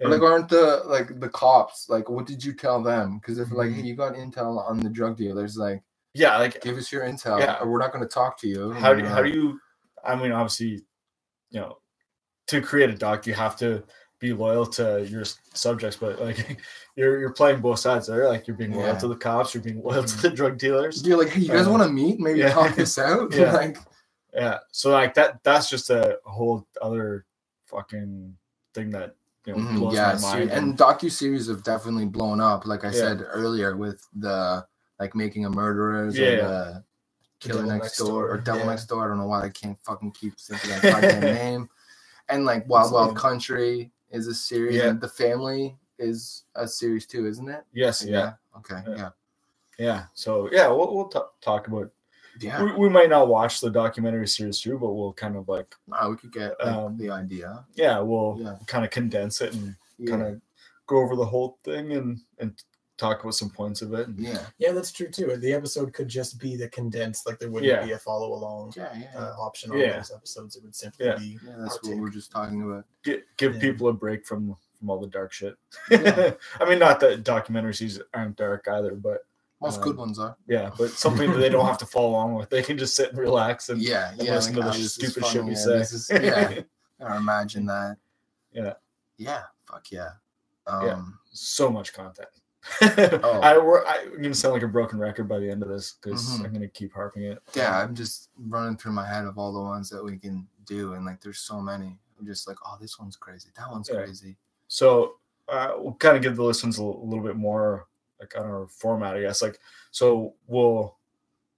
And- 0.01 0.11
like, 0.13 0.23
aren't 0.23 0.49
the 0.49 0.83
like 0.87 1.19
the 1.21 1.29
cops 1.31 1.89
like? 1.89 2.09
What 2.09 2.27
did 2.27 2.45
you 2.45 2.53
tell 2.53 2.83
them? 2.83 3.19
Because 3.19 3.39
if 3.39 3.51
like, 3.51 3.71
Mhm. 3.71 3.75
hey, 3.77 3.83
you 3.83 3.97
got 3.97 4.15
intel 4.15 4.59
on 4.69 4.79
the 4.79 4.89
drug 4.91 5.17
dealers, 5.17 5.57
like, 5.57 5.83
yeah. 6.15 6.37
Like, 6.39 6.61
give 6.63 6.77
us 6.79 6.93
your 6.93 7.03
intel, 7.03 7.41
Yeah. 7.41 7.59
or 7.61 7.69
we're 7.69 7.79
not 7.81 7.93
going 7.93 8.05
to 8.05 8.09
talk 8.09 8.39
to 8.41 8.49
you. 8.49 8.73
how 8.73 8.93
do 8.95 9.01
And, 9.01 9.09
how 9.09 9.23
do 9.23 9.29
you? 9.31 9.59
I 10.05 10.15
mean, 10.15 10.31
obviously, 10.33 10.85
you 11.51 11.61
know, 11.61 11.79
to 12.49 12.61
create 12.61 12.91
a 12.91 12.95
doc, 12.95 13.27
you 13.27 13.35
have 13.35 13.57
to 13.57 13.83
be 14.19 14.33
loyal 14.33 14.67
to 14.67 15.07
your 15.09 15.25
subjects, 15.55 15.97
but 15.97 16.21
like, 16.21 16.59
you're 16.97 17.19
you're 17.21 17.33
playing 17.33 17.61
both 17.61 17.79
sides 17.79 18.07
there. 18.09 18.29
Like, 18.29 18.47
you're 18.47 18.57
being 18.57 18.73
loyal 18.75 18.89
Yeah. 18.95 18.99
to 18.99 19.09
the 19.09 19.17
cops, 19.17 19.55
you're 19.55 19.63
being 19.63 19.83
loyal 19.83 20.03
to 20.05 20.23
the 20.23 20.31
drug 20.31 20.59
dealers. 20.59 21.07
You're 21.07 21.19
like, 21.19 21.29
hey, 21.31 21.43
you 21.43 21.49
guys 21.49 21.67
Uh, 21.67 21.71
want 21.71 21.83
to 21.85 21.89
meet? 21.89 22.19
Maybe 22.19 22.41
yeah. 22.41 22.53
talk 22.53 22.75
this 22.75 22.99
out. 22.99 23.33
Yeah. 23.35 23.53
like, 23.63 23.79
Yeah. 24.35 24.59
So 24.73 24.91
like 24.91 25.15
that 25.15 25.43
that's 25.45 25.71
just 25.71 25.91
a 25.91 26.19
whole 26.25 26.67
other 26.83 27.25
fucking 27.67 28.37
thing 28.75 28.91
that 28.91 29.15
you 29.47 29.55
know 29.55 29.61
Mhm, 29.61 29.79
blows 29.79 29.95
yeah, 29.95 30.13
my 30.13 30.17
see, 30.17 30.27
mind. 30.27 30.51
and 30.51 30.77
docu 30.77 31.11
series 31.11 31.49
have 31.49 31.63
definitely 31.63 32.07
blown 32.07 32.41
up. 32.41 32.67
Like 32.67 32.85
I 32.85 32.89
Yeah. 32.89 32.93
said 32.93 33.25
earlier, 33.27 33.77
with 33.77 34.07
the 34.17 34.67
like 35.01 35.15
making 35.15 35.45
a 35.47 35.51
murderers 35.51 36.19
Yeah. 36.19 36.27
or 36.27 36.37
the 36.37 36.85
killer 37.41 37.55
Devil 37.63 37.71
next, 37.71 37.85
Next 37.85 37.99
door, 37.99 38.29
or 38.31 38.37
devil 38.39 38.61
yeah. 38.63 38.67
next 38.67 38.87
door. 38.87 39.05
I 39.05 39.09
don't 39.09 39.19
know 39.19 39.27
why 39.29 39.45
I 39.45 39.49
can't 39.49 39.79
fucking 39.85 40.11
keep 40.13 40.37
thinking 40.39 40.71
that 40.71 40.83
goddamn 40.83 41.21
name. 41.21 41.69
And 42.29 42.45
like 42.45 42.69
Wild 42.69 42.93
Wild 42.93 43.17
Country 43.17 43.91
is 44.11 44.27
a 44.27 44.35
series, 44.35 44.77
Yeah. 44.77 44.89
and 44.89 45.01
The 45.01 45.09
Family 45.09 45.77
is 45.99 46.45
a 46.55 46.67
series 46.67 47.07
too, 47.07 47.27
isn't 47.27 47.49
it? 47.49 47.65
yes, 47.73 48.05
yeah. 48.05 48.35
Okay. 48.59 48.83
Yeah. 48.89 48.97
Yeah. 48.97 49.11
Yeah. 49.79 50.05
So 50.15 50.49
yeah, 50.53 50.69
we'll 50.69 50.95
we'll 50.95 51.09
t- 51.09 51.19
talk 51.41 51.69
about 51.69 51.91
Yeah. 52.41 52.63
we, 52.63 52.73
we 52.75 52.89
might 52.89 53.11
not 53.11 53.29
watch 53.29 53.61
the 53.61 53.71
documentary 53.71 54.27
series 54.29 54.61
through, 54.61 54.79
but 54.81 54.93
we'll 54.93 55.13
kind 55.13 55.37
of 55.37 55.49
like 55.49 55.75
Ah, 55.93 56.09
we 56.09 56.17
could 56.17 56.33
get 56.33 56.55
like, 56.59 56.69
Um, 56.75 56.97
the 56.97 57.11
idea. 57.11 57.65
yeah, 57.75 57.99
we'll 58.01 58.37
Yeah. 58.41 58.57
kind 58.67 58.85
of 58.85 58.91
condense 58.91 59.41
it 59.41 59.55
and 59.55 59.77
Yeah. 59.99 60.11
kind 60.11 60.23
of 60.23 60.41
go 60.87 60.99
over 60.99 61.15
the 61.17 61.25
whole 61.27 61.59
thing 61.65 61.93
and 61.93 62.21
and 62.39 62.61
talk 62.99 63.21
about 63.23 63.35
some 63.35 63.49
points 63.49 63.81
of 63.81 63.95
it. 63.95 64.09
And, 64.09 64.19
yeah. 64.19 64.45
Yeah, 64.59 64.73
that's 64.73 64.93
true 64.93 65.09
too. 65.09 65.37
The 65.37 65.53
episode 65.53 65.93
could 65.95 66.09
just 66.09 66.39
be 66.39 66.57
the 66.57 66.69
condensed, 66.69 67.27
like 67.27 67.39
there 67.39 67.51
wouldn't 67.51 67.71
Yeah. 67.73 67.85
be 67.85 67.93
a 67.93 67.99
follow 67.99 68.33
along 68.35 68.75
Yeah. 68.77 68.93
Yeah. 68.99 69.19
uh, 69.19 69.35
option 69.39 69.71
on 69.71 69.79
Yeah. 69.79 69.97
those 69.97 70.11
episodes. 70.15 70.57
It 70.57 70.65
would 70.65 70.75
simply 70.75 71.07
Yeah. 71.07 71.17
be 71.17 71.39
yeah, 71.47 71.55
that's 71.59 71.75
what 71.83 71.85
take. 71.93 72.01
we're 72.01 72.11
just 72.11 72.31
talking 72.31 72.61
about. 72.63 72.85
Get, 73.05 73.25
give 73.37 73.55
Yeah. 73.55 73.61
people 73.61 73.89
a 73.89 73.93
break 73.93 74.27
from 74.27 74.57
from 74.79 74.91
all 74.91 75.01
the 75.01 75.09
dark 75.09 75.33
shit. 75.33 75.57
Yeah. 75.91 76.35
I 76.61 76.69
mean, 76.69 76.79
not 76.79 77.01
that 77.01 77.25
documentaries 77.25 78.01
aren't 78.15 78.37
dark 78.37 78.69
either, 78.69 78.95
but 78.95 79.25
Most 79.61 79.79
Um, 79.79 79.83
good 79.85 79.97
ones 79.97 80.21
are. 80.21 80.37
yeah, 80.47 80.71
but 80.79 80.91
something 80.91 81.33
that 81.33 81.39
they 81.39 81.49
don't 81.49 81.67
have 81.67 81.79
to 81.79 81.87
follow 81.87 82.11
along 82.11 82.35
with. 82.37 82.49
They 82.49 82.63
can 82.63 82.79
just 82.79 82.95
sit 82.95 83.11
and 83.11 83.19
relax 83.19 83.71
and 83.71 83.83
Yeah. 83.83 84.11
and 84.13 84.23
Yeah. 84.23 84.37
listen 84.37 84.55
to 84.55 84.61
the 84.61 84.69
oh, 84.69 84.73
this 84.73 84.95
stupid 84.95 85.27
shit 85.27 85.43
we 85.45 85.51
yeah, 85.51 85.57
say. 85.57 85.79
this 85.79 85.93
is- 85.93 86.11
yeah. 86.11 86.61
Or 87.01 87.15
imagine 87.17 87.67
that. 87.67 87.97
Yeah. 88.53 88.75
Yeah. 89.17 89.45
Fuck 89.67 89.91
yeah. 89.91 90.11
Yeah. 90.69 90.75
Um, 90.95 91.19
so 91.33 91.71
much 91.71 91.93
content. 91.93 92.29
Oh. 92.83 93.41
I, 93.43 93.57
we're, 93.59 93.85
I, 93.87 93.99
am 94.15 94.21
gonna 94.23 94.35
sound 94.35 94.55
like 94.55 94.63
a 94.63 94.69
broken 94.69 94.99
record 94.99 95.29
by 95.29 95.39
the 95.39 95.51
end 95.51 95.63
of 95.63 95.69
this 95.69 95.93
because 96.03 96.39
Mhm. 96.41 96.45
I'm 96.47 96.53
gonna 96.53 96.69
keep 96.69 96.93
harping 96.93 97.23
it. 97.25 97.43
yeah, 97.55 97.79
I'm 97.81 97.95
just 97.95 98.31
running 98.49 98.77
through 98.77 98.93
my 98.93 99.07
head 99.07 99.25
of 99.25 99.39
all 99.39 99.53
the 99.53 99.61
ones 99.61 99.89
that 99.91 100.05
we 100.05 100.19
can 100.19 100.47
do, 100.67 100.95
and 100.95 101.05
like 101.07 101.21
there's 101.21 101.41
so 101.41 101.61
many. 101.61 101.99
I'm 102.19 102.27
just 102.27 102.49
like, 102.49 102.57
oh, 102.67 102.77
this 102.81 102.99
one's 102.99 103.17
crazy. 103.17 103.51
That 103.57 103.71
one's 103.71 103.89
Yeah. 103.89 103.97
crazy. 104.05 104.37
So 104.69 105.15
uh, 105.49 105.73
we'll 105.79 105.95
kind 105.95 106.17
of 106.17 106.23
give 106.23 106.37
the 106.37 106.43
listeners 106.43 106.77
a, 106.79 106.85
little- 106.85 107.09
little 107.09 107.25
bit 107.25 107.37
more 107.37 107.87
like 108.21 108.37
on 108.37 108.45
our 108.45 108.67
format, 108.69 109.17
I 109.17 109.23
guess. 109.23 109.41
Like, 109.41 109.59
so 109.93 110.35
we'll, 110.47 110.97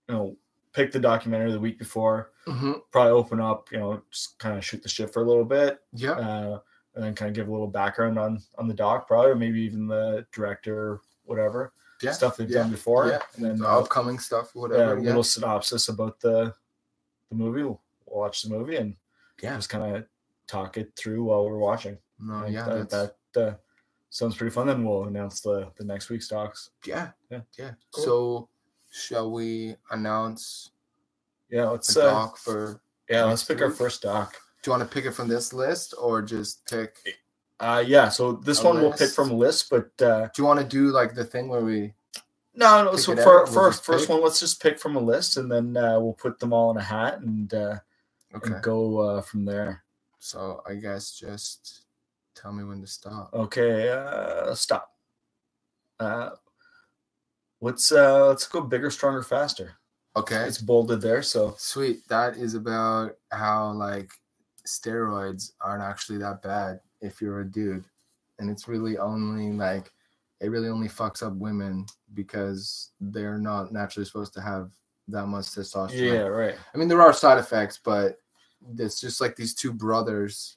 you 0.09 0.15
know, 0.15 0.37
pick 0.73 0.93
the 0.93 1.01
documentary 1.01 1.51
the 1.51 1.59
week 1.59 1.79
before, 1.79 2.31
Mm-hmm. 2.47 2.73
probably 2.93 3.13
open 3.13 3.41
up, 3.41 3.73
you 3.73 3.79
know, 3.79 4.03
just 4.11 4.39
kind 4.39 4.57
of 4.57 4.65
shoot 4.65 4.83
the 4.83 4.89
shit 4.89 5.13
for 5.13 5.23
a 5.23 5.27
little 5.27 5.45
bit, 5.45 5.81
Yeah. 5.93 6.13
uh, 6.13 6.61
and 7.01 7.07
then 7.09 7.15
kind 7.15 7.31
of 7.31 7.35
give 7.35 7.49
a 7.49 7.51
little 7.51 7.67
background 7.67 8.19
on 8.19 8.43
on 8.59 8.69
the 8.69 8.75
doc, 8.75 9.07
probably, 9.07 9.31
or 9.31 9.35
maybe 9.35 9.59
even 9.63 9.87
the 9.87 10.27
director, 10.33 11.01
whatever 11.25 11.73
Yeah. 12.03 12.13
stuff 12.13 12.37
they've 12.37 12.51
yeah. 12.51 12.59
done 12.59 12.71
before, 12.71 13.07
Yeah. 13.09 13.21
and 13.37 13.45
then 13.45 13.59
The 13.59 13.67
uh, 13.69 13.81
upcoming 13.81 14.19
stuff, 14.19 14.55
whatever. 14.55 14.95
a 14.99 15.01
Yeah. 15.01 15.07
little 15.09 15.23
synopsis 15.25 15.89
about 15.89 16.21
the 16.21 16.55
the 17.31 17.35
movie. 17.37 17.63
We'll, 17.63 17.81
watch 18.07 18.43
the 18.43 18.51
movie 18.51 18.75
and 18.77 18.97
Yeah. 19.41 19.55
just 19.57 19.69
kind 19.71 19.97
of 19.97 20.05
talk 20.49 20.77
it 20.77 20.95
through 20.97 21.23
while 21.25 21.45
we're 21.47 21.57
watching. 21.59 21.97
No, 22.19 22.45
yeah. 22.45 22.65
that, 22.65 22.91
that's- 22.91 23.11
that 23.33 23.49
uh, 23.53 23.55
sounds 24.11 24.37
pretty 24.37 24.53
fun. 24.53 24.67
Then 24.67 24.85
we'll 24.85 25.05
announce 25.05 25.41
the 25.41 25.71
the 25.77 25.85
next 25.85 26.11
week's 26.11 26.29
docs. 26.29 26.71
yeah. 26.85 27.13
Yeah. 27.31 27.41
Yeah. 27.57 27.75
Cool. 27.93 28.05
So, 28.05 28.49
shall 28.91 29.31
we 29.31 29.77
announce 29.91 30.73
Yeah, 31.49 31.69
let's 31.71 31.97
uh, 31.97 32.11
doc 32.11 32.37
for? 32.37 32.81
yeah, 33.09 33.25
let's 33.25 33.45
pick 33.45 33.63
our 33.63 33.71
first 33.71 34.03
doc. 34.03 34.37
Do 34.63 34.71
you 34.71 34.77
want 34.77 34.89
to 34.89 34.95
pick 34.95 35.05
it 35.07 35.13
from 35.13 35.29
this 35.29 35.53
list 35.53 35.95
or 35.99 36.23
just 36.23 36.67
pick? 36.69 36.97
Uh, 37.59 37.83
yeah, 37.87 38.09
so 38.09 38.33
this 38.33 38.63
one 38.63 38.81
we'll 38.81 38.93
pick 38.93 39.11
from 39.11 39.31
a 39.31 39.35
list, 39.35 39.69
but 39.71 39.91
uh, 40.03 40.27
Do 40.35 40.43
you 40.43 40.45
want 40.45 40.61
to 40.61 40.67
do 40.67 40.89
like 40.91 41.15
the 41.15 41.25
thing 41.25 41.49
where 41.49 41.61
we? 41.63 41.93
no, 42.55 42.85
no. 42.85 42.97
So 42.97 43.15
for 43.17 43.43
out, 43.43 43.51
we'll 43.51 43.73
first 43.73 43.85
pick? 43.87 44.09
one, 44.09 44.23
let's 44.23 44.41
just 44.41 44.63
pick 44.63 44.79
from 44.79 44.97
a 44.97 45.01
list, 45.01 45.37
and 45.37 45.51
then 45.51 45.77
uh, 45.77 45.99
we'll 46.01 46.15
put 46.15 46.39
them 46.39 46.53
all 46.53 46.71
in 46.71 46.77
a 46.77 46.83
hat 46.83 47.21
and 47.21 47.53
uh, 47.53 47.77
Okay. 48.35 48.53
and 48.53 48.63
go 48.63 48.99
uh, 48.99 49.21
from 49.23 49.45
there. 49.45 49.83
So 50.19 50.63
I 50.69 50.75
guess 50.75 51.13
just 51.19 51.83
tell 52.35 52.53
me 52.53 52.65
when 52.65 52.81
to 52.81 52.87
stop. 52.87 53.31
Okay, 53.35 53.89
uh, 53.91 54.55
stop. 54.55 54.95
Uh, 55.99 56.31
let's 57.61 57.93
uh, 57.93 58.27
let's 58.29 58.47
go 58.47 58.61
bigger, 58.63 58.91
stronger, 58.91 59.23
faster. 59.23 59.73
Okay. 60.17 60.45
It's 60.45 60.59
bolded 60.59 61.01
there, 61.01 61.23
so 61.23 61.55
Sweet. 61.59 62.07
That 62.09 62.37
is 62.37 62.55
about 62.55 63.17
how 63.31 63.73
like 63.73 64.11
steroids 64.71 65.53
aren't 65.61 65.83
actually 65.83 66.19
that 66.19 66.43
bad 66.43 66.81
if 67.01 67.21
you're 67.21 67.41
a 67.41 67.45
dude. 67.51 67.85
And 68.39 68.51
it's 68.51 68.69
really 68.69 68.97
only 68.99 69.53
like 69.53 69.93
it 70.41 70.49
really 70.51 70.69
only 70.69 70.89
fucks 70.89 71.23
up 71.23 71.35
women 71.35 71.85
because 72.15 72.93
they're 73.01 73.39
not 73.39 73.73
naturally 73.73 74.07
supposed 74.07 74.33
to 74.35 74.41
have 74.41 74.71
that 75.09 75.27
much 75.27 75.47
testosterone. 75.47 76.13
yeah, 76.13 76.21
right. 76.23 76.57
I 76.75 76.79
mean 76.79 76.89
there 76.89 77.03
are 77.03 77.13
side 77.13 77.39
effects, 77.39 77.79
but 77.85 78.19
it's 78.79 79.01
just 79.01 79.21
like 79.21 79.37
these 79.37 79.55
two 79.55 79.73
brothers 79.73 80.57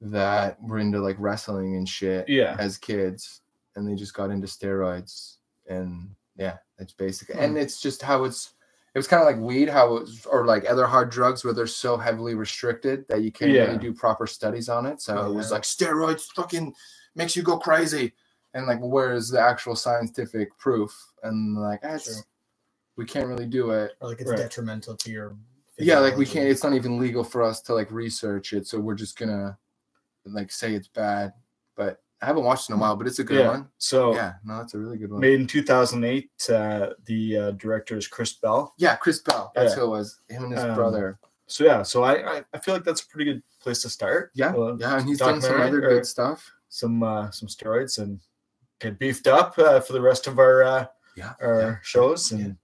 that 0.00 0.60
were 0.62 0.78
into 0.78 0.98
like 1.00 1.16
wrestling 1.18 1.76
and 1.76 1.88
shit 1.88 2.28
Yeah, 2.28 2.56
as 2.58 2.78
kids 2.78 3.42
and 3.76 3.86
they 3.86 3.94
just 3.94 4.14
got 4.14 4.30
into 4.30 4.46
steroids 4.46 5.36
and 5.68 6.08
yeah 6.36 6.56
it's 6.78 6.94
basic 6.94 7.30
Hmm. 7.32 7.38
and 7.38 7.58
it's 7.58 7.80
just 7.80 8.00
how 8.02 8.24
it's 8.24 8.54
it 8.94 8.98
was 8.98 9.06
kind 9.06 9.22
of 9.22 9.26
like 9.26 9.38
weed 9.38 9.68
how 9.68 9.96
it's 9.98 10.26
or 10.26 10.46
like 10.46 10.68
other 10.68 10.86
hard 10.86 11.10
drugs 11.10 11.44
where 11.44 11.54
they're 11.54 11.66
so 11.66 11.96
heavily 11.96 12.34
restricted 12.34 13.06
that 13.08 13.22
you 13.22 13.30
can't 13.30 13.52
Yeah. 13.52 13.66
really 13.66 13.78
do 13.78 13.92
proper 13.94 14.26
studies 14.26 14.68
on 14.68 14.86
it 14.86 15.00
so 15.00 15.30
it 15.30 15.34
was 15.34 15.50
like 15.52 15.62
steroids 15.62 16.24
fucking 16.34 16.74
makes 17.14 17.36
you 17.36 17.42
go 17.42 17.58
crazy 17.58 18.12
and 18.54 18.66
like 18.66 18.80
where's 18.80 19.28
the 19.28 19.40
actual 19.40 19.76
scientific 19.76 20.56
proof 20.58 20.92
and 21.22 21.56
like 21.56 21.80
eh, 21.84 21.92
that's 21.92 22.04
True. 22.06 22.22
we 22.96 23.04
can't 23.04 23.26
really 23.28 23.46
do 23.46 23.70
it 23.70 23.92
or 24.00 24.08
like 24.08 24.20
it's 24.20 24.30
Right. 24.30 24.38
detrimental 24.38 24.96
to 24.96 25.10
your. 25.10 25.36
yeah 25.78 25.98
like 25.98 26.16
we 26.16 26.26
can't 26.26 26.48
it's 26.48 26.64
not 26.64 26.74
even 26.74 26.98
legal 26.98 27.22
for 27.24 27.42
us 27.42 27.60
to 27.62 27.74
like 27.74 27.90
research 27.92 28.52
it 28.52 28.66
so 28.66 28.78
we're 28.80 28.94
just 28.94 29.16
gonna 29.18 29.56
like 30.26 30.50
say 30.52 30.74
it's 30.74 30.88
bad 30.88 31.32
but 31.76 32.02
i 32.22 32.26
haven't 32.26 32.44
watched 32.44 32.68
it 32.68 32.72
in 32.72 32.78
a 32.78 32.80
while 32.82 32.96
but 32.96 33.06
it's 33.06 33.18
a 33.18 33.24
good 33.24 33.40
yeah. 33.40 33.48
one 33.48 33.68
So 33.78 34.14
yeah 34.14 34.34
no 34.44 34.58
that's 34.58 34.74
a 34.74 34.78
really 34.78 34.98
good 34.98 35.10
one 35.10 35.20
made 35.20 35.40
in 35.40 35.46
2008. 35.46 36.30
Uh, 36.48 36.88
the 37.06 37.36
uh, 37.36 37.50
director 37.52 37.96
is 37.96 38.06
Chris 38.08 38.32
Bell. 38.34 38.74
yeah 38.78 38.96
chris 38.96 39.20
bell 39.20 39.52
that's 39.54 39.72
Yeah. 39.74 39.80
who 39.80 39.86
it 39.86 39.88
was 39.88 40.20
him 40.28 40.44
and 40.44 40.52
his 40.52 40.62
Um, 40.64 40.74
brother 40.74 41.18
So 41.46 41.64
yeah, 41.64 41.82
so 41.82 42.04
I, 42.04 42.38
I 42.38 42.44
I 42.54 42.58
feel 42.58 42.74
like 42.74 42.84
that's 42.84 43.02
a 43.02 43.08
pretty 43.08 43.32
good 43.32 43.42
place 43.60 43.82
to 43.82 43.88
start. 43.88 44.30
yeah 44.34 44.52
Uh, 44.54 44.76
yeah 44.78 44.98
and 44.98 45.08
he's 45.08 45.18
done 45.18 45.40
some 45.40 45.60
other 45.60 45.80
good 45.80 46.06
stuff 46.06 46.50
some 46.68 47.02
uh, 47.02 47.30
some 47.32 47.48
steroids 47.48 47.98
and 47.98 48.20
get 48.80 48.98
beefed 48.98 49.26
up 49.26 49.58
uh, 49.58 49.80
for 49.80 49.92
the 49.92 50.00
rest 50.00 50.26
of 50.26 50.38
our 50.38 50.62
uh, 50.62 50.86
yeah 51.16 51.32
our 51.40 51.60
yeah. 51.60 51.76
shows 51.82 52.30
and 52.32 52.56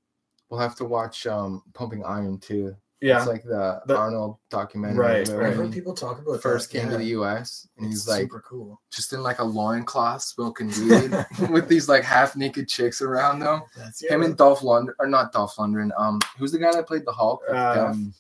we'll 0.49 0.61
have 0.61 0.77
to 0.77 0.85
watch 0.85 1.27
um 1.27 1.63
pumping 1.75 2.05
iron 2.05 2.39
too 2.39 2.77
yeah, 3.03 3.19
it's 3.19 3.27
like 3.27 3.45
the, 3.45 3.83
The- 3.87 3.97
arnold 3.97 4.39
documentary 4.51 4.99
Right, 4.99 5.29
I've 5.31 5.55
heard 5.57 5.73
people 5.73 5.93
talk 5.95 6.19
about 6.21 6.41
first 6.41 6.73
that, 6.73 6.79
came 6.81 6.91
to 6.91 6.97
the 6.97 7.05
us 7.15 7.69
and 7.77 7.87
It's 7.87 7.95
he's 8.05 8.09
like 8.09 8.23
super 8.23 8.41
cool. 8.49 8.81
just 8.91 9.13
in 9.13 9.23
like 9.23 9.39
a 9.39 9.45
loincloth 9.45 10.23
smoking 10.23 10.69
weed 10.69 11.13
with 11.51 11.69
these 11.69 11.89
like 11.89 12.03
half 12.05 12.37
naked 12.37 12.69
chicks 12.69 13.03
around 13.03 13.41
them 13.41 13.63
That's 13.77 14.03
him 14.03 14.23
and 14.23 14.37
Dolph 14.37 14.61
Lundgren, 14.61 14.95
or 14.99 15.07
not 15.07 15.33
Dolph 15.33 15.57
Lundgren. 15.57 15.91
Um, 15.99 16.21
who's 16.39 16.53
the 16.53 16.59
guy 16.59 16.73
that 16.73 16.87
played 16.87 17.05
the 17.05 17.13
Hulk? 17.13 17.43
with 17.43 17.53
Death? 17.53 17.79
um, 17.79 18.15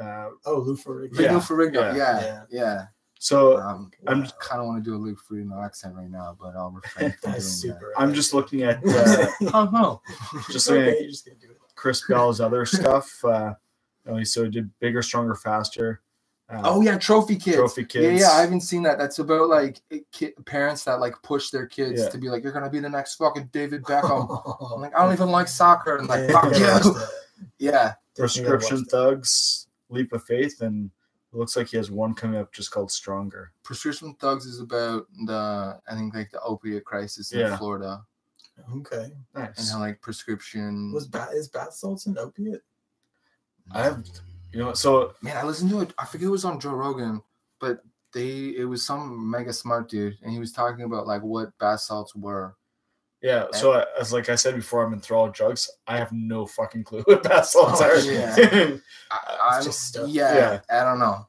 uh, 0.00 0.28
oh 0.46 0.58
Lou 0.60 0.76
Ferrigno. 0.76 1.16
Lou 1.16 1.24
yeah, 1.24 1.30
Ferrigno. 1.40 1.74
yeah, 1.74 1.94
Yeah, 1.96 2.20
yeah, 2.20 2.42
yeah. 2.50 2.82
So 3.20 3.58
Um, 3.60 3.90
I'm- 4.06 4.22
I 4.22 4.30
kind 4.40 4.60
of 4.60 4.68
want 4.68 4.82
to 4.84 4.88
do 4.90 4.96
a 4.96 5.00
Lou 5.00 5.16
Ferrigno 5.16 5.62
accent 5.64 5.94
right 5.96 6.08
now, 6.08 6.36
but 6.40 6.54
I'll 6.56 6.70
refrain 6.70 7.10
from 7.20 7.32
doing 7.32 7.32
That's 7.34 7.46
that. 7.62 7.72
super. 7.74 7.92
I'm 7.98 8.14
just 8.14 8.32
looking 8.32 8.62
at 8.62 8.78
uh, 8.86 9.26
Oh 9.52 9.68
no! 9.72 10.00
just 10.50 10.68
looking 10.70 10.84
okay, 10.84 10.98
at 11.04 11.10
just 11.10 11.24
do 11.26 11.32
it. 11.50 11.56
Chris 11.74 12.02
Bell's 12.08 12.40
other 12.40 12.64
stuff. 12.64 13.12
Uh, 13.24 13.54
you 14.08 14.14
know, 14.14 14.24
so 14.24 14.44
he 14.44 14.50
did 14.50 14.70
bigger, 14.80 15.02
stronger, 15.02 15.34
faster. 15.34 16.00
Uh, 16.50 16.62
Oh 16.64 16.80
yeah, 16.80 16.96
Trophy 16.96 17.36
Kids. 17.36 17.56
Trophy 17.56 17.84
Kids. 17.84 18.20
yeah, 18.22 18.30
I 18.30 18.40
haven't 18.40 18.62
seen 18.62 18.82
that. 18.84 18.96
That's 18.98 19.18
about 19.18 19.48
like 19.50 19.80
it- 19.90 20.10
ki- 20.10 20.32
parents 20.46 20.84
that 20.84 20.98
like 20.98 21.14
push 21.22 21.50
their 21.50 21.66
kids 21.66 22.00
Yeah. 22.00 22.08
to 22.08 22.16
be 22.18 22.30
like, 22.30 22.42
"You're 22.42 22.52
gonna 22.54 22.70
be 22.70 22.80
the 22.80 22.88
next 22.88 23.16
fucking 23.16 23.50
David 23.52 23.82
Beckham." 23.82 24.72
I'm 24.74 24.80
like, 24.80 24.96
I 24.96 25.02
don't 25.04 25.12
even 25.12 25.28
like 25.28 25.46
soccer, 25.48 25.96
and 25.96 26.08
like, 26.08 26.28
Yeah, 26.30 26.40
fuck 26.40 26.54
you 26.54 26.60
gotta 26.66 26.88
you. 26.88 26.94
Yeah, 27.58 27.94
Prescription. 28.16 28.84
Thugs, 28.86 29.66
Leap 29.90 30.12
of 30.14 30.24
Faith, 30.24 30.62
and 30.62 30.90
it 31.32 31.36
looks 31.36 31.54
like 31.54 31.68
he 31.68 31.76
has 31.76 31.90
one 31.90 32.14
coming 32.14 32.40
up 32.40 32.50
just 32.54 32.70
called 32.70 32.90
Stronger. 32.90 33.52
Prescription 33.62 34.14
Thugs 34.14 34.46
is 34.46 34.60
about 34.60 35.06
the 35.26 35.78
I 35.86 35.94
think 35.94 36.14
like 36.14 36.30
the 36.30 36.40
opiate 36.40 36.86
crisis 36.86 37.30
in 37.32 37.40
Yeah. 37.40 37.56
Florida 37.58 38.02
Okay. 38.74 39.12
Nice. 39.36 39.58
And 39.58 39.68
how 39.68 39.78
like 39.80 40.00
prescription. 40.00 40.92
Was 40.92 41.06
bat 41.06 41.28
is 41.34 41.46
bath 41.48 41.74
salts 41.74 42.06
an 42.06 42.16
opiate? 42.18 42.62
I 43.72 43.82
have, 43.82 44.04
you 44.52 44.60
know, 44.60 44.72
so 44.72 45.14
Man, 45.22 45.36
I 45.36 45.44
listened 45.44 45.70
to 45.70 45.80
it. 45.80 45.92
I 45.98 46.04
forget 46.06 46.28
it 46.28 46.30
was 46.30 46.44
on 46.44 46.58
Joe 46.60 46.70
Rogan, 46.74 47.22
but 47.60 47.82
they 48.12 48.54
it 48.56 48.64
was 48.68 48.84
some 48.84 49.30
mega 49.30 49.52
smart 49.52 49.88
dude, 49.90 50.16
and 50.22 50.32
he 50.32 50.38
was 50.38 50.52
talking 50.52 50.84
about 50.84 51.06
like 51.06 51.22
what 51.22 51.56
bath 51.58 51.80
salts 51.80 52.14
were. 52.14 52.56
yeah, 53.22 53.46
so 53.52 53.72
I- 53.74 53.84
as 54.00 54.12
like 54.12 54.28
I 54.28 54.34
said 54.36 54.54
before, 54.54 54.84
I'm 54.84 54.92
enthralled 54.94 55.34
drugs. 55.34 55.68
I 55.86 55.98
have 55.98 56.10
no 56.12 56.46
fucking 56.46 56.84
clue 56.84 57.02
what 57.04 57.22
bath 57.22 57.46
salts 57.46 57.80
Oh, 57.82 57.84
are. 57.88 57.98
yeah. 57.98 58.34
I, 59.10 59.38
I'm 59.58 59.64
just 59.64 59.96
yeah, 60.06 60.34
Yeah. 60.34 60.60
I 60.80 60.84
don't 60.84 60.98
know. 60.98 61.26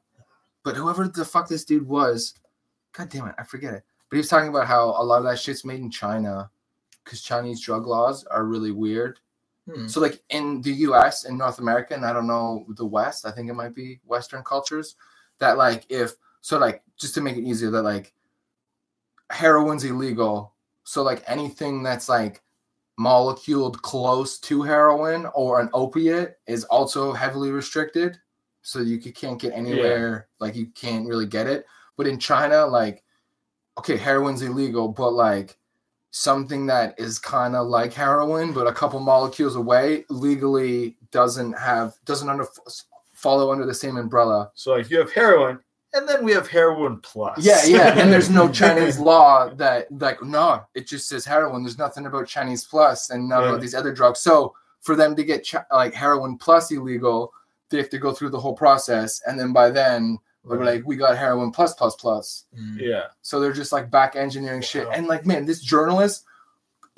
But 0.62 0.76
whoever 0.76 1.08
the 1.08 1.24
fuck 1.24 1.48
this 1.48 1.64
dude 1.64 1.86
was, 1.88 2.34
god 2.92 3.08
damn 3.10 3.26
it, 3.28 3.34
I 3.38 3.42
forget 3.44 3.74
it. 3.74 3.82
But 4.08 4.16
he 4.16 4.20
was 4.20 4.28
talking 4.28 4.48
about 4.48 4.66
how 4.66 4.90
a 4.90 5.04
lot 5.04 5.18
of 5.18 5.24
that 5.24 5.38
shit's 5.38 5.64
made 5.64 5.80
in 5.80 5.90
China 5.90 6.50
because 7.04 7.22
Chinese 7.22 7.60
drug 7.60 7.86
laws 7.86 8.24
are 8.24 8.44
really 8.44 8.70
weird. 8.72 9.18
Hmm. 9.74 9.86
So 9.86 10.00
like 10.00 10.22
in 10.30 10.62
the 10.62 10.72
US 10.72 11.24
and 11.24 11.38
North 11.38 11.58
America, 11.58 11.94
and 11.94 12.04
I 12.04 12.12
don't 12.12 12.26
know 12.26 12.64
the 12.76 12.86
West, 12.86 13.26
I 13.26 13.30
think 13.30 13.48
it 13.48 13.54
might 13.54 13.74
be 13.74 14.00
Western 14.04 14.42
cultures, 14.42 14.96
that 15.38 15.56
like 15.56 15.86
if 15.88 16.14
so 16.40 16.58
like 16.58 16.82
just 16.96 17.14
to 17.14 17.20
make 17.20 17.36
it 17.36 17.44
easier, 17.44 17.70
that 17.70 17.82
like 17.82 18.12
heroin's 19.32 19.84
illegal. 19.84 20.54
So 20.84 21.02
like 21.02 21.22
anything 21.26 21.82
that's 21.82 22.08
like 22.08 22.42
moleculed 22.98 23.80
close 23.80 24.38
to 24.38 24.62
heroin 24.62 25.26
or 25.34 25.60
an 25.60 25.70
opiate 25.72 26.38
is 26.46 26.64
also 26.64 27.12
heavily 27.12 27.50
restricted. 27.50 28.18
So 28.62 28.80
you 28.80 28.98
can't 28.98 29.40
get 29.40 29.54
anywhere, 29.54 30.28
like 30.38 30.54
you 30.54 30.66
can't 30.66 31.06
really 31.06 31.26
get 31.26 31.46
it. 31.46 31.64
But 31.96 32.06
in 32.06 32.18
China, 32.18 32.66
like, 32.66 33.02
okay, 33.78 33.96
heroin's 33.96 34.42
illegal, 34.42 34.88
but 34.88 35.12
like 35.12 35.58
something 36.10 36.66
that 36.66 36.98
is 36.98 37.18
kind 37.18 37.54
of 37.54 37.68
like 37.68 37.92
heroin, 37.92 38.52
but 38.52 38.66
a 38.66 38.72
couple 38.72 38.98
molecules 39.00 39.56
away, 39.56 40.04
legally 40.08 40.96
doesn't 41.10 41.52
have 41.54 41.94
doesn't 42.04 42.28
under 42.28 42.46
follow 43.14 43.52
under 43.52 43.66
the 43.66 43.74
same 43.74 43.96
umbrella. 43.96 44.50
So 44.54 44.72
like 44.72 44.90
you 44.90 44.98
have 44.98 45.12
heroin, 45.12 45.60
and 45.94 46.08
then 46.08 46.24
we 46.24 46.32
have 46.32 46.48
heroin 46.48 46.98
plus. 47.00 47.38
Yeah, 47.44 47.64
yeah. 47.64 47.98
And 47.98 48.12
there's 48.12 48.30
no 48.30 48.48
Chinese 48.52 48.98
law 48.98 49.48
that 49.54 49.86
like 49.92 50.22
no, 50.22 50.64
it 50.74 50.86
just 50.86 51.08
says 51.08 51.24
heroin. 51.24 51.62
There's 51.62 51.78
nothing 51.78 52.06
about 52.06 52.26
Chinese 52.26 52.64
plus 52.64 53.10
and 53.10 53.28
none 53.28 53.42
Yeah. 53.42 53.48
about 53.50 53.60
these 53.60 53.74
other 53.74 53.92
drugs. 53.92 54.20
So 54.20 54.54
for 54.80 54.96
them 54.96 55.14
to 55.16 55.22
get 55.24 55.46
chi- 55.48 55.64
like 55.72 55.94
heroin 55.94 56.38
plus 56.38 56.70
illegal, 56.72 57.32
they 57.68 57.76
have 57.78 57.90
to 57.90 57.98
go 57.98 58.12
through 58.12 58.30
the 58.30 58.40
whole 58.40 58.54
process, 58.56 59.20
and 59.26 59.38
then 59.38 59.52
by 59.52 59.70
then 59.70 60.18
they're 60.48 60.58
Right. 60.58 60.76
like, 60.76 60.86
we 60.86 60.96
got 60.96 61.16
heroin 61.18 61.50
plus 61.50 61.74
plus 61.74 61.94
plus. 61.96 62.44
Mm. 62.58 62.80
yeah. 62.80 63.04
So 63.22 63.40
they're 63.40 63.52
just 63.52 63.72
like 63.72 63.90
back 63.90 64.16
engineering 64.16 64.62
shit. 64.62 64.86
Wow. 64.86 64.92
And 64.94 65.06
like, 65.06 65.26
man, 65.26 65.44
this 65.44 65.60
journalist 65.60 66.24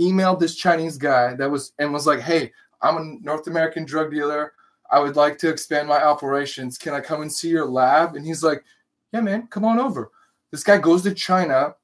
emailed 0.01 0.41
this 0.41 0.55
Chinese 0.55 0.97
guy 0.97 1.35
that 1.35 1.51
was 1.51 1.73
and 1.79 1.93
was 1.93 2.07
like, 2.07 2.21
hey, 2.21 2.53
I'm 2.81 2.97
a 2.97 3.17
North 3.25 3.47
American 3.47 3.85
drug 3.85 4.11
dealer. 4.11 4.53
I 4.91 4.99
would 5.01 5.17
like 5.17 5.39
to 5.39 5.49
expand 5.49 5.89
my 5.89 6.03
operations. 6.03 6.77
Can 6.79 6.93
I 6.95 7.01
come 7.01 7.23
and 7.23 7.33
see 7.33 7.49
your 7.49 7.67
lab? 7.67 8.15
And 8.15 8.27
he's 8.27 8.43
like, 8.43 8.63
yeah, 9.13 9.21
man, 9.21 9.47
come 9.49 9.65
on 9.65 9.79
over. 9.79 10.11
This 10.51 10.63
guy 10.63 10.79
goes 10.79 11.03
to 11.03 11.15
China, 11.15 11.75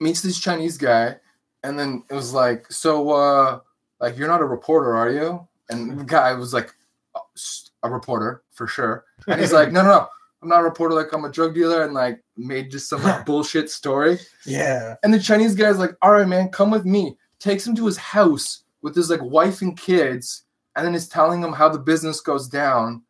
meets 0.00 0.20
this 0.20 0.40
Chinese 0.40 0.76
guy, 0.76 1.16
and 1.62 1.78
then 1.78 2.02
it 2.10 2.14
was 2.14 2.32
like, 2.32 2.70
so, 2.72 3.10
uh, 3.10 3.60
like, 4.00 4.18
you're 4.18 4.28
not 4.28 4.40
a 4.40 4.44
reporter, 4.46 4.94
are 4.96 5.10
you? 5.10 5.46
And 5.70 5.98
the 6.00 6.04
guy 6.04 6.32
was 6.34 6.52
like, 6.52 6.74
a 7.84 7.88
reporter 7.90 8.42
for 8.50 8.66
sure. 8.66 9.04
And 9.28 9.40
he's 9.40 9.52
like, 9.52 9.70
no, 9.72 9.82
no, 9.82 9.88
no, 9.88 10.08
I'm 10.44 10.50
not 10.50 10.60
a 10.60 10.64
reporter. 10.64 10.94
Like, 10.94 11.12
I'm 11.12 11.24
a 11.24 11.30
drug 11.32 11.54
dealer, 11.54 11.82
and 11.84 11.94
like 11.94 12.20
made 12.36 12.70
just 12.70 12.88
some 12.88 13.02
like 13.02 13.24
bullshit 13.26 13.70
story. 13.70 14.18
Yeah. 14.46 14.94
And 15.02 15.12
the 15.12 15.18
Chinese 15.18 15.54
guy's 15.54 15.78
like, 15.78 15.92
all 16.02 16.12
right, 16.12 16.28
man, 16.28 16.50
come 16.50 16.70
with 16.70 16.84
me. 16.84 17.16
Takes 17.40 17.66
him 17.66 17.74
to 17.76 17.86
his 17.86 17.96
house 17.96 18.64
with 18.82 18.94
his 18.94 19.08
like 19.10 19.22
wife 19.22 19.62
and 19.62 19.76
kids, 19.78 20.44
and 20.76 20.86
then 20.86 20.94
is 20.94 21.08
telling 21.08 21.42
him 21.42 21.52
how 21.52 21.68
the 21.68 21.78
business 21.78 22.20
goes 22.20 22.46
down. 22.48 23.02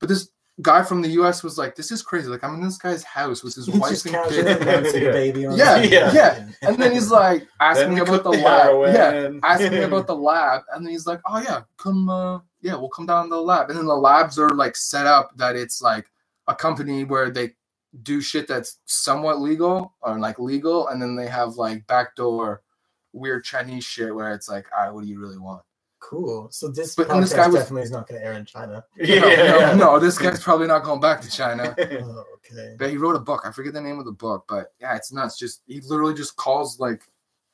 But 0.00 0.08
this 0.08 0.28
guy 0.62 0.82
from 0.82 1.02
the 1.02 1.08
US 1.10 1.42
was 1.42 1.58
like, 1.58 1.74
this 1.76 1.90
is 1.90 2.02
crazy. 2.02 2.28
Like, 2.28 2.42
I'm 2.44 2.54
in 2.54 2.60
this 2.62 2.76
guy's 2.78 3.02
house 3.04 3.42
with 3.42 3.54
his 3.54 3.66
He 3.66 3.78
wife 3.78 3.90
just 3.90 4.06
and 4.06 4.14
kids. 4.28 4.94
Yeah. 4.94 5.10
baby 5.12 5.46
on 5.46 5.56
Yeah, 5.56 5.78
the- 5.80 5.88
yeah. 5.88 6.48
And 6.62 6.76
then 6.76 6.92
he's 6.92 7.10
like, 7.10 7.46
asking 7.60 7.86
Then 7.86 7.94
me 7.94 8.00
we 8.02 8.08
about 8.08 8.24
the 8.24 8.30
the 8.32 8.38
lab. 8.38 8.94
Yeah, 8.94 9.38
asking 9.42 9.82
about 9.84 10.06
the 10.06 10.14
lab. 10.16 10.62
And 10.72 10.84
then 10.84 10.92
he's 10.92 11.06
like, 11.06 11.20
oh, 11.26 11.40
yeah, 11.40 11.62
come, 11.76 12.08
uh, 12.08 12.38
yeah, 12.60 12.74
we'll 12.76 12.88
come 12.90 13.06
down 13.06 13.24
to 13.24 13.30
the 13.30 13.40
lab. 13.42 13.68
And 13.70 13.78
then 13.78 13.86
the 13.86 13.96
labs 13.96 14.38
are 14.38 14.50
like 14.50 14.76
set 14.76 15.06
up 15.06 15.30
that 15.36 15.56
it's 15.56 15.80
like 15.82 16.06
a 16.46 16.54
company 16.54 17.04
where 17.04 17.30
they 17.30 17.52
do 18.02 18.20
shit 18.20 18.48
that's 18.48 18.78
somewhat 18.86 19.40
legal 19.40 19.94
or 20.02 20.18
like 20.18 20.38
legal. 20.38 20.88
And 20.88 21.00
then 21.00 21.14
they 21.16 21.26
have 21.28 21.54
like 21.56 21.86
backdoor 21.86 22.62
weird 23.12 23.44
Chinese 23.44 23.84
shit 23.84 24.14
where 24.14 24.32
it's 24.34 24.48
like, 24.48 24.66
all 24.76 24.84
right, 24.84 24.92
what 24.92 25.04
do 25.04 25.08
you 25.08 25.20
really 25.20 25.38
want? 25.38 25.62
Cool. 26.00 26.48
So 26.50 26.68
this 26.68 26.94
But- 26.96 27.08
podcast 27.08 27.20
this 27.20 27.32
guy 27.32 27.46
was- 27.46 27.54
definitely 27.56 27.82
is 27.82 27.90
not 27.90 28.06
going 28.08 28.20
to 28.20 28.26
air 28.26 28.34
in 28.34 28.44
China. 28.44 28.84
Yeah, 28.96 29.20
no, 29.20 29.28
yeah. 29.28 29.74
no, 29.74 29.92
no, 29.92 29.98
this 29.98 30.18
guy's 30.18 30.42
probably 30.42 30.66
not 30.66 30.82
going 30.84 31.00
back 31.00 31.20
to 31.22 31.30
China. 31.30 31.74
Oh, 31.80 32.24
okay. 32.36 32.76
But 32.78 32.90
he 32.90 32.98
wrote 32.98 33.16
a 33.16 33.20
book. 33.20 33.42
I 33.46 33.52
forget 33.52 33.72
the 33.72 33.80
name 33.80 33.98
of 33.98 34.04
the 34.04 34.12
book, 34.12 34.44
but 34.48 34.72
yeah, 34.80 34.96
it's 34.96 35.12
nuts. 35.12 35.38
Just 35.38 35.62
he 35.66 35.80
literally 35.80 36.12
just 36.12 36.36
calls 36.36 36.78
like 36.78 37.02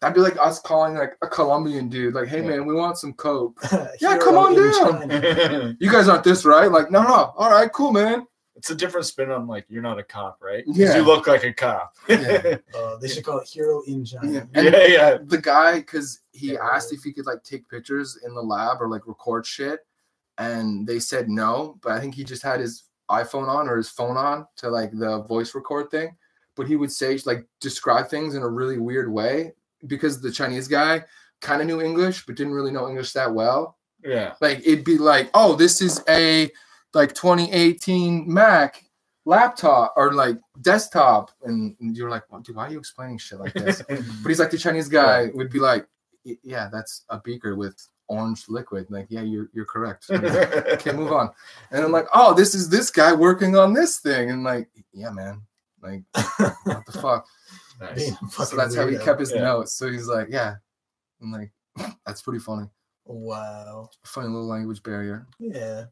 that'd 0.01 0.14
be 0.16 0.20
like 0.20 0.36
us 0.38 0.59
calling 0.61 0.95
like 0.95 1.12
a 1.22 1.28
Colombian 1.28 1.88
dude, 1.88 2.14
like, 2.14 2.26
hey 2.26 2.41
Yeah. 2.43 2.49
man, 2.49 2.66
we 2.66 2.74
want 2.74 2.99
some 2.99 3.12
coke. 3.12 3.61
yeah, 4.01 4.18
come 4.18 4.36
on 4.36 4.55
in 4.57 5.09
down. 5.09 5.76
You 5.78 5.93
guys 5.93 6.09
aren't 6.09 6.24
this 6.24 6.45
right? 6.45 6.72
Like, 6.72 6.91
no, 6.91 7.03
no, 7.03 7.32
all 7.36 7.51
right, 7.51 7.70
cool, 7.72 7.93
man. 7.93 8.26
It's 8.61 8.68
a 8.70 8.74
different 8.74 9.06
spin 9.06 9.30
on 9.30 9.46
like 9.46 9.64
you're 9.70 9.80
not 9.82 9.98
a 9.98 10.02
cop, 10.02 10.36
right? 10.42 10.64
'Cause 10.66 10.76
Yeah. 10.76 10.96
You 10.96 11.02
look 11.02 11.26
like 11.26 11.44
a 11.44 11.52
cop. 11.52 11.96
Yeah. 12.08 12.56
Uh, 12.76 12.96
they 12.98 13.08
should 13.08 13.24
call 13.24 13.38
it 13.38 13.48
Hero 13.48 13.82
in 13.86 14.04
China. 14.04 14.30
Yeah. 14.30 14.44
yeah, 14.54 14.61
And 14.82 14.92
yeah. 14.92 15.18
the 15.24 15.38
guy, 15.40 15.78
because 15.78 16.20
he 16.32 16.52
Yeah. 16.52 16.61
asked 16.74 16.92
if 16.92 17.02
he 17.02 17.12
could 17.14 17.24
like 17.24 17.42
take 17.42 17.66
pictures 17.70 18.18
in 18.26 18.34
the 18.34 18.42
lab 18.42 18.82
or 18.82 18.88
like 18.88 19.06
record 19.08 19.46
shit, 19.46 19.80
and 20.36 20.86
they 20.86 20.98
said 21.00 21.28
no. 21.30 21.78
But 21.82 21.92
I 21.92 22.00
think 22.00 22.14
he 22.14 22.22
just 22.22 22.42
had 22.42 22.61
his 22.61 22.84
iPhone 23.11 23.48
on 23.48 23.66
or 23.66 23.76
his 23.78 23.88
phone 23.88 24.16
on 24.18 24.46
to 24.56 24.68
like 24.68 24.92
the 24.92 25.22
voice 25.22 25.54
record 25.54 25.90
thing. 25.90 26.16
But 26.54 26.66
he 26.68 26.76
would 26.76 26.92
say 26.92 27.18
like 27.24 27.46
describe 27.61 28.08
things 28.08 28.34
in 28.34 28.42
a 28.42 28.48
really 28.48 28.78
weird 28.78 29.11
way 29.11 29.54
because 29.86 30.20
the 30.20 30.30
Chinese 30.30 30.68
guy 30.68 31.04
kind 31.40 31.62
of 31.62 31.66
knew 31.66 31.80
English 31.80 32.26
but 32.26 32.36
didn't 32.36 32.52
really 32.52 32.70
know 32.72 32.88
English 32.88 33.12
that 33.14 33.32
well. 33.32 33.78
Yeah. 34.04 34.34
Like 34.42 34.58
it'd 34.66 34.84
be 34.84 34.98
like, 34.98 35.30
oh, 35.32 35.54
this 35.56 35.80
is 35.80 36.02
a 36.08 36.50
like 36.95 37.14
2018 37.14 38.32
Mac 38.32 38.84
laptop 39.24 39.93
or 39.97 40.12
like 40.12 40.38
desktop, 40.62 41.30
and 41.45 41.76
you're 41.80 42.11
like, 42.11 42.24
well, 42.30 42.41
dude, 42.41 42.57
why 42.57 42.66
are 42.66 42.70
you 42.70 42.78
explaining 42.78 43.18
shit 43.18 43.38
like 43.41 43.55
this? 43.55 43.82
But 43.88 44.28
he's 44.28 44.38
like 44.41 44.51
the 44.51 44.59
Chinese 44.59 44.88
guy 44.88 45.28
would 45.34 45.51
be 45.51 45.61
like, 45.61 45.86
yeah, 46.24 46.68
that's 46.72 47.05
a 47.09 47.18
beaker 47.20 47.55
with 47.57 47.76
orange 48.09 48.47
liquid. 48.49 48.86
Like, 48.91 49.07
yeah, 49.09 49.22
you're 49.22 49.49
you're 49.53 49.64
correct. 49.66 50.07
okay, 50.11 50.93
move 50.93 51.12
on. 51.12 51.30
And 51.70 51.84
I'm 51.84 51.93
like, 51.93 52.07
oh, 52.14 52.34
this 52.34 52.55
is 52.55 52.68
this 52.68 52.91
guy 52.91 53.12
working 53.12 53.57
on 53.57 53.72
this 53.72 53.99
thing, 54.01 54.30
and 54.30 54.43
like, 54.43 54.68
yeah, 54.93 55.11
man, 55.11 55.43
like, 55.82 56.03
what 56.64 56.84
the 56.86 56.99
fuck? 57.01 57.26
Nice. 57.80 58.12
So 58.32 58.57
that's 58.57 58.76
how 58.76 58.86
he 58.86 58.99
kept 58.99 59.20
his 59.20 59.32
Yeah. 59.32 59.41
notes. 59.41 59.72
So 59.72 59.91
he's 59.91 60.07
like, 60.07 60.26
yeah, 60.28 60.57
I'm 61.22 61.32
like, 61.32 61.51
that's 62.05 62.20
pretty 62.20 62.38
funny. 62.38 62.68
Wow. 63.07 63.88
Funny 64.05 64.28
little 64.28 64.47
language 64.47 64.82
barrier. 64.82 65.26
Yeah. 65.38 65.84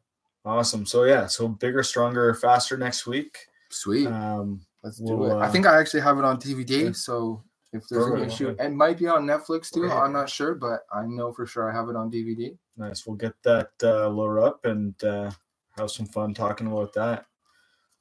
Awesome. 0.45 0.85
So 0.85 1.03
yeah, 1.03 1.27
so 1.27 1.47
bigger, 1.47 1.83
stronger, 1.83 2.33
faster 2.33 2.77
next 2.77 3.05
week. 3.05 3.37
Sweet. 3.69 4.07
Um, 4.07 4.61
Let's 4.83 4.97
do 4.97 5.15
we'll, 5.15 5.31
it. 5.31 5.41
I 5.41 5.47
uh, 5.47 5.51
think 5.51 5.65
I 5.67 5.79
actually 5.79 6.01
have 6.01 6.17
it 6.17 6.25
on 6.25 6.39
DVD. 6.39 6.85
yeah. 6.85 6.91
So 6.93 7.43
if 7.73 7.87
there's 7.87 8.05
an 8.05 8.11
Perfect. 8.13 8.31
issue, 8.31 8.55
it 8.57 8.69
might 8.71 8.97
be 8.97 9.07
on 9.07 9.25
Netflix 9.25 9.69
too. 9.71 9.85
Okay. 9.85 9.93
I'm 9.93 10.13
not 10.13 10.29
sure, 10.29 10.55
but 10.55 10.81
I 10.91 11.05
know 11.05 11.33
for 11.33 11.45
sure 11.45 11.69
I 11.69 11.75
have 11.75 11.89
it 11.89 11.95
on 11.95 12.09
DVD. 12.09 12.57
nice. 12.77 13.05
We'll 13.05 13.17
get 13.17 13.33
that 13.43 13.71
uh, 13.83 14.07
lower 14.09 14.41
up 14.41 14.65
and 14.65 15.01
uh, 15.03 15.31
have 15.77 15.91
some 15.91 16.05
fun 16.05 16.33
talking 16.33 16.67
about 16.67 16.93
that. 16.93 17.25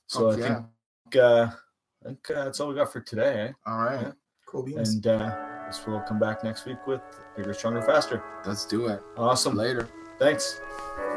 So 0.06 0.30
Fuck 0.30 0.40
I 0.40 0.42
yeah. 0.42 0.54
think 0.54 1.16
uh, 1.16 1.50
I 2.04 2.08
think 2.08 2.30
uh, 2.30 2.44
that's 2.44 2.60
all 2.60 2.68
we 2.68 2.76
got 2.76 2.92
for 2.92 3.00
today. 3.00 3.52
All 3.66 3.78
right. 3.78 4.00
Yeah. 4.00 4.12
Cool 4.46 4.62
beans. 4.62 4.94
And 4.94 5.06
uh, 5.06 5.64
guess 5.66 5.86
we'll 5.86 6.00
come 6.00 6.18
back 6.18 6.42
next 6.44 6.64
week 6.64 6.86
with 6.86 7.02
bigger, 7.36 7.52
stronger, 7.52 7.82
faster. 7.82 8.22
Let's 8.46 8.64
do 8.64 8.86
it. 8.86 9.02
Awesome. 9.16 9.54
Later. 9.54 9.88
Thanks. 10.18 10.60
Bye. 10.96 11.07